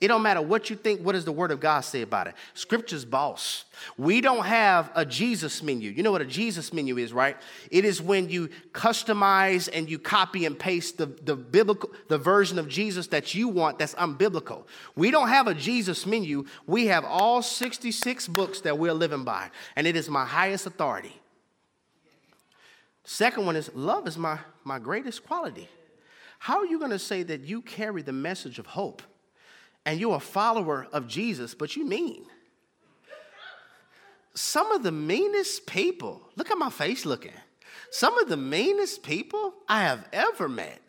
It 0.00 0.08
don't 0.08 0.22
matter 0.22 0.40
what 0.40 0.70
you 0.70 0.76
think, 0.76 1.00
what 1.00 1.12
does 1.12 1.24
the 1.24 1.32
word 1.32 1.50
of 1.50 1.58
God 1.58 1.80
say 1.80 2.02
about 2.02 2.28
it? 2.28 2.34
Scripture's 2.54 3.04
boss. 3.04 3.64
We 3.96 4.20
don't 4.20 4.44
have 4.44 4.92
a 4.94 5.04
Jesus 5.04 5.60
menu. 5.60 5.90
You 5.90 6.04
know 6.04 6.12
what 6.12 6.20
a 6.20 6.26
Jesus 6.26 6.72
menu 6.72 6.98
is, 6.98 7.12
right? 7.12 7.36
It 7.72 7.84
is 7.84 8.00
when 8.00 8.28
you 8.28 8.48
customize 8.72 9.68
and 9.72 9.90
you 9.90 9.98
copy 9.98 10.46
and 10.46 10.56
paste 10.56 10.98
the, 10.98 11.06
the 11.06 11.34
biblical 11.34 11.90
the 12.06 12.18
version 12.18 12.60
of 12.60 12.68
Jesus 12.68 13.08
that 13.08 13.34
you 13.34 13.48
want 13.48 13.80
that's 13.80 13.94
unbiblical. 13.94 14.66
We 14.94 15.10
don't 15.10 15.28
have 15.28 15.48
a 15.48 15.54
Jesus 15.54 16.06
menu. 16.06 16.44
We 16.66 16.86
have 16.86 17.04
all 17.04 17.42
66 17.42 18.28
books 18.28 18.60
that 18.60 18.78
we're 18.78 18.92
living 18.92 19.24
by, 19.24 19.50
and 19.74 19.84
it 19.86 19.96
is 19.96 20.08
my 20.08 20.24
highest 20.24 20.66
authority. 20.66 21.20
Second 23.02 23.46
one 23.46 23.56
is 23.56 23.70
love 23.74 24.06
is 24.06 24.16
my, 24.16 24.38
my 24.62 24.78
greatest 24.78 25.26
quality. 25.26 25.68
How 26.38 26.58
are 26.58 26.66
you 26.66 26.78
going 26.78 26.92
to 26.92 26.98
say 27.00 27.24
that 27.24 27.40
you 27.40 27.62
carry 27.62 28.02
the 28.02 28.12
message 28.12 28.60
of 28.60 28.66
hope? 28.66 29.02
And 29.84 30.00
you're 30.00 30.16
a 30.16 30.20
follower 30.20 30.86
of 30.92 31.06
Jesus, 31.06 31.54
but 31.54 31.76
you 31.76 31.86
mean. 31.86 32.24
Some 34.34 34.70
of 34.72 34.82
the 34.82 34.92
meanest 34.92 35.66
people, 35.66 36.22
look 36.36 36.50
at 36.50 36.58
my 36.58 36.70
face 36.70 37.04
looking. 37.04 37.32
Some 37.90 38.18
of 38.18 38.28
the 38.28 38.36
meanest 38.36 39.02
people 39.02 39.54
I 39.68 39.82
have 39.82 40.06
ever 40.12 40.48
met 40.48 40.80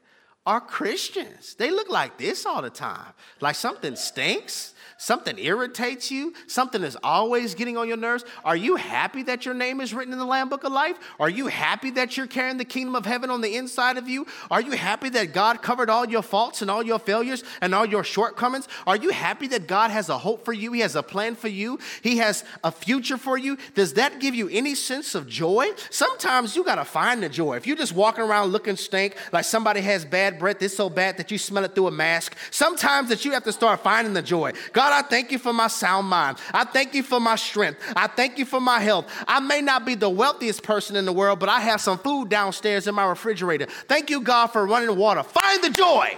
are 0.46 0.62
Christians. 0.62 1.56
They 1.56 1.72
look 1.72 1.90
like 1.90 2.18
this 2.18 2.46
all 2.46 2.62
the 2.62 2.70
time, 2.70 3.14
like 3.40 3.56
something 3.56 3.96
stinks, 3.96 4.74
something 5.00 5.40
irritates 5.40 6.12
you, 6.12 6.34
something 6.46 6.84
is 6.84 6.98
always 7.02 7.56
getting 7.56 7.78
on 7.78 7.88
your 7.88 7.98
nerves. 7.98 8.26
Are 8.44 8.56
you 8.56 8.76
happy 8.76 9.24
that 9.24 9.46
your 9.46 9.54
name 9.54 9.80
is 9.80 9.94
written 9.94 10.12
in 10.12 10.20
the 10.20 10.26
Lamb 10.26 10.50
Book 10.50 10.66
of 10.66 10.74
Life? 10.74 10.98
Are 11.20 11.30
you 11.30 11.48
happy 11.48 11.90
that 11.92 12.18
you're 12.18 12.28
carrying 12.28 12.58
the 12.58 12.66
kingdom 12.66 12.96
of 12.96 13.06
heaven 13.06 13.30
on 13.30 13.40
the 13.40 13.56
inside 13.56 13.98
of 13.98 14.10
you? 14.10 14.28
Are 14.52 14.62
you 14.62 14.72
happy 14.72 15.08
that 15.10 15.34
God 15.34 15.62
covered 15.62 15.90
all 15.90 16.06
your 16.06 16.22
faults 16.22 16.62
and 16.62 16.70
all 16.70 16.84
your 16.84 17.00
failures 17.00 17.46
and 17.62 17.74
all 17.74 17.86
your 17.86 18.04
shortcomings? 18.04 18.68
Are 18.86 18.98
you 18.98 19.12
happy 19.12 19.48
that 19.48 19.68
God 19.68 19.90
has 19.90 20.10
a 20.10 20.18
hope 20.18 20.44
for 20.44 20.52
you? 20.52 20.74
He 20.74 20.82
has 20.82 20.98
a 20.98 21.04
plan 21.04 21.36
for 21.36 21.48
you, 21.48 21.80
He 22.02 22.18
has 22.18 22.44
a 22.64 22.72
future 22.72 23.18
for 23.18 23.38
you. 23.38 23.58
Does 23.76 23.94
that 23.94 24.20
give 24.20 24.36
you 24.36 24.50
any 24.50 24.76
sense 24.76 25.16
of 25.16 25.28
joy? 25.28 25.68
Sometimes 25.90 26.58
you 26.58 26.66
got 26.66 26.76
to 26.76 26.86
find 26.86 27.24
the 27.24 27.30
joy. 27.30 27.56
If 27.56 27.66
you're 27.66 27.78
just 27.78 27.94
walking 27.94 28.26
around 28.26 28.50
looking 28.50 28.76
stink, 28.76 29.16
like 29.32 29.46
somebody 29.46 29.80
has 29.80 30.04
bad 30.04 30.40
breath, 30.40 30.62
it's 30.62 30.76
so 30.76 30.90
bad 30.90 31.16
that 31.18 31.32
you 31.32 31.38
smell 31.38 31.64
it 31.64 31.74
through 31.74 31.88
a 31.88 31.92
mask. 31.92 32.36
Sometimes 32.52 33.08
that 33.08 33.24
you 33.24 33.32
have 33.32 33.46
to 33.46 33.54
start 33.54 33.82
finding 33.82 34.14
the 34.14 34.22
joy. 34.22 34.52
God, 34.74 34.89
I 34.94 35.02
thank 35.02 35.32
you 35.32 35.40
for 35.40 35.54
my 35.54 35.68
sound 35.68 36.08
mind. 36.08 36.38
I 36.54 36.64
thank 36.64 36.94
you 36.94 37.04
for 37.04 37.20
my 37.20 37.36
strength. 37.36 37.82
I 37.96 38.08
thank 38.08 38.38
you 38.38 38.46
for 38.46 38.60
my 38.62 38.80
health. 38.80 39.06
I 39.28 39.40
may 39.40 39.62
not 39.62 39.86
be 39.86 39.96
the 39.96 40.10
wealthiest 40.10 40.64
person 40.64 40.96
in 40.96 41.06
the 41.06 41.14
world, 41.14 41.40
but 41.40 41.50
I 41.50 41.60
have 41.62 41.82
some 41.82 41.98
food 41.98 42.30
downstairs 42.30 42.88
in 42.88 42.96
my 42.96 43.06
refrigerator. 43.06 43.66
Thank 43.88 44.10
you, 44.10 44.22
God, 44.22 44.48
for 44.48 44.66
running 44.66 44.96
water. 44.96 45.24
Find 45.24 45.64
the 45.64 45.70
joy. 45.70 46.18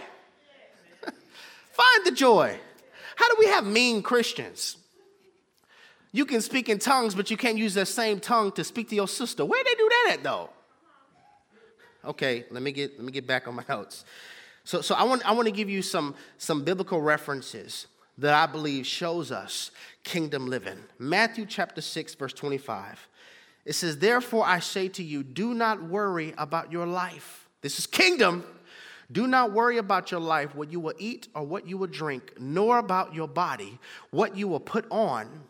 Find 1.71 2.05
the 2.05 2.11
joy. 2.11 2.57
How 3.15 3.27
do 3.29 3.35
we 3.39 3.47
have 3.47 3.65
mean 3.65 4.01
Christians? 4.01 4.77
You 6.11 6.25
can 6.25 6.41
speak 6.41 6.67
in 6.67 6.79
tongues, 6.79 7.15
but 7.15 7.31
you 7.31 7.37
can't 7.37 7.57
use 7.57 7.73
that 7.75 7.87
same 7.87 8.19
tongue 8.19 8.51
to 8.53 8.63
speak 8.63 8.89
to 8.89 8.95
your 8.95 9.07
sister. 9.07 9.45
Where 9.45 9.63
they 9.63 9.75
do 9.75 9.89
that 9.89 10.15
at 10.15 10.23
though? 10.23 10.49
Okay, 12.03 12.45
let 12.49 12.63
me 12.63 12.71
get 12.71 12.97
let 12.97 13.05
me 13.05 13.11
get 13.11 13.27
back 13.27 13.47
on 13.47 13.55
my 13.55 13.63
notes. 13.69 14.03
So, 14.63 14.81
so 14.81 14.95
I 14.95 15.03
want 15.03 15.27
I 15.27 15.31
want 15.33 15.47
to 15.47 15.51
give 15.51 15.69
you 15.69 15.81
some 15.81 16.15
some 16.37 16.63
biblical 16.63 17.01
references 17.01 17.87
that 18.17 18.33
I 18.33 18.51
believe 18.51 18.85
shows 18.85 19.31
us 19.31 19.71
kingdom 20.03 20.47
living. 20.47 20.77
Matthew 20.99 21.45
chapter 21.45 21.81
6 21.81 22.15
verse 22.15 22.33
25. 22.33 23.07
It 23.65 23.73
says, 23.73 23.97
"Therefore 23.97 24.45
I 24.45 24.59
say 24.59 24.87
to 24.89 25.03
you, 25.03 25.23
do 25.23 25.53
not 25.53 25.83
worry 25.83 26.33
about 26.37 26.71
your 26.71 26.85
life." 26.85 27.47
This 27.61 27.77
is 27.77 27.85
kingdom. 27.85 28.43
Do 29.11 29.27
not 29.27 29.51
worry 29.51 29.77
about 29.77 30.09
your 30.09 30.21
life, 30.21 30.55
what 30.55 30.71
you 30.71 30.79
will 30.79 30.93
eat 30.97 31.27
or 31.35 31.43
what 31.43 31.67
you 31.67 31.77
will 31.77 31.87
drink, 31.87 32.39
nor 32.39 32.77
about 32.77 33.13
your 33.13 33.27
body, 33.27 33.77
what 34.09 34.37
you 34.37 34.47
will 34.47 34.61
put 34.61 34.85
on. 34.89 35.43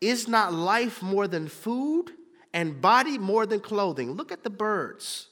Is 0.00 0.26
not 0.26 0.52
life 0.52 1.00
more 1.00 1.28
than 1.28 1.48
food 1.48 2.12
and 2.52 2.80
body 2.80 3.16
more 3.16 3.46
than 3.46 3.60
clothing? 3.60 4.12
Look 4.12 4.32
at 4.32 4.42
the 4.42 4.50
birds 4.50 5.28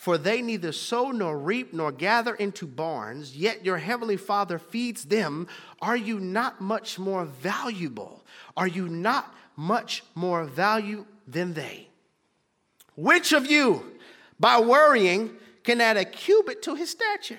for 0.00 0.16
they 0.16 0.40
neither 0.40 0.72
sow 0.72 1.10
nor 1.10 1.38
reap 1.38 1.74
nor 1.74 1.92
gather 1.92 2.34
into 2.36 2.66
barns, 2.66 3.36
yet 3.36 3.66
your 3.66 3.76
heavenly 3.76 4.16
Father 4.16 4.58
feeds 4.58 5.04
them. 5.04 5.46
Are 5.82 5.94
you 5.94 6.18
not 6.18 6.58
much 6.58 6.98
more 6.98 7.26
valuable? 7.26 8.24
Are 8.56 8.66
you 8.66 8.88
not 8.88 9.34
much 9.56 10.02
more 10.14 10.44
value 10.44 11.04
than 11.28 11.52
they? 11.52 11.90
Which 12.96 13.34
of 13.34 13.50
you, 13.50 13.92
by 14.38 14.58
worrying, 14.58 15.36
can 15.64 15.82
add 15.82 15.98
a 15.98 16.06
cubit 16.06 16.62
to 16.62 16.74
his 16.76 16.88
stature? 16.88 17.38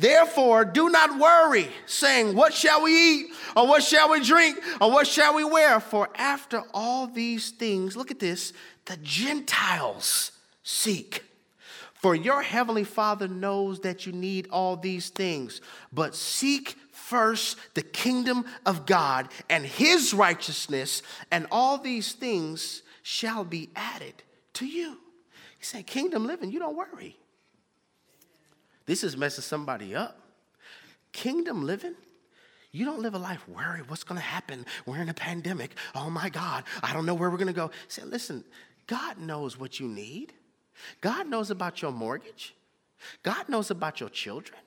Therefore, 0.00 0.64
do 0.64 0.88
not 0.88 1.18
worry, 1.18 1.68
saying, 1.84 2.34
What 2.34 2.54
shall 2.54 2.82
we 2.82 2.92
eat? 2.92 3.26
Or 3.54 3.68
what 3.68 3.82
shall 3.82 4.10
we 4.10 4.24
drink? 4.24 4.58
Or 4.80 4.90
what 4.90 5.06
shall 5.06 5.34
we 5.34 5.44
wear? 5.44 5.78
For 5.78 6.08
after 6.14 6.62
all 6.72 7.06
these 7.06 7.50
things, 7.50 7.98
look 7.98 8.10
at 8.10 8.18
this, 8.18 8.54
the 8.86 8.96
Gentiles 8.96 10.32
seek. 10.62 11.22
For 11.92 12.14
your 12.14 12.40
heavenly 12.40 12.84
Father 12.84 13.28
knows 13.28 13.80
that 13.80 14.06
you 14.06 14.12
need 14.12 14.48
all 14.50 14.74
these 14.74 15.10
things, 15.10 15.60
but 15.92 16.14
seek 16.14 16.76
first 16.92 17.58
the 17.74 17.82
kingdom 17.82 18.46
of 18.64 18.86
God 18.86 19.28
and 19.50 19.66
his 19.66 20.14
righteousness, 20.14 21.02
and 21.30 21.46
all 21.50 21.76
these 21.76 22.12
things 22.12 22.82
shall 23.02 23.44
be 23.44 23.68
added 23.76 24.14
to 24.54 24.64
you. 24.64 24.96
He 25.58 25.64
said, 25.66 25.86
Kingdom 25.86 26.26
living, 26.26 26.50
you 26.50 26.58
don't 26.58 26.74
worry. 26.74 27.19
This 28.90 29.04
is 29.04 29.16
messing 29.16 29.42
somebody 29.42 29.94
up. 29.94 30.18
Kingdom 31.12 31.64
living, 31.64 31.94
you 32.72 32.84
don't 32.84 33.00
live 33.00 33.14
a 33.14 33.18
life 33.18 33.48
worried 33.48 33.88
what's 33.88 34.02
going 34.02 34.20
to 34.20 34.26
happen. 34.26 34.66
We're 34.84 35.00
in 35.00 35.08
a 35.08 35.14
pandemic. 35.14 35.76
Oh 35.94 36.10
my 36.10 36.28
God, 36.28 36.64
I 36.82 36.92
don't 36.92 37.06
know 37.06 37.14
where 37.14 37.30
we're 37.30 37.36
going 37.36 37.46
to 37.46 37.52
go. 37.52 37.70
Say, 37.86 38.02
listen, 38.02 38.42
God 38.88 39.16
knows 39.16 39.56
what 39.56 39.78
you 39.78 39.86
need. 39.86 40.32
God 41.00 41.28
knows 41.28 41.52
about 41.52 41.80
your 41.80 41.92
mortgage. 41.92 42.52
God 43.22 43.48
knows 43.48 43.70
about 43.70 44.00
your 44.00 44.08
children. 44.08 44.58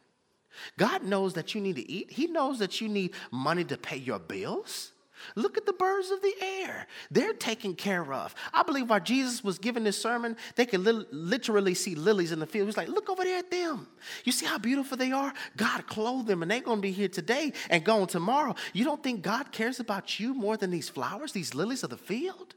God 0.77 1.03
knows 1.03 1.33
that 1.33 1.53
you 1.53 1.59
need 1.59 1.75
to 1.75 1.91
eat. 1.91 2.09
He 2.09 2.27
knows 2.27 2.59
that 2.59 2.79
you 2.79 2.87
need 2.87 3.11
money 3.29 3.65
to 3.65 3.75
pay 3.75 3.97
your 3.97 4.19
bills. 4.19 4.92
Look 5.35 5.57
at 5.57 5.65
the 5.65 5.73
birds 5.73 6.11
of 6.11 6.21
the 6.21 6.33
air. 6.41 6.87
They're 7.11 7.33
taken 7.33 7.75
care 7.75 8.13
of. 8.13 8.33
I 8.53 8.63
believe 8.63 8.89
while 8.89 8.99
Jesus 8.99 9.43
was 9.43 9.57
giving 9.57 9.83
this 9.83 10.01
sermon, 10.01 10.37
they 10.55 10.65
could 10.65 10.81
li- 10.81 11.05
literally 11.11 11.73
see 11.73 11.95
lilies 11.95 12.31
in 12.31 12.39
the 12.39 12.45
field. 12.45 12.67
He's 12.67 12.77
like, 12.77 12.87
look 12.87 13.09
over 13.09 13.23
there 13.23 13.39
at 13.39 13.51
them. 13.51 13.87
You 14.23 14.31
see 14.31 14.45
how 14.45 14.57
beautiful 14.57 14.97
they 14.97 15.11
are? 15.11 15.33
God 15.57 15.87
clothed 15.87 16.27
them, 16.27 16.41
and 16.41 16.51
they're 16.51 16.61
going 16.61 16.79
to 16.79 16.81
be 16.81 16.91
here 16.91 17.07
today 17.07 17.53
and 17.69 17.83
gone 17.83 18.07
tomorrow. 18.07 18.55
You 18.73 18.85
don't 18.85 19.01
think 19.01 19.21
God 19.21 19.51
cares 19.51 19.79
about 19.79 20.19
you 20.19 20.33
more 20.33 20.57
than 20.57 20.71
these 20.71 20.89
flowers, 20.89 21.31
these 21.31 21.53
lilies 21.53 21.83
of 21.83 21.89
the 21.89 21.97
field? 21.97 22.55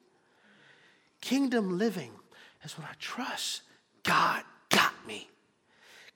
Kingdom 1.21 1.79
living 1.79 2.13
is 2.63 2.79
what 2.79 2.87
I 2.87 2.95
trust. 2.99 3.63
God 4.03 4.43
got 4.71 4.93
me. 5.07 5.29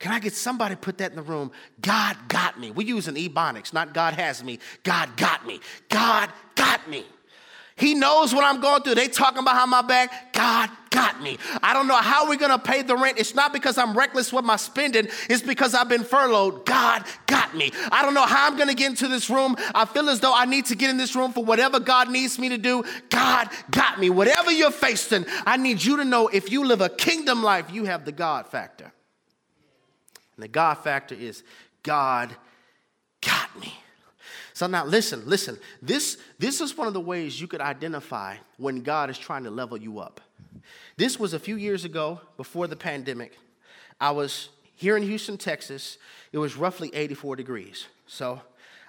Can 0.01 0.13
I 0.13 0.19
get 0.19 0.33
somebody 0.33 0.75
put 0.77 0.99
that 0.99 1.11
in 1.11 1.17
the 1.17 1.23
room? 1.23 1.53
God 1.81 2.17
got 2.27 2.59
me. 2.59 2.71
We're 2.71 2.89
using 2.89 3.15
ebonics, 3.15 3.73
not 3.73 3.93
God 3.93 4.15
has 4.15 4.43
me. 4.43 4.59
God 4.83 5.15
got 5.17 5.47
me. 5.47 5.61
God 5.91 6.31
got 6.57 6.89
me. 6.89 7.05
He 7.77 7.95
knows 7.95 8.35
what 8.35 8.45
I'm 8.45 8.61
going 8.61 8.83
through. 8.83 8.95
They 8.95 9.09
talking 9.09 9.45
behind 9.45 9.71
my 9.71 9.83
back. 9.83 10.33
God 10.33 10.71
got 10.91 11.23
me. 11.23 11.39
I 11.63 11.73
don't 11.73 11.87
know 11.87 11.97
how 11.97 12.29
we're 12.29 12.37
gonna 12.37 12.59
pay 12.59 12.83
the 12.83 12.97
rent. 12.97 13.19
It's 13.19 13.35
not 13.35 13.53
because 13.53 13.79
I'm 13.79 13.97
reckless 13.97 14.33
with 14.33 14.45
my 14.45 14.57
spending. 14.57 15.09
It's 15.29 15.43
because 15.43 15.75
I've 15.75 15.89
been 15.89 16.05
furloughed. 16.05 16.67
God 16.67 17.05
got 17.27 17.55
me. 17.55 17.71
I 17.93 18.03
don't 18.03 18.15
know 18.15 18.27
how 18.27 18.47
I'm 18.47 18.59
gonna 18.59 18.75
get 18.75 18.91
into 18.91 19.09
this 19.09 19.31
room. 19.31 19.57
I 19.75 19.85
feel 19.85 20.09
as 20.11 20.21
though 20.21 20.35
I 20.35 20.47
need 20.47 20.67
to 20.67 20.75
get 20.75 20.91
in 20.91 20.97
this 20.97 21.15
room 21.15 21.33
for 21.33 21.45
whatever 21.45 21.79
God 21.79 22.11
needs 22.11 22.39
me 22.39 22.49
to 22.51 22.59
do. 22.59 22.85
God 23.11 23.49
got 23.71 23.99
me. 23.99 24.11
Whatever 24.11 24.51
you're 24.51 24.71
facing, 24.71 25.25
I 25.47 25.59
need 25.59 25.83
you 25.83 25.99
to 25.99 26.05
know 26.05 26.29
if 26.29 26.51
you 26.51 26.65
live 26.65 26.81
a 26.81 26.89
kingdom 26.89 27.43
life, 27.43 27.71
you 27.71 27.85
have 27.85 28.05
the 28.07 28.13
God 28.13 28.47
factor. 28.47 28.93
And 30.41 30.45
the 30.45 30.49
God 30.49 30.75
factor 30.79 31.15
is 31.15 31.43
God 31.83 32.35
got 33.21 33.61
me. 33.61 33.75
So 34.55 34.67
now 34.67 34.87
listen, 34.87 35.23
listen. 35.27 35.59
This, 35.83 36.17
this 36.39 36.63
is 36.63 36.79
one 36.79 36.89
of 36.89 36.95
the 36.95 37.01
ways 37.01 37.39
you 37.39 37.47
could 37.47 37.61
identify 37.61 38.37
when 38.57 38.81
God 38.81 39.11
is 39.11 39.19
trying 39.19 39.45
to 39.45 39.51
level 39.51 39.77
you 39.77 39.99
up. 39.99 40.23
This 40.97 41.21
was 41.21 41.35
a 41.35 41.39
few 41.39 41.57
years 41.57 41.85
ago 41.85 42.23
before 42.39 42.67
the 42.69 42.77
pandemic. 42.77 43.39
I 44.01 44.13
was 44.13 44.49
here 44.77 44.97
in 44.97 45.03
Houston, 45.03 45.37
Texas. 45.37 45.99
It 46.33 46.39
was 46.39 46.57
roughly 46.57 46.91
84 46.95 47.37
degrees. 47.37 47.89
So 48.07 48.41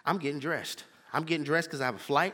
I'm 0.05 0.19
getting 0.19 0.39
dressed. 0.39 0.85
I'm 1.11 1.23
getting 1.23 1.43
dressed 1.43 1.67
because 1.67 1.81
I 1.81 1.85
have 1.85 1.95
a 1.95 1.99
flight 1.99 2.33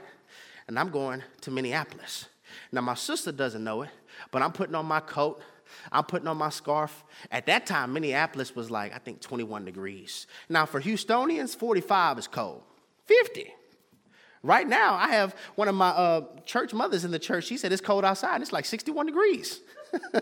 and 0.68 0.78
I'm 0.78 0.92
going 0.92 1.24
to 1.42 1.50
Minneapolis. 1.50 2.28
Now, 2.72 2.82
my 2.82 2.94
sister 2.94 3.32
doesn't 3.32 3.64
know 3.64 3.82
it, 3.82 3.90
but 4.30 4.44
I'm 4.44 4.52
putting 4.52 4.76
on 4.76 4.86
my 4.86 5.00
coat, 5.00 5.42
I'm 5.92 6.04
putting 6.04 6.28
on 6.28 6.38
my 6.38 6.50
scarf. 6.50 7.04
At 7.32 7.46
that 7.48 7.66
time, 7.66 7.94
Minneapolis 7.94 8.56
was 8.56 8.72
like, 8.72 8.94
I 8.96 9.00
think 9.00 9.22
21 9.22 9.66
degrees. 9.66 10.28
Now, 10.50 10.66
for 10.66 10.82
Houstonians, 10.82 11.56
45 11.56 12.20
is 12.20 12.28
cold. 12.28 12.64
50. 13.06 13.54
Right 14.44 14.68
now, 14.68 14.94
I 14.94 15.10
have 15.10 15.36
one 15.56 15.68
of 15.68 15.76
my 15.76 15.90
uh, 15.90 16.22
church 16.46 16.74
mothers 16.74 17.04
in 17.04 17.12
the 17.12 17.20
church. 17.20 17.46
She 17.46 17.58
said 17.58 17.72
it's 17.72 17.82
cold 17.82 18.06
outside. 18.06 18.42
It's 18.42 18.54
like 18.54 18.66
61 18.66 19.08
degrees. 19.08 19.62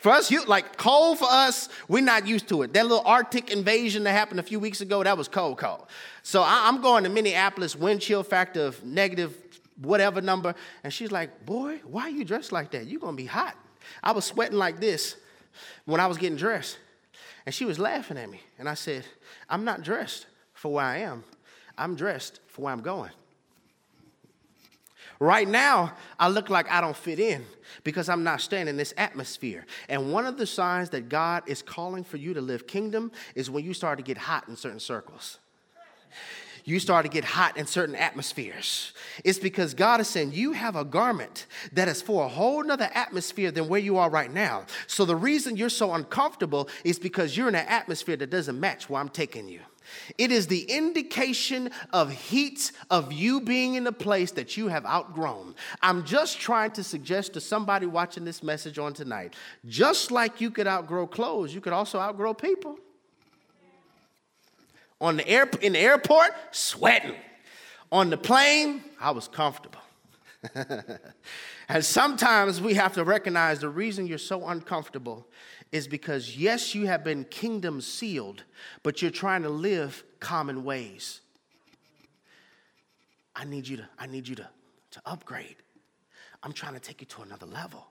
for 0.00 0.12
us, 0.12 0.30
you, 0.30 0.44
like 0.44 0.76
cold 0.76 1.18
for 1.18 1.28
us, 1.28 1.68
we're 1.88 2.02
not 2.02 2.26
used 2.26 2.48
to 2.48 2.62
it. 2.62 2.72
That 2.72 2.84
little 2.86 3.04
Arctic 3.04 3.50
invasion 3.50 4.04
that 4.04 4.12
happened 4.12 4.40
a 4.40 4.42
few 4.42 4.58
weeks 4.58 4.80
ago, 4.80 5.02
that 5.02 5.18
was 5.18 5.28
cold, 5.28 5.58
cold. 5.58 5.86
So 6.22 6.42
I, 6.42 6.68
am 6.68 6.80
going 6.80 7.04
to 7.04 7.10
Minneapolis, 7.10 7.76
wind 7.76 8.00
chill 8.00 8.22
factor 8.22 8.62
of 8.62 8.82
negative 8.84 9.36
whatever 9.80 10.20
number. 10.20 10.54
And 10.82 10.92
she's 10.92 11.12
like, 11.12 11.44
Boy, 11.44 11.80
why 11.84 12.02
are 12.02 12.10
you 12.10 12.24
dressed 12.24 12.52
like 12.52 12.70
that? 12.72 12.86
You're 12.86 13.00
going 13.00 13.14
to 13.16 13.22
be 13.22 13.26
hot. 13.26 13.56
I 14.02 14.12
was 14.12 14.24
sweating 14.24 14.58
like 14.58 14.80
this 14.80 15.16
when 15.84 16.00
I 16.00 16.06
was 16.06 16.18
getting 16.18 16.36
dressed. 16.36 16.78
And 17.44 17.54
she 17.54 17.64
was 17.64 17.78
laughing 17.78 18.16
at 18.18 18.28
me. 18.28 18.40
And 18.58 18.68
I 18.68 18.74
said, 18.74 19.04
I'm 19.48 19.64
not 19.64 19.82
dressed 19.82 20.26
for 20.52 20.72
where 20.72 20.84
I 20.84 20.98
am, 20.98 21.24
I'm 21.78 21.96
dressed 21.96 22.40
for 22.48 22.62
where 22.62 22.72
I'm 22.72 22.82
going. 22.82 23.10
Right 25.18 25.48
now, 25.48 25.94
I 26.18 26.28
look 26.28 26.50
like 26.50 26.70
I 26.70 26.82
don't 26.82 26.96
fit 26.96 27.18
in 27.18 27.46
because 27.84 28.10
I'm 28.10 28.22
not 28.22 28.42
staying 28.42 28.68
in 28.68 28.76
this 28.76 28.92
atmosphere. 28.98 29.64
And 29.88 30.12
one 30.12 30.26
of 30.26 30.36
the 30.36 30.46
signs 30.46 30.90
that 30.90 31.08
God 31.08 31.42
is 31.46 31.62
calling 31.62 32.04
for 32.04 32.18
you 32.18 32.34
to 32.34 32.42
live 32.42 32.66
kingdom 32.66 33.10
is 33.34 33.50
when 33.50 33.64
you 33.64 33.72
start 33.72 33.96
to 33.98 34.04
get 34.04 34.18
hot 34.18 34.46
in 34.48 34.56
certain 34.56 34.80
circles 34.80 35.38
you 36.66 36.80
start 36.80 37.04
to 37.04 37.10
get 37.10 37.24
hot 37.24 37.56
in 37.56 37.64
certain 37.64 37.94
atmospheres. 37.94 38.92
It's 39.24 39.38
because 39.38 39.72
God 39.72 40.00
is 40.00 40.08
saying 40.08 40.32
you 40.32 40.52
have 40.52 40.74
a 40.74 40.84
garment 40.84 41.46
that 41.72 41.86
is 41.86 42.02
for 42.02 42.24
a 42.24 42.28
whole 42.28 42.62
nother 42.62 42.90
atmosphere 42.92 43.52
than 43.52 43.68
where 43.68 43.80
you 43.80 43.96
are 43.98 44.10
right 44.10 44.32
now. 44.32 44.66
So 44.88 45.04
the 45.04 45.14
reason 45.14 45.56
you're 45.56 45.68
so 45.68 45.94
uncomfortable 45.94 46.68
is 46.82 46.98
because 46.98 47.36
you're 47.36 47.48
in 47.48 47.54
an 47.54 47.66
atmosphere 47.68 48.16
that 48.16 48.30
doesn't 48.30 48.58
match 48.58 48.90
where 48.90 49.00
I'm 49.00 49.08
taking 49.08 49.48
you. 49.48 49.60
It 50.18 50.32
is 50.32 50.48
the 50.48 50.62
indication 50.62 51.70
of 51.92 52.10
heat 52.10 52.72
of 52.90 53.12
you 53.12 53.40
being 53.40 53.74
in 53.74 53.86
a 53.86 53.92
place 53.92 54.32
that 54.32 54.56
you 54.56 54.66
have 54.66 54.84
outgrown. 54.84 55.54
I'm 55.82 56.04
just 56.04 56.40
trying 56.40 56.72
to 56.72 56.82
suggest 56.82 57.34
to 57.34 57.40
somebody 57.40 57.86
watching 57.86 58.24
this 58.24 58.42
message 58.42 58.80
on 58.80 58.92
tonight 58.92 59.34
just 59.66 60.10
like 60.10 60.40
you 60.40 60.50
could 60.50 60.66
outgrow 60.66 61.06
clothes, 61.06 61.54
you 61.54 61.60
could 61.60 61.72
also 61.72 62.00
outgrow 62.00 62.34
people. 62.34 62.76
On 65.00 65.16
the 65.16 65.28
air, 65.28 65.48
in 65.60 65.74
the 65.74 65.78
airport, 65.78 66.30
sweating. 66.50 67.16
On 67.92 68.10
the 68.10 68.16
plane, 68.16 68.82
I 69.00 69.10
was 69.10 69.28
comfortable. 69.28 69.80
and 71.68 71.84
sometimes 71.84 72.60
we 72.60 72.74
have 72.74 72.94
to 72.94 73.04
recognize 73.04 73.60
the 73.60 73.68
reason 73.68 74.06
you're 74.06 74.18
so 74.18 74.46
uncomfortable 74.48 75.26
is 75.72 75.88
because, 75.88 76.36
yes, 76.36 76.74
you 76.74 76.86
have 76.86 77.04
been 77.04 77.24
kingdom 77.24 77.80
sealed, 77.80 78.44
but 78.82 79.02
you're 79.02 79.10
trying 79.10 79.42
to 79.42 79.48
live 79.48 80.04
common 80.20 80.64
ways. 80.64 81.20
I 83.34 83.44
need 83.44 83.68
you 83.68 83.78
to, 83.78 83.88
I 83.98 84.06
need 84.06 84.26
you 84.28 84.36
to, 84.36 84.48
to 84.92 85.02
upgrade. 85.04 85.56
I'm 86.42 86.52
trying 86.52 86.74
to 86.74 86.80
take 86.80 87.00
you 87.00 87.06
to 87.08 87.22
another 87.22 87.46
level. 87.46 87.86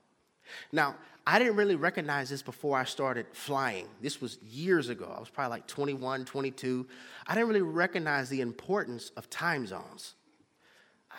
Now, 0.71 0.95
I 1.27 1.39
didn't 1.39 1.55
really 1.55 1.75
recognize 1.75 2.29
this 2.29 2.43
before 2.43 2.77
I 2.77 2.83
started 2.83 3.25
flying. 3.31 3.87
This 4.01 4.21
was 4.21 4.37
years 4.43 4.89
ago. 4.89 5.11
I 5.15 5.19
was 5.19 5.29
probably 5.29 5.49
like 5.49 5.67
21, 5.67 6.25
22. 6.25 6.87
I 7.25 7.33
didn't 7.33 7.47
really 7.47 7.61
recognize 7.63 8.29
the 8.29 8.41
importance 8.41 9.11
of 9.17 9.29
time 9.29 9.65
zones. 9.65 10.13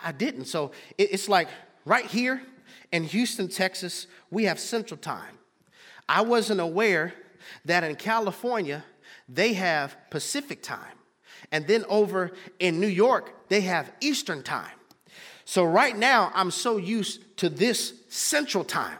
I 0.04 0.12
didn't. 0.12 0.44
So 0.44 0.70
it's 0.96 1.28
like 1.28 1.48
right 1.84 2.06
here 2.06 2.42
in 2.92 3.04
Houston, 3.04 3.48
Texas, 3.48 4.06
we 4.30 4.44
have 4.44 4.60
Central 4.60 4.98
Time. 4.98 5.38
I 6.08 6.20
wasn't 6.20 6.60
aware 6.60 7.12
that 7.64 7.82
in 7.82 7.96
California, 7.96 8.84
they 9.28 9.54
have 9.54 9.96
Pacific 10.10 10.62
Time. 10.62 10.80
And 11.50 11.66
then 11.66 11.84
over 11.88 12.32
in 12.60 12.80
New 12.80 12.86
York, 12.86 13.48
they 13.48 13.62
have 13.62 13.90
Eastern 14.00 14.42
Time. 14.42 14.70
So 15.44 15.64
right 15.64 15.96
now, 15.96 16.30
I'm 16.34 16.50
so 16.50 16.76
used 16.76 17.36
to 17.38 17.48
this 17.48 17.94
Central 18.08 18.64
Time. 18.64 18.98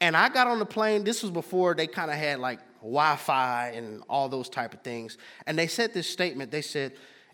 And 0.00 0.16
I 0.16 0.28
got 0.28 0.46
on 0.46 0.58
the 0.58 0.66
plane. 0.66 1.04
This 1.04 1.22
was 1.22 1.30
before 1.30 1.74
they 1.74 1.86
kind 1.86 2.10
of 2.10 2.16
had 2.16 2.38
like 2.38 2.60
Wi-Fi 2.80 3.72
and 3.74 4.02
all 4.08 4.28
those 4.28 4.48
type 4.48 4.72
of 4.72 4.80
things. 4.82 5.18
And 5.46 5.58
they 5.58 5.66
said 5.66 5.92
this 5.92 6.08
statement. 6.08 6.50
They 6.50 6.62
said, 6.62 6.92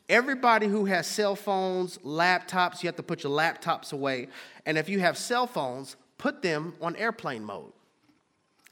Everybody 0.09 0.69
who 0.69 0.85
has 0.85 1.07
cell 1.07 1.35
phones, 1.35 1.99
laptops, 1.99 2.83
you 2.83 2.87
have 2.87 2.97
to 2.97 3.03
put 3.03 3.25
your 3.25 3.37
laptops 3.37 3.93
away. 3.93 4.29
And 4.65 4.79
if 4.79 4.89
you 4.89 5.01
have 5.01 5.19
cell 5.19 5.49
phones, 5.49 5.97
put 6.17 6.43
them 6.43 6.75
on 6.81 6.95
airplane 6.95 7.45
mode. 7.45 7.73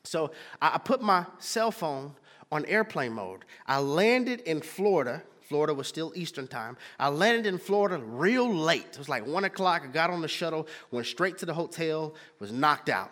So 0.05 0.31
I 0.63 0.79
put 0.79 1.03
my 1.03 1.27
cell 1.39 1.73
phone 1.73 2.15
on 2.53 2.65
airplane 2.67 3.13
mode. 3.13 3.45
I 3.67 3.81
landed 3.81 4.41
in 4.41 4.61
Florida. 4.61 5.23
Florida 5.41 5.75
was 5.75 5.89
still 5.89 6.13
Eastern 6.15 6.47
time. 6.47 6.77
I 7.01 7.09
landed 7.09 7.47
in 7.47 7.59
Florida 7.59 7.99
real 7.99 8.53
late. 8.53 8.87
It 8.93 8.99
was 8.99 9.09
like 9.09 9.27
one 9.27 9.45
o'clock. 9.45 9.83
I 9.85 9.89
got 9.89 10.11
on 10.11 10.21
the 10.21 10.29
shuttle, 10.29 10.69
went 10.91 11.07
straight 11.07 11.39
to 11.39 11.47
the 11.47 11.55
hotel, 11.55 12.15
was 12.39 12.53
knocked 12.53 12.89
out. 12.89 13.11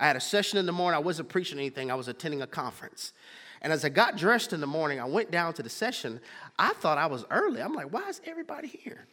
I 0.00 0.06
had 0.06 0.16
a 0.16 0.20
session 0.20 0.58
in 0.58 0.66
the 0.66 0.72
morning. 0.72 0.96
I 0.96 1.00
wasn't 1.00 1.28
preaching 1.28 1.58
anything, 1.58 1.90
I 1.90 1.94
was 1.94 2.08
attending 2.08 2.42
a 2.42 2.46
conference. 2.46 3.12
And 3.60 3.72
as 3.72 3.84
I 3.84 3.88
got 3.88 4.16
dressed 4.16 4.52
in 4.52 4.60
the 4.60 4.68
morning, 4.68 5.00
I 5.00 5.04
went 5.04 5.32
down 5.32 5.52
to 5.54 5.62
the 5.62 5.68
session. 5.68 6.20
I 6.58 6.70
thought 6.74 6.96
I 6.96 7.06
was 7.06 7.24
early. 7.28 7.60
I'm 7.60 7.74
like, 7.74 7.92
why 7.92 8.08
is 8.08 8.20
everybody 8.24 8.68
here? 8.68 9.06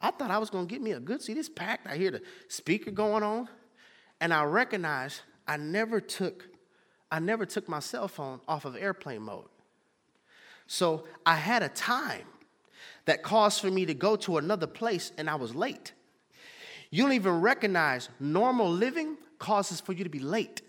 I 0.00 0.10
thought 0.10 0.30
I 0.30 0.38
was 0.38 0.50
going 0.50 0.66
to 0.66 0.70
get 0.70 0.82
me 0.82 0.92
a 0.92 1.00
good 1.00 1.22
seat. 1.22 1.38
It's 1.38 1.48
packed. 1.48 1.86
I 1.86 1.96
hear 1.96 2.10
the 2.10 2.22
speaker 2.48 2.90
going 2.90 3.22
on. 3.22 3.48
And 4.20 4.34
I 4.34 4.44
recognized 4.44 5.22
I 5.46 5.56
never 5.56 6.00
took 6.00 6.46
I 7.12 7.18
never 7.18 7.44
took 7.44 7.68
my 7.68 7.80
cell 7.80 8.06
phone 8.06 8.40
off 8.46 8.64
of 8.64 8.76
airplane 8.76 9.22
mode. 9.22 9.48
So 10.68 11.04
I 11.26 11.34
had 11.34 11.64
a 11.64 11.68
time 11.68 12.26
that 13.06 13.24
caused 13.24 13.60
for 13.60 13.70
me 13.70 13.84
to 13.86 13.94
go 13.94 14.14
to 14.14 14.36
another 14.36 14.68
place 14.68 15.10
and 15.18 15.28
I 15.28 15.34
was 15.34 15.52
late. 15.52 15.92
You 16.90 17.02
don't 17.02 17.14
even 17.14 17.40
recognize 17.40 18.08
normal 18.20 18.70
living 18.70 19.16
causes 19.40 19.80
for 19.80 19.92
you 19.92 20.04
to 20.04 20.10
be 20.10 20.20
late. 20.20 20.62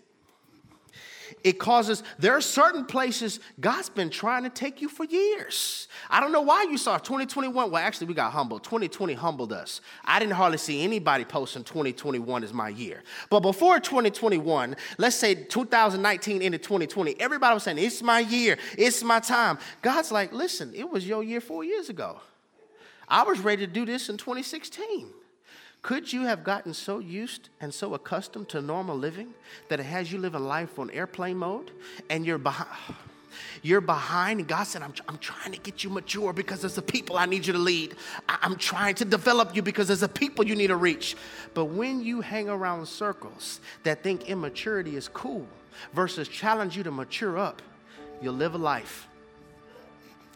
It 1.44 1.58
causes, 1.58 2.02
there 2.18 2.36
are 2.36 2.40
certain 2.40 2.84
places 2.84 3.40
God's 3.60 3.88
been 3.88 4.10
trying 4.10 4.44
to 4.44 4.50
take 4.50 4.80
you 4.80 4.88
for 4.88 5.04
years. 5.04 5.88
I 6.10 6.20
don't 6.20 6.32
know 6.32 6.42
why 6.42 6.66
you 6.70 6.78
saw 6.78 6.98
2021. 6.98 7.70
Well, 7.70 7.82
actually, 7.82 8.08
we 8.08 8.14
got 8.14 8.32
humbled. 8.32 8.64
2020 8.64 9.14
humbled 9.14 9.52
us. 9.52 9.80
I 10.04 10.18
didn't 10.18 10.34
hardly 10.34 10.58
see 10.58 10.82
anybody 10.82 11.24
posting 11.24 11.64
2021 11.64 12.44
as 12.44 12.52
my 12.52 12.68
year. 12.68 13.02
But 13.30 13.40
before 13.40 13.80
2021, 13.80 14.76
let's 14.98 15.16
say 15.16 15.34
2019 15.34 16.42
into 16.42 16.58
2020, 16.58 17.20
everybody 17.20 17.54
was 17.54 17.62
saying, 17.62 17.78
It's 17.78 18.02
my 18.02 18.20
year, 18.20 18.58
it's 18.78 19.02
my 19.02 19.20
time. 19.20 19.58
God's 19.80 20.12
like, 20.12 20.32
Listen, 20.32 20.72
it 20.74 20.88
was 20.88 21.06
your 21.06 21.22
year 21.22 21.40
four 21.40 21.64
years 21.64 21.88
ago. 21.88 22.20
I 23.08 23.24
was 23.24 23.40
ready 23.40 23.66
to 23.66 23.72
do 23.72 23.84
this 23.84 24.08
in 24.08 24.16
2016. 24.16 25.08
Could 25.82 26.12
you 26.12 26.22
have 26.22 26.44
gotten 26.44 26.72
so 26.72 27.00
used 27.00 27.48
and 27.60 27.74
so 27.74 27.94
accustomed 27.94 28.48
to 28.50 28.62
normal 28.62 28.96
living 28.96 29.34
that 29.68 29.80
it 29.80 29.84
has 29.84 30.12
you 30.12 30.18
living 30.18 30.44
life 30.44 30.78
on 30.78 30.90
airplane 30.90 31.36
mode 31.36 31.72
and 32.08 32.24
you're 32.24 32.38
behind? 32.38 32.70
You're 33.62 33.80
behind, 33.80 34.40
and 34.40 34.48
God 34.48 34.64
said, 34.64 34.82
I'm, 34.82 34.92
I'm 35.08 35.16
trying 35.16 35.52
to 35.52 35.58
get 35.58 35.82
you 35.82 35.88
mature 35.88 36.34
because 36.34 36.60
there's 36.60 36.76
a 36.76 36.82
people 36.82 37.16
I 37.16 37.24
need 37.24 37.46
you 37.46 37.54
to 37.54 37.58
lead. 37.58 37.96
I'm 38.28 38.56
trying 38.56 38.94
to 38.96 39.06
develop 39.06 39.56
you 39.56 39.62
because 39.62 39.86
there's 39.86 40.02
a 40.02 40.08
people 40.08 40.46
you 40.46 40.54
need 40.54 40.66
to 40.66 40.76
reach. 40.76 41.16
But 41.54 41.66
when 41.66 42.02
you 42.02 42.20
hang 42.20 42.50
around 42.50 42.86
circles 42.86 43.60
that 43.84 44.02
think 44.02 44.28
immaturity 44.28 44.96
is 44.96 45.08
cool 45.08 45.46
versus 45.94 46.28
challenge 46.28 46.76
you 46.76 46.82
to 46.82 46.90
mature 46.90 47.38
up, 47.38 47.62
you'll 48.20 48.34
live 48.34 48.54
a 48.54 48.58
life. 48.58 49.08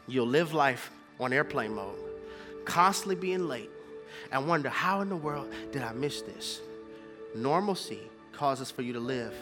You'll 0.08 0.26
live 0.26 0.54
life 0.54 0.90
on 1.20 1.34
airplane 1.34 1.74
mode, 1.74 1.98
constantly 2.64 3.16
being 3.16 3.46
late 3.46 3.70
and 4.36 4.46
wonder, 4.46 4.68
how 4.68 5.00
in 5.00 5.08
the 5.08 5.16
world 5.16 5.50
did 5.72 5.80
I 5.80 5.92
miss 5.92 6.20
this? 6.20 6.60
Normalcy 7.34 8.00
causes 8.32 8.70
for 8.70 8.82
you 8.82 8.92
to 8.92 9.00
live 9.00 9.34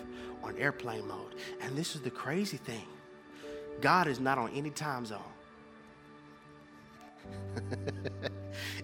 on 0.45 0.57
airplane 0.57 1.09
mode. 1.09 1.35
And 1.61 1.77
this 1.77 1.97
is 1.97 2.03
the 2.03 2.11
crazy 2.11 2.59
thing 2.59 2.85
God 3.81 4.07
is 4.07 4.21
not 4.21 4.39
on 4.39 4.53
any 4.55 4.71
time 4.71 5.05
zone. 5.05 5.19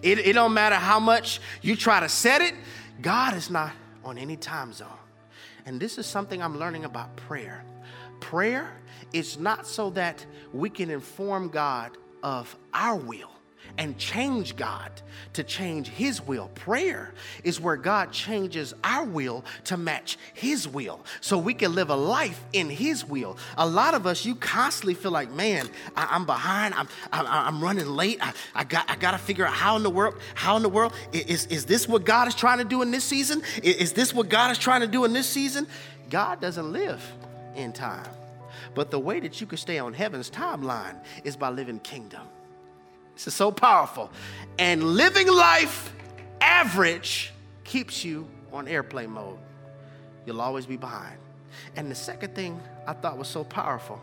it, 0.02 0.18
it 0.18 0.32
don't 0.32 0.52
matter 0.52 0.74
how 0.74 0.98
much 0.98 1.40
you 1.62 1.76
try 1.76 2.00
to 2.00 2.08
set 2.08 2.40
it, 2.40 2.54
God 3.00 3.36
is 3.36 3.48
not 3.48 3.70
on 4.04 4.18
any 4.18 4.36
time 4.36 4.72
zone. 4.72 4.88
And 5.64 5.78
this 5.78 5.96
is 5.96 6.06
something 6.06 6.42
I'm 6.42 6.58
learning 6.58 6.86
about 6.86 7.14
prayer. 7.14 7.62
Prayer 8.18 8.72
is 9.12 9.38
not 9.38 9.64
so 9.64 9.90
that 9.90 10.26
we 10.52 10.70
can 10.70 10.90
inform 10.90 11.50
God 11.50 11.96
of 12.24 12.56
our 12.74 12.96
will 12.96 13.30
and 13.78 13.96
change 13.98 14.56
God 14.56 14.90
to 15.32 15.44
change 15.44 15.88
His 15.88 16.20
will. 16.20 16.48
Prayer 16.54 17.12
is 17.44 17.60
where 17.60 17.76
God 17.76 18.12
changes 18.12 18.74
our 18.82 19.04
will 19.04 19.44
to 19.64 19.76
match 19.76 20.18
His 20.34 20.66
will 20.66 21.00
so 21.20 21.38
we 21.38 21.54
can 21.54 21.74
live 21.74 21.90
a 21.90 21.96
life 21.96 22.42
in 22.52 22.68
His 22.68 23.04
will. 23.04 23.36
A 23.56 23.66
lot 23.66 23.94
of 23.94 24.06
us, 24.06 24.24
you 24.24 24.34
constantly 24.34 24.94
feel 24.94 25.10
like, 25.10 25.30
man, 25.30 25.68
I, 25.96 26.16
am 26.16 26.26
behind, 26.26 26.74
I'm, 26.74 26.88
I'm, 27.12 27.26
I'm, 27.26 27.62
running 27.62 27.86
late. 27.86 28.18
I, 28.20 28.32
I, 28.54 28.64
got, 28.64 28.90
I 28.90 28.96
got 28.96 29.12
to 29.12 29.18
figure 29.18 29.46
out 29.46 29.54
how 29.54 29.76
in 29.76 29.82
the 29.82 29.90
world, 29.90 30.16
how 30.34 30.56
in 30.56 30.62
the 30.62 30.68
world, 30.68 30.92
is, 31.12 31.46
is 31.46 31.64
this 31.64 31.88
what 31.88 32.04
God 32.04 32.28
is 32.28 32.34
trying 32.34 32.58
to 32.58 32.64
do 32.64 32.82
in 32.82 32.90
this 32.90 33.04
season? 33.04 33.42
Is, 33.62 33.76
is 33.76 33.92
this 33.92 34.12
what 34.12 34.28
God 34.28 34.50
is 34.50 34.58
trying 34.58 34.80
to 34.80 34.86
do 34.86 35.04
in 35.04 35.12
this 35.12 35.28
season? 35.28 35.66
God 36.08 36.40
doesn't 36.40 36.72
live 36.72 37.02
in 37.54 37.72
time. 37.72 38.08
But 38.74 38.90
the 38.90 38.98
way 38.98 39.20
that 39.20 39.40
you 39.40 39.46
can 39.46 39.58
stay 39.58 39.78
on 39.78 39.94
heaven's 39.94 40.30
timeline 40.30 40.96
is 41.24 41.36
by 41.36 41.50
living 41.50 41.80
kingdom. 41.80 42.26
This 43.20 43.26
is 43.26 43.34
so 43.34 43.52
powerful. 43.52 44.10
And 44.58 44.82
living 44.82 45.28
life 45.28 45.92
average 46.40 47.34
keeps 47.64 48.02
you 48.02 48.26
on 48.50 48.66
airplane 48.66 49.10
mode. 49.10 49.36
You'll 50.24 50.40
always 50.40 50.64
be 50.64 50.78
behind. 50.78 51.18
And 51.76 51.90
the 51.90 51.94
second 51.94 52.34
thing 52.34 52.58
I 52.86 52.94
thought 52.94 53.18
was 53.18 53.28
so 53.28 53.44
powerful 53.44 54.00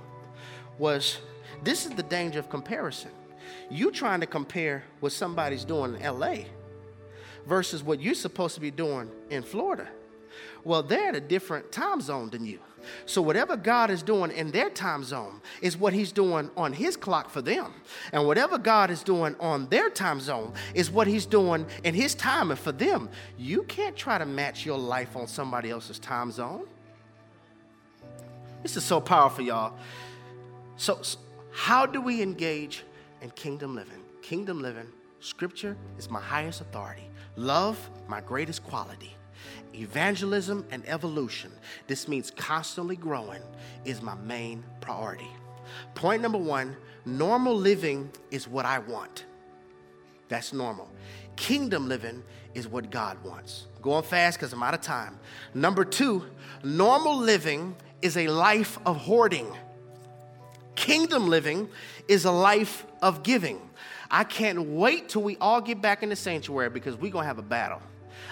was 0.78 1.18
this 1.64 1.88
is 1.88 1.94
the 1.94 2.04
danger 2.04 2.38
of 2.38 2.48
comparison. 2.52 3.10
You 3.72 3.90
trying 3.90 4.20
to 4.20 4.28
compare 4.28 4.84
what 5.00 5.14
somebody's 5.14 5.66
doing 5.66 5.96
in 5.96 6.04
LA 6.04 6.36
versus 7.48 7.82
what 7.82 8.00
you're 8.00 8.14
supposed 8.14 8.54
to 8.54 8.62
be 8.62 8.70
doing 8.70 9.10
in 9.32 9.42
Florida. 9.42 9.88
Well, 10.64 10.84
they're 10.84 11.10
at 11.10 11.16
a 11.16 11.22
different 11.22 11.72
time 11.72 12.02
zone 12.02 12.30
than 12.30 12.46
you. 12.46 12.60
So, 13.06 13.22
whatever 13.22 13.58
God 13.58 13.90
is 13.90 14.04
doing 14.04 14.32
in 14.32 14.52
their 14.52 14.70
time 14.70 15.04
zone 15.04 15.42
is 15.62 15.78
what 15.78 15.94
He's 15.94 16.12
doing 16.12 16.50
on 16.56 16.74
His 16.74 16.96
clock 16.96 17.30
for 17.30 17.42
them. 17.42 17.74
And 18.12 18.26
whatever 18.26 18.58
God 18.58 18.90
is 18.90 19.04
doing 19.04 19.36
on 19.40 19.68
their 19.68 19.90
time 19.90 20.20
zone 20.20 20.54
is 20.74 20.90
what 20.90 21.08
He's 21.08 21.26
doing 21.26 21.66
in 21.84 21.94
His 21.94 22.16
timing 22.16 22.58
for 22.58 22.72
them. 22.72 23.10
You 23.38 23.64
can't 23.64 23.96
try 23.96 24.18
to 24.18 24.26
match 24.26 24.66
your 24.66 24.78
life 24.78 25.16
on 25.16 25.28
somebody 25.28 25.70
else's 25.70 26.00
time 26.00 26.32
zone. 26.32 26.66
This 28.64 28.78
is 28.78 28.84
so 28.84 29.02
powerful, 29.02 29.44
y'all. 29.44 29.74
So, 30.78 31.00
so 31.02 31.18
how 31.52 31.86
do 31.86 32.02
we 32.02 32.22
engage 32.22 32.84
in 33.22 33.32
kingdom 33.32 33.76
living? 33.76 34.04
Kingdom 34.22 34.62
living, 34.62 34.88
scripture 35.20 35.76
is 35.98 36.10
my 36.10 36.22
highest 36.22 36.62
authority, 36.62 37.10
love, 37.36 37.90
my 38.08 38.22
greatest 38.22 38.64
quality 38.64 39.17
evangelism 39.74 40.66
and 40.72 40.88
evolution, 40.88 41.52
this 41.88 42.08
means 42.08 42.32
constantly 42.32 42.96
growing, 42.96 43.42
is 43.86 44.02
my 44.02 44.16
main 44.16 44.64
priority. 44.82 45.30
Point 45.96 46.22
number 46.22 46.38
one 46.38 46.76
normal 47.06 47.56
living 47.56 48.12
is 48.32 48.48
what 48.48 48.66
I 48.66 48.80
want. 48.80 49.26
That's 50.30 50.54
normal. 50.54 50.90
Kingdom 51.36 51.88
living 51.88 52.24
is 52.54 52.68
what 52.68 52.90
God 52.90 53.24
wants. 53.24 53.68
Going 53.82 54.04
fast 54.04 54.38
because 54.38 54.52
I'm 54.52 54.64
out 54.64 54.74
of 54.74 54.82
time. 54.82 55.20
Number 55.54 55.86
two, 55.86 56.26
normal 56.64 57.18
living 57.18 57.76
is 58.02 58.18
a 58.18 58.28
life 58.28 58.78
of 58.86 58.98
hoarding. 58.98 59.56
Kingdom 60.76 61.28
living 61.28 61.70
is 62.08 62.26
a 62.26 62.32
life 62.32 62.86
of 63.02 63.24
giving. 63.24 63.62
I 64.10 64.24
can't 64.24 64.62
wait 64.62 65.10
till 65.10 65.22
we 65.22 65.38
all 65.38 65.62
get 65.62 65.82
back 65.82 66.04
in 66.04 66.10
the 66.10 66.16
sanctuary 66.16 66.70
because 66.70 66.96
we're 66.96 67.12
going 67.12 67.24
to 67.24 67.28
have 67.28 67.40
a 67.40 67.44
battle. 67.44 67.82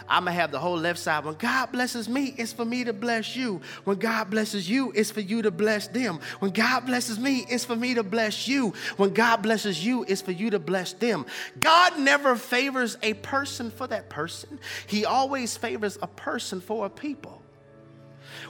I'm 0.08 0.26
going 0.26 0.36
to 0.36 0.42
have 0.42 0.52
the 0.52 0.60
whole 0.60 0.78
left 0.78 1.00
side. 1.00 1.26
When 1.26 1.36
God 1.36 1.72
blesses 1.72 2.08
me, 2.08 2.34
it's 2.38 2.54
for 2.54 2.66
me 2.66 2.84
to 2.84 2.94
bless 2.94 3.36
you. 3.36 3.62
When 3.84 3.98
God 3.98 4.30
blesses 4.30 4.70
you, 4.70 4.92
it's 4.96 5.12
for 5.12 5.22
you 5.22 5.42
to 5.42 5.52
bless 5.52 5.88
them. 5.88 6.20
When 6.40 6.52
God 6.52 6.86
blesses 6.86 7.20
me, 7.20 7.46
it's 7.50 7.66
for 7.66 7.76
me 7.76 7.94
to 7.96 8.04
bless 8.04 8.48
you. 8.48 8.74
When 8.98 9.14
God 9.14 9.38
blesses 9.38 9.86
you, 9.86 10.06
it's 10.08 10.22
for 10.22 10.32
you 10.32 10.50
to 10.52 10.60
bless 10.60 10.94
them. 10.94 11.26
God 11.60 12.00
never 12.00 12.36
favors 12.36 12.98
a 13.02 13.14
person 13.16 13.72
for 13.72 13.88
that 13.88 14.10
person, 14.10 14.60
He 14.88 15.06
always 15.06 15.58
favors 15.58 15.98
a 16.02 16.08
person 16.08 16.62
for 16.62 16.86
a 16.86 16.90
people. 16.90 17.42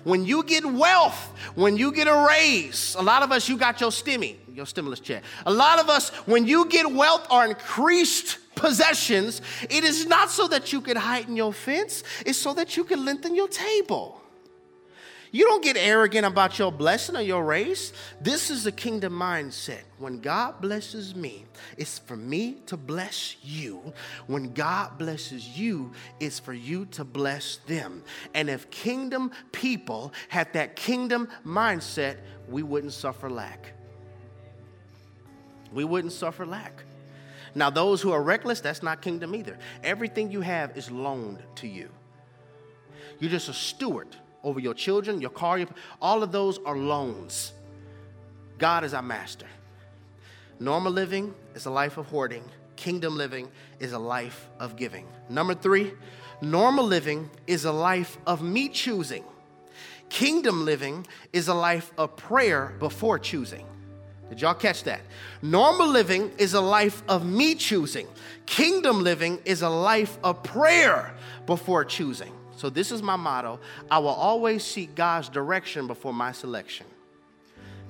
When 0.06 0.24
you 0.24 0.44
get 0.44 0.64
wealth, 0.64 1.34
when 1.56 1.78
you 1.78 1.92
get 1.92 2.08
a 2.08 2.28
raise, 2.30 2.96
a 2.98 3.02
lot 3.02 3.24
of 3.24 3.32
us, 3.32 3.50
you 3.50 3.58
got 3.58 3.82
your 3.82 3.90
stimmy, 3.90 4.36
your 4.54 4.68
stimulus 4.68 5.00
check. 5.00 5.24
A 5.48 5.52
lot 5.52 5.80
of 5.80 5.90
us, 5.90 6.10
when 6.28 6.46
you 6.46 6.70
get 6.70 6.90
wealth 6.90 7.26
or 7.32 7.44
increased 7.44 8.38
possessions, 8.54 9.42
it 9.68 9.84
is 9.84 10.06
not 10.06 10.30
so 10.30 10.48
that 10.48 10.72
you 10.72 10.80
can 10.80 10.96
heighten 10.96 11.36
your 11.36 11.52
fence, 11.52 12.04
it's 12.24 12.38
so 12.38 12.54
that 12.54 12.78
you 12.78 12.84
can 12.84 13.04
lengthen 13.04 13.36
your 13.36 13.48
table. 13.48 14.22
You 15.36 15.44
don't 15.48 15.62
get 15.62 15.76
arrogant 15.76 16.26
about 16.26 16.58
your 16.58 16.72
blessing 16.72 17.18
or 17.18 17.22
your 17.22 17.44
race. 17.44 17.92
This 18.22 18.50
is 18.50 18.68
a 18.68 18.72
kingdom 18.72 19.12
mindset. 19.12 19.82
When 19.98 20.22
God 20.22 20.62
blesses 20.62 21.14
me, 21.14 21.44
it's 21.78 22.00
for 22.00 22.16
me 22.16 22.60
to 22.68 22.78
bless 22.78 23.36
you. 23.44 23.92
When 24.28 24.54
God 24.54 24.98
blesses 24.98 25.46
you, 25.46 25.92
it's 26.22 26.40
for 26.40 26.54
you 26.54 26.86
to 26.92 27.04
bless 27.04 27.58
them. 27.68 28.02
And 28.34 28.50
if 28.50 28.70
kingdom 28.70 29.30
people 29.52 30.14
had 30.30 30.54
that 30.54 30.78
kingdom 30.78 31.28
mindset, 31.46 32.16
we 32.48 32.64
wouldn't 32.64 32.94
suffer 32.94 33.30
lack. 33.30 33.74
We 35.74 35.84
wouldn't 35.84 36.14
suffer 36.14 36.46
lack. 36.46 36.86
Now, 37.56 37.70
those 37.70 38.02
who 38.02 38.14
are 38.14 38.24
reckless, 38.24 38.62
that's 38.62 38.82
not 38.82 39.02
kingdom 39.02 39.36
either. 39.36 39.58
Everything 39.84 40.32
you 40.32 40.40
have 40.40 40.78
is 40.78 40.90
loaned 40.90 41.44
to 41.56 41.68
you. 41.68 41.90
You're 43.20 43.32
just 43.32 43.50
a 43.50 43.54
steward 43.54 44.16
over 44.46 44.60
your 44.60 44.74
children, 44.74 45.20
your 45.20 45.32
car, 45.32 45.58
your, 45.58 45.68
all 46.02 46.24
of 46.24 46.32
those 46.32 46.60
are 46.66 46.78
loans. 46.78 47.52
God 48.58 48.86
is 48.86 48.94
our 48.94 49.02
master. 49.02 49.48
Normal 50.60 50.94
living 50.94 51.34
is 51.54 51.66
a 51.66 51.72
life 51.72 51.98
of 51.98 52.06
hoarding. 52.06 52.44
Kingdom 52.78 53.18
living 53.18 53.50
is 53.80 53.92
a 53.92 54.00
life 54.00 54.48
of 54.60 54.78
giving. 54.78 55.08
Number 55.30 55.56
three, 55.56 55.92
normal 56.42 56.86
living 56.86 57.30
is 57.48 57.66
a 57.66 57.72
life 57.72 58.18
of 58.26 58.42
me 58.42 58.70
choosing. 58.70 59.24
Kingdom 60.10 60.64
living 60.64 61.06
is 61.34 61.48
a 61.48 61.54
life 61.54 61.92
of 61.98 62.16
prayer 62.16 62.74
before 62.80 63.20
choosing. 63.20 63.66
Did 64.30 64.42
y'all 64.42 64.54
catch 64.54 64.84
that? 64.84 65.02
Normal 65.42 65.88
living 65.88 66.32
is 66.38 66.54
a 66.54 66.62
life 66.62 67.04
of 67.08 67.26
me 67.26 67.56
choosing. 67.56 68.08
Kingdom 68.46 69.04
living 69.04 69.40
is 69.46 69.62
a 69.62 69.70
life 69.70 70.18
of 70.24 70.42
prayer 70.44 71.14
before 71.46 71.86
choosing. 71.86 72.32
So, 72.56 72.70
this 72.70 72.92
is 72.92 73.02
my 73.02 73.16
motto 73.16 73.60
I 73.90 74.00
will 74.00 74.08
always 74.10 74.64
seek 74.64 74.96
God's 74.96 75.30
direction 75.30 75.88
before 75.88 76.14
my 76.14 76.32
selection. 76.32 76.86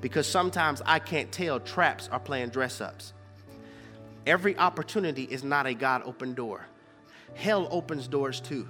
Because 0.02 0.28
sometimes 0.28 0.82
I 0.86 1.00
can't 1.00 1.32
tell 1.32 1.60
traps 1.60 2.10
are 2.12 2.20
playing 2.20 2.50
dress 2.50 2.82
ups. 2.82 3.14
Every 4.26 4.58
opportunity 4.58 5.24
is 5.24 5.44
not 5.44 5.68
a 5.68 5.74
God 5.74 6.02
open 6.06 6.34
door, 6.34 6.66
hell 7.36 7.68
opens 7.72 8.08
doors 8.08 8.40
too. 8.40 8.68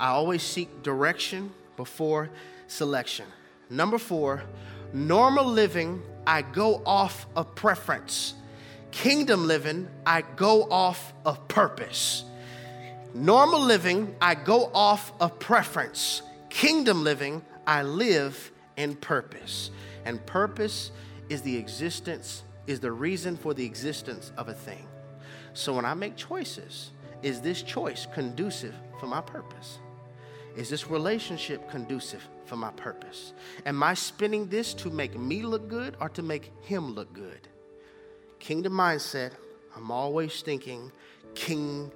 I 0.00 0.08
always 0.08 0.42
seek 0.42 0.82
direction 0.82 1.52
before 1.76 2.30
selection. 2.66 3.26
Number 3.70 3.98
four, 3.98 4.42
normal 4.92 5.44
living, 5.44 6.02
I 6.26 6.42
go 6.42 6.82
off 6.84 7.26
of 7.36 7.54
preference. 7.54 8.34
Kingdom 8.90 9.46
living, 9.46 9.88
I 10.04 10.22
go 10.22 10.64
off 10.64 11.12
of 11.24 11.46
purpose. 11.48 12.24
Normal 13.14 13.60
living, 13.60 14.14
I 14.20 14.34
go 14.34 14.70
off 14.74 15.12
of 15.20 15.38
preference. 15.38 16.22
Kingdom 16.48 17.04
living, 17.04 17.42
I 17.66 17.82
live 17.82 18.50
in 18.76 18.96
purpose. 18.96 19.70
And 20.04 20.24
purpose 20.26 20.92
is 21.28 21.42
the 21.42 21.56
existence, 21.56 22.42
is 22.66 22.80
the 22.80 22.92
reason 22.92 23.36
for 23.36 23.54
the 23.54 23.64
existence 23.64 24.32
of 24.36 24.48
a 24.48 24.54
thing. 24.54 24.86
So 25.54 25.74
when 25.74 25.84
I 25.84 25.94
make 25.94 26.16
choices, 26.16 26.90
is 27.22 27.40
this 27.40 27.62
choice 27.62 28.06
conducive 28.14 28.74
for 28.98 29.06
my 29.06 29.20
purpose? 29.20 29.78
Is 30.56 30.68
this 30.68 30.88
relationship 30.88 31.70
conducive 31.70 32.26
for 32.46 32.56
my 32.56 32.70
purpose? 32.72 33.32
Am 33.64 33.82
I 33.82 33.94
spending 33.94 34.48
this 34.48 34.74
to 34.74 34.90
make 34.90 35.18
me 35.18 35.42
look 35.42 35.68
good 35.68 35.96
or 36.00 36.08
to 36.10 36.22
make 36.22 36.50
him 36.62 36.94
look 36.94 37.12
good? 37.12 37.48
Kingdom 38.38 38.72
mindset, 38.72 39.32
I'm 39.76 39.90
always 39.90 40.42
thinking 40.42 40.90
king 41.34 41.90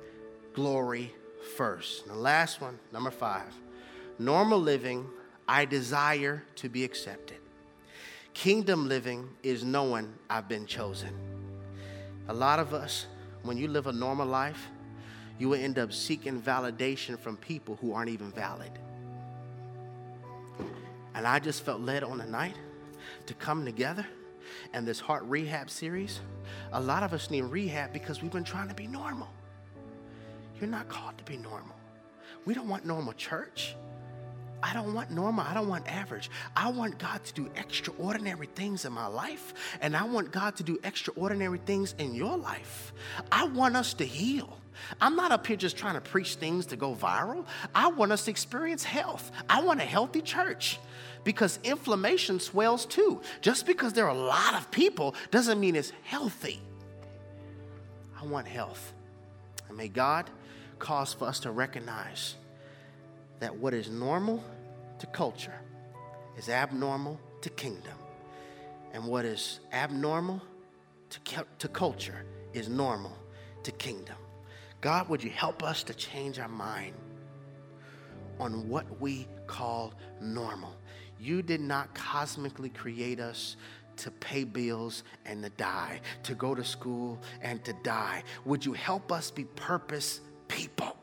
glory 0.57 1.15
first. 1.55 2.03
And 2.07 2.11
the 2.11 2.19
last 2.19 2.61
one, 2.61 2.79
number 2.93 3.11
five, 3.11 3.55
normal 4.19 4.59
living, 4.59 5.07
I 5.47 5.67
desire 5.67 6.43
to 6.57 6.69
be 6.69 6.83
accepted. 6.83 7.37
Kingdom 8.35 8.89
living 8.89 9.29
is 9.43 9.63
knowing 9.63 10.13
I've 10.29 10.49
been 10.49 10.67
chosen. 10.67 11.11
A 12.29 12.35
lot 12.35 12.59
of 12.59 12.75
us, 12.75 13.07
when 13.43 13.57
you 13.57 13.69
live 13.69 13.87
a 13.87 13.93
normal 13.93 14.27
life, 14.27 14.69
you 15.39 15.51
will 15.51 15.61
end 15.61 15.79
up 15.79 15.93
seeking 15.93 16.41
validation 16.41 17.19
from 17.19 17.37
people 17.37 17.77
who 17.81 17.93
aren't 17.93 18.09
even 18.09 18.33
valid. 18.33 18.73
And 21.15 21.27
I 21.27 21.39
just 21.39 21.65
felt 21.65 21.81
led 21.81 22.03
on 22.03 22.19
the 22.19 22.27
night 22.27 22.57
to 23.27 23.35
come 23.35 23.65
together 23.65 24.07
and 24.73 24.87
this 24.87 25.01
heart 25.01 25.23
rehab 25.25 25.69
series. 25.69 26.21
A 26.73 26.81
lot 26.81 27.03
of 27.03 27.13
us 27.13 27.31
need 27.31 27.43
rehab 27.43 27.93
because 27.93 28.23
we've 28.23 28.33
been 28.33 28.45
trying 28.45 28.69
to 28.69 28.75
be 28.75 28.87
normal. 28.87 29.29
You're 30.61 30.71
not 30.71 30.89
called 30.89 31.19
to 31.19 31.25
be 31.25 31.37
normal. 31.37 31.77
We 32.45 32.55
don't 32.55 32.69
want 32.69 32.87
normal 32.87 33.13
church. 33.13 33.77
I 34.63 34.73
don't 34.73 34.95
want 34.95 35.11
normal. 35.11 35.45
I 35.47 35.55
don't 35.55 35.69
want 35.69 35.87
average. 35.87 36.31
I 36.57 36.71
want 36.71 36.99
God 36.99 37.23
to 37.25 37.35
do 37.35 37.51
extraordinary 37.57 38.47
things 38.47 38.85
in 38.85 38.93
my 38.93 39.07
life, 39.07 39.55
and 39.81 39.97
I 39.97 40.05
want 40.05 40.33
God 40.33 40.57
to 40.57 40.63
do 40.63 40.79
extraordinary 40.83 41.59
things 41.59 41.95
in 41.99 42.15
your 42.15 42.37
life. 42.37 42.93
I 43.31 43.45
want 43.45 43.77
us 43.77 43.95
to 43.95 44.05
heal. 44.05 44.59
I'm 45.01 45.17
not 45.17 45.33
up 45.33 45.47
here 45.47 45.57
just 45.57 45.77
trying 45.77 45.95
to 45.95 46.01
preach 46.01 46.35
things 46.35 46.67
to 46.67 46.77
go 46.77 46.95
viral. 46.95 47.45
I 47.75 47.89
want 47.89 48.13
us 48.13 48.25
to 48.25 48.31
experience 48.31 48.85
health. 48.85 49.31
I 49.49 49.63
want 49.63 49.81
a 49.81 49.85
healthy 49.85 50.21
church 50.21 50.79
because 51.25 51.59
inflammation 51.65 52.41
swells 52.41 52.87
too. 52.87 53.21
Just 53.41 53.67
because 53.67 53.93
there 53.93 54.07
are 54.07 54.15
a 54.15 54.19
lot 54.19 54.55
of 54.55 54.71
people 54.71 55.15
doesn't 55.31 55.61
mean 55.61 55.77
it's 55.77 55.93
healthy. 56.03 56.61
I 58.21 58.25
want 58.27 58.47
health. 58.47 58.93
And 59.69 59.77
may 59.77 59.89
God 59.89 60.31
cause 60.79 61.13
for 61.13 61.27
us 61.27 61.41
to 61.41 61.51
recognize 61.51 62.35
that 63.41 63.55
what 63.55 63.75
is 63.75 63.89
normal 63.89 64.43
to 64.99 65.07
culture 65.07 65.61
is 66.37 66.49
abnormal 66.49 67.21
to 67.43 67.51
kingdom. 67.51 67.95
And 68.93 69.05
what 69.05 69.25
is 69.25 69.61
abnormal 69.73 70.41
to, 71.11 71.47
to 71.59 71.69
culture 71.69 72.25
is 72.53 72.69
normal 72.69 73.17
to 73.63 73.73
kingdom. 73.73 74.17
God, 74.81 75.09
would 75.09 75.23
you 75.23 75.31
help 75.31 75.63
us 75.63 75.83
to 75.85 75.95
change 75.95 76.39
our 76.39 76.49
mind 76.49 76.95
on 78.39 78.69
what 78.69 79.01
we 79.01 79.27
call 79.47 79.93
normal? 80.21 80.75
You 81.19 81.43
did 81.43 81.61
not 81.61 81.95
cosmically 81.95 82.69
create 82.69 83.21
us 83.21 83.57
to 83.97 84.11
pay 84.11 84.45
bills 84.45 85.03
and 85.25 85.43
to 85.43 85.51
die, 85.51 86.01
to 86.23 86.35
go 86.35 86.55
to 86.55 86.63
school 86.63 87.19
and 87.41 87.65
to 87.65 87.73
die. 87.83 88.23
Would 88.45 88.65
you 88.65 88.75
help 88.75 89.11
us 89.11 89.31
be 89.31 89.45
purpose 89.45 90.21
people. 90.49 90.97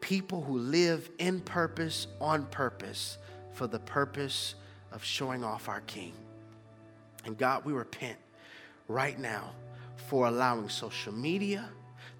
People 0.00 0.42
who 0.42 0.58
live 0.58 1.10
in 1.18 1.40
purpose, 1.40 2.06
on 2.20 2.46
purpose, 2.46 3.18
for 3.52 3.66
the 3.66 3.78
purpose 3.78 4.54
of 4.92 5.04
showing 5.04 5.44
off 5.44 5.68
our 5.68 5.80
King. 5.82 6.12
And 7.24 7.36
God, 7.36 7.64
we 7.64 7.72
repent 7.72 8.18
right 8.88 9.18
now 9.18 9.52
for 10.08 10.26
allowing 10.26 10.68
social 10.68 11.12
media, 11.12 11.68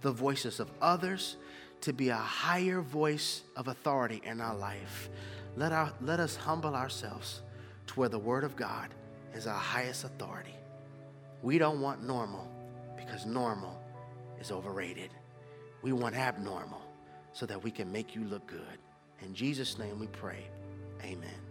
the 0.03 0.12
voices 0.12 0.61
of 0.61 0.70
others, 0.81 1.37
to 1.81 1.93
be 1.93 2.11
a 2.11 2.16
higher 2.16 2.81
voice 2.81 3.43
of 3.57 3.68
authority 3.68 4.20
in 4.24 4.41
our 4.41 4.55
life. 4.55 5.09
Let, 5.57 5.72
our, 5.72 5.93
let 6.01 6.20
us 6.20 6.37
humble 6.37 6.74
ourselves 6.74 7.43
to 7.89 7.95
where 7.95 8.09
the 8.09 8.18
Word 8.18 8.45
of 8.45 8.55
God 8.55 8.91
is 9.35 9.47
our 9.47 9.59
highest 9.59 10.05
authority. 10.05 10.55
We 11.43 11.59
don't 11.59 11.81
want 11.81 12.03
normal 12.03 12.47
because 12.97 13.26
normal 13.26 13.81
is 14.41 14.53
overrated. 14.53 15.11
We 15.83 15.93
want 15.93 16.14
abnormal 16.14 16.83
so 17.33 17.47
that 17.47 17.62
we 17.62 17.70
can 17.70 17.91
make 17.91 18.14
you 18.14 18.24
look 18.24 18.47
good. 18.47 18.78
In 19.22 19.35
Jesus' 19.35 19.78
name 19.78 19.99
we 19.99 20.07
pray. 20.09 20.47
Amen. 21.03 21.49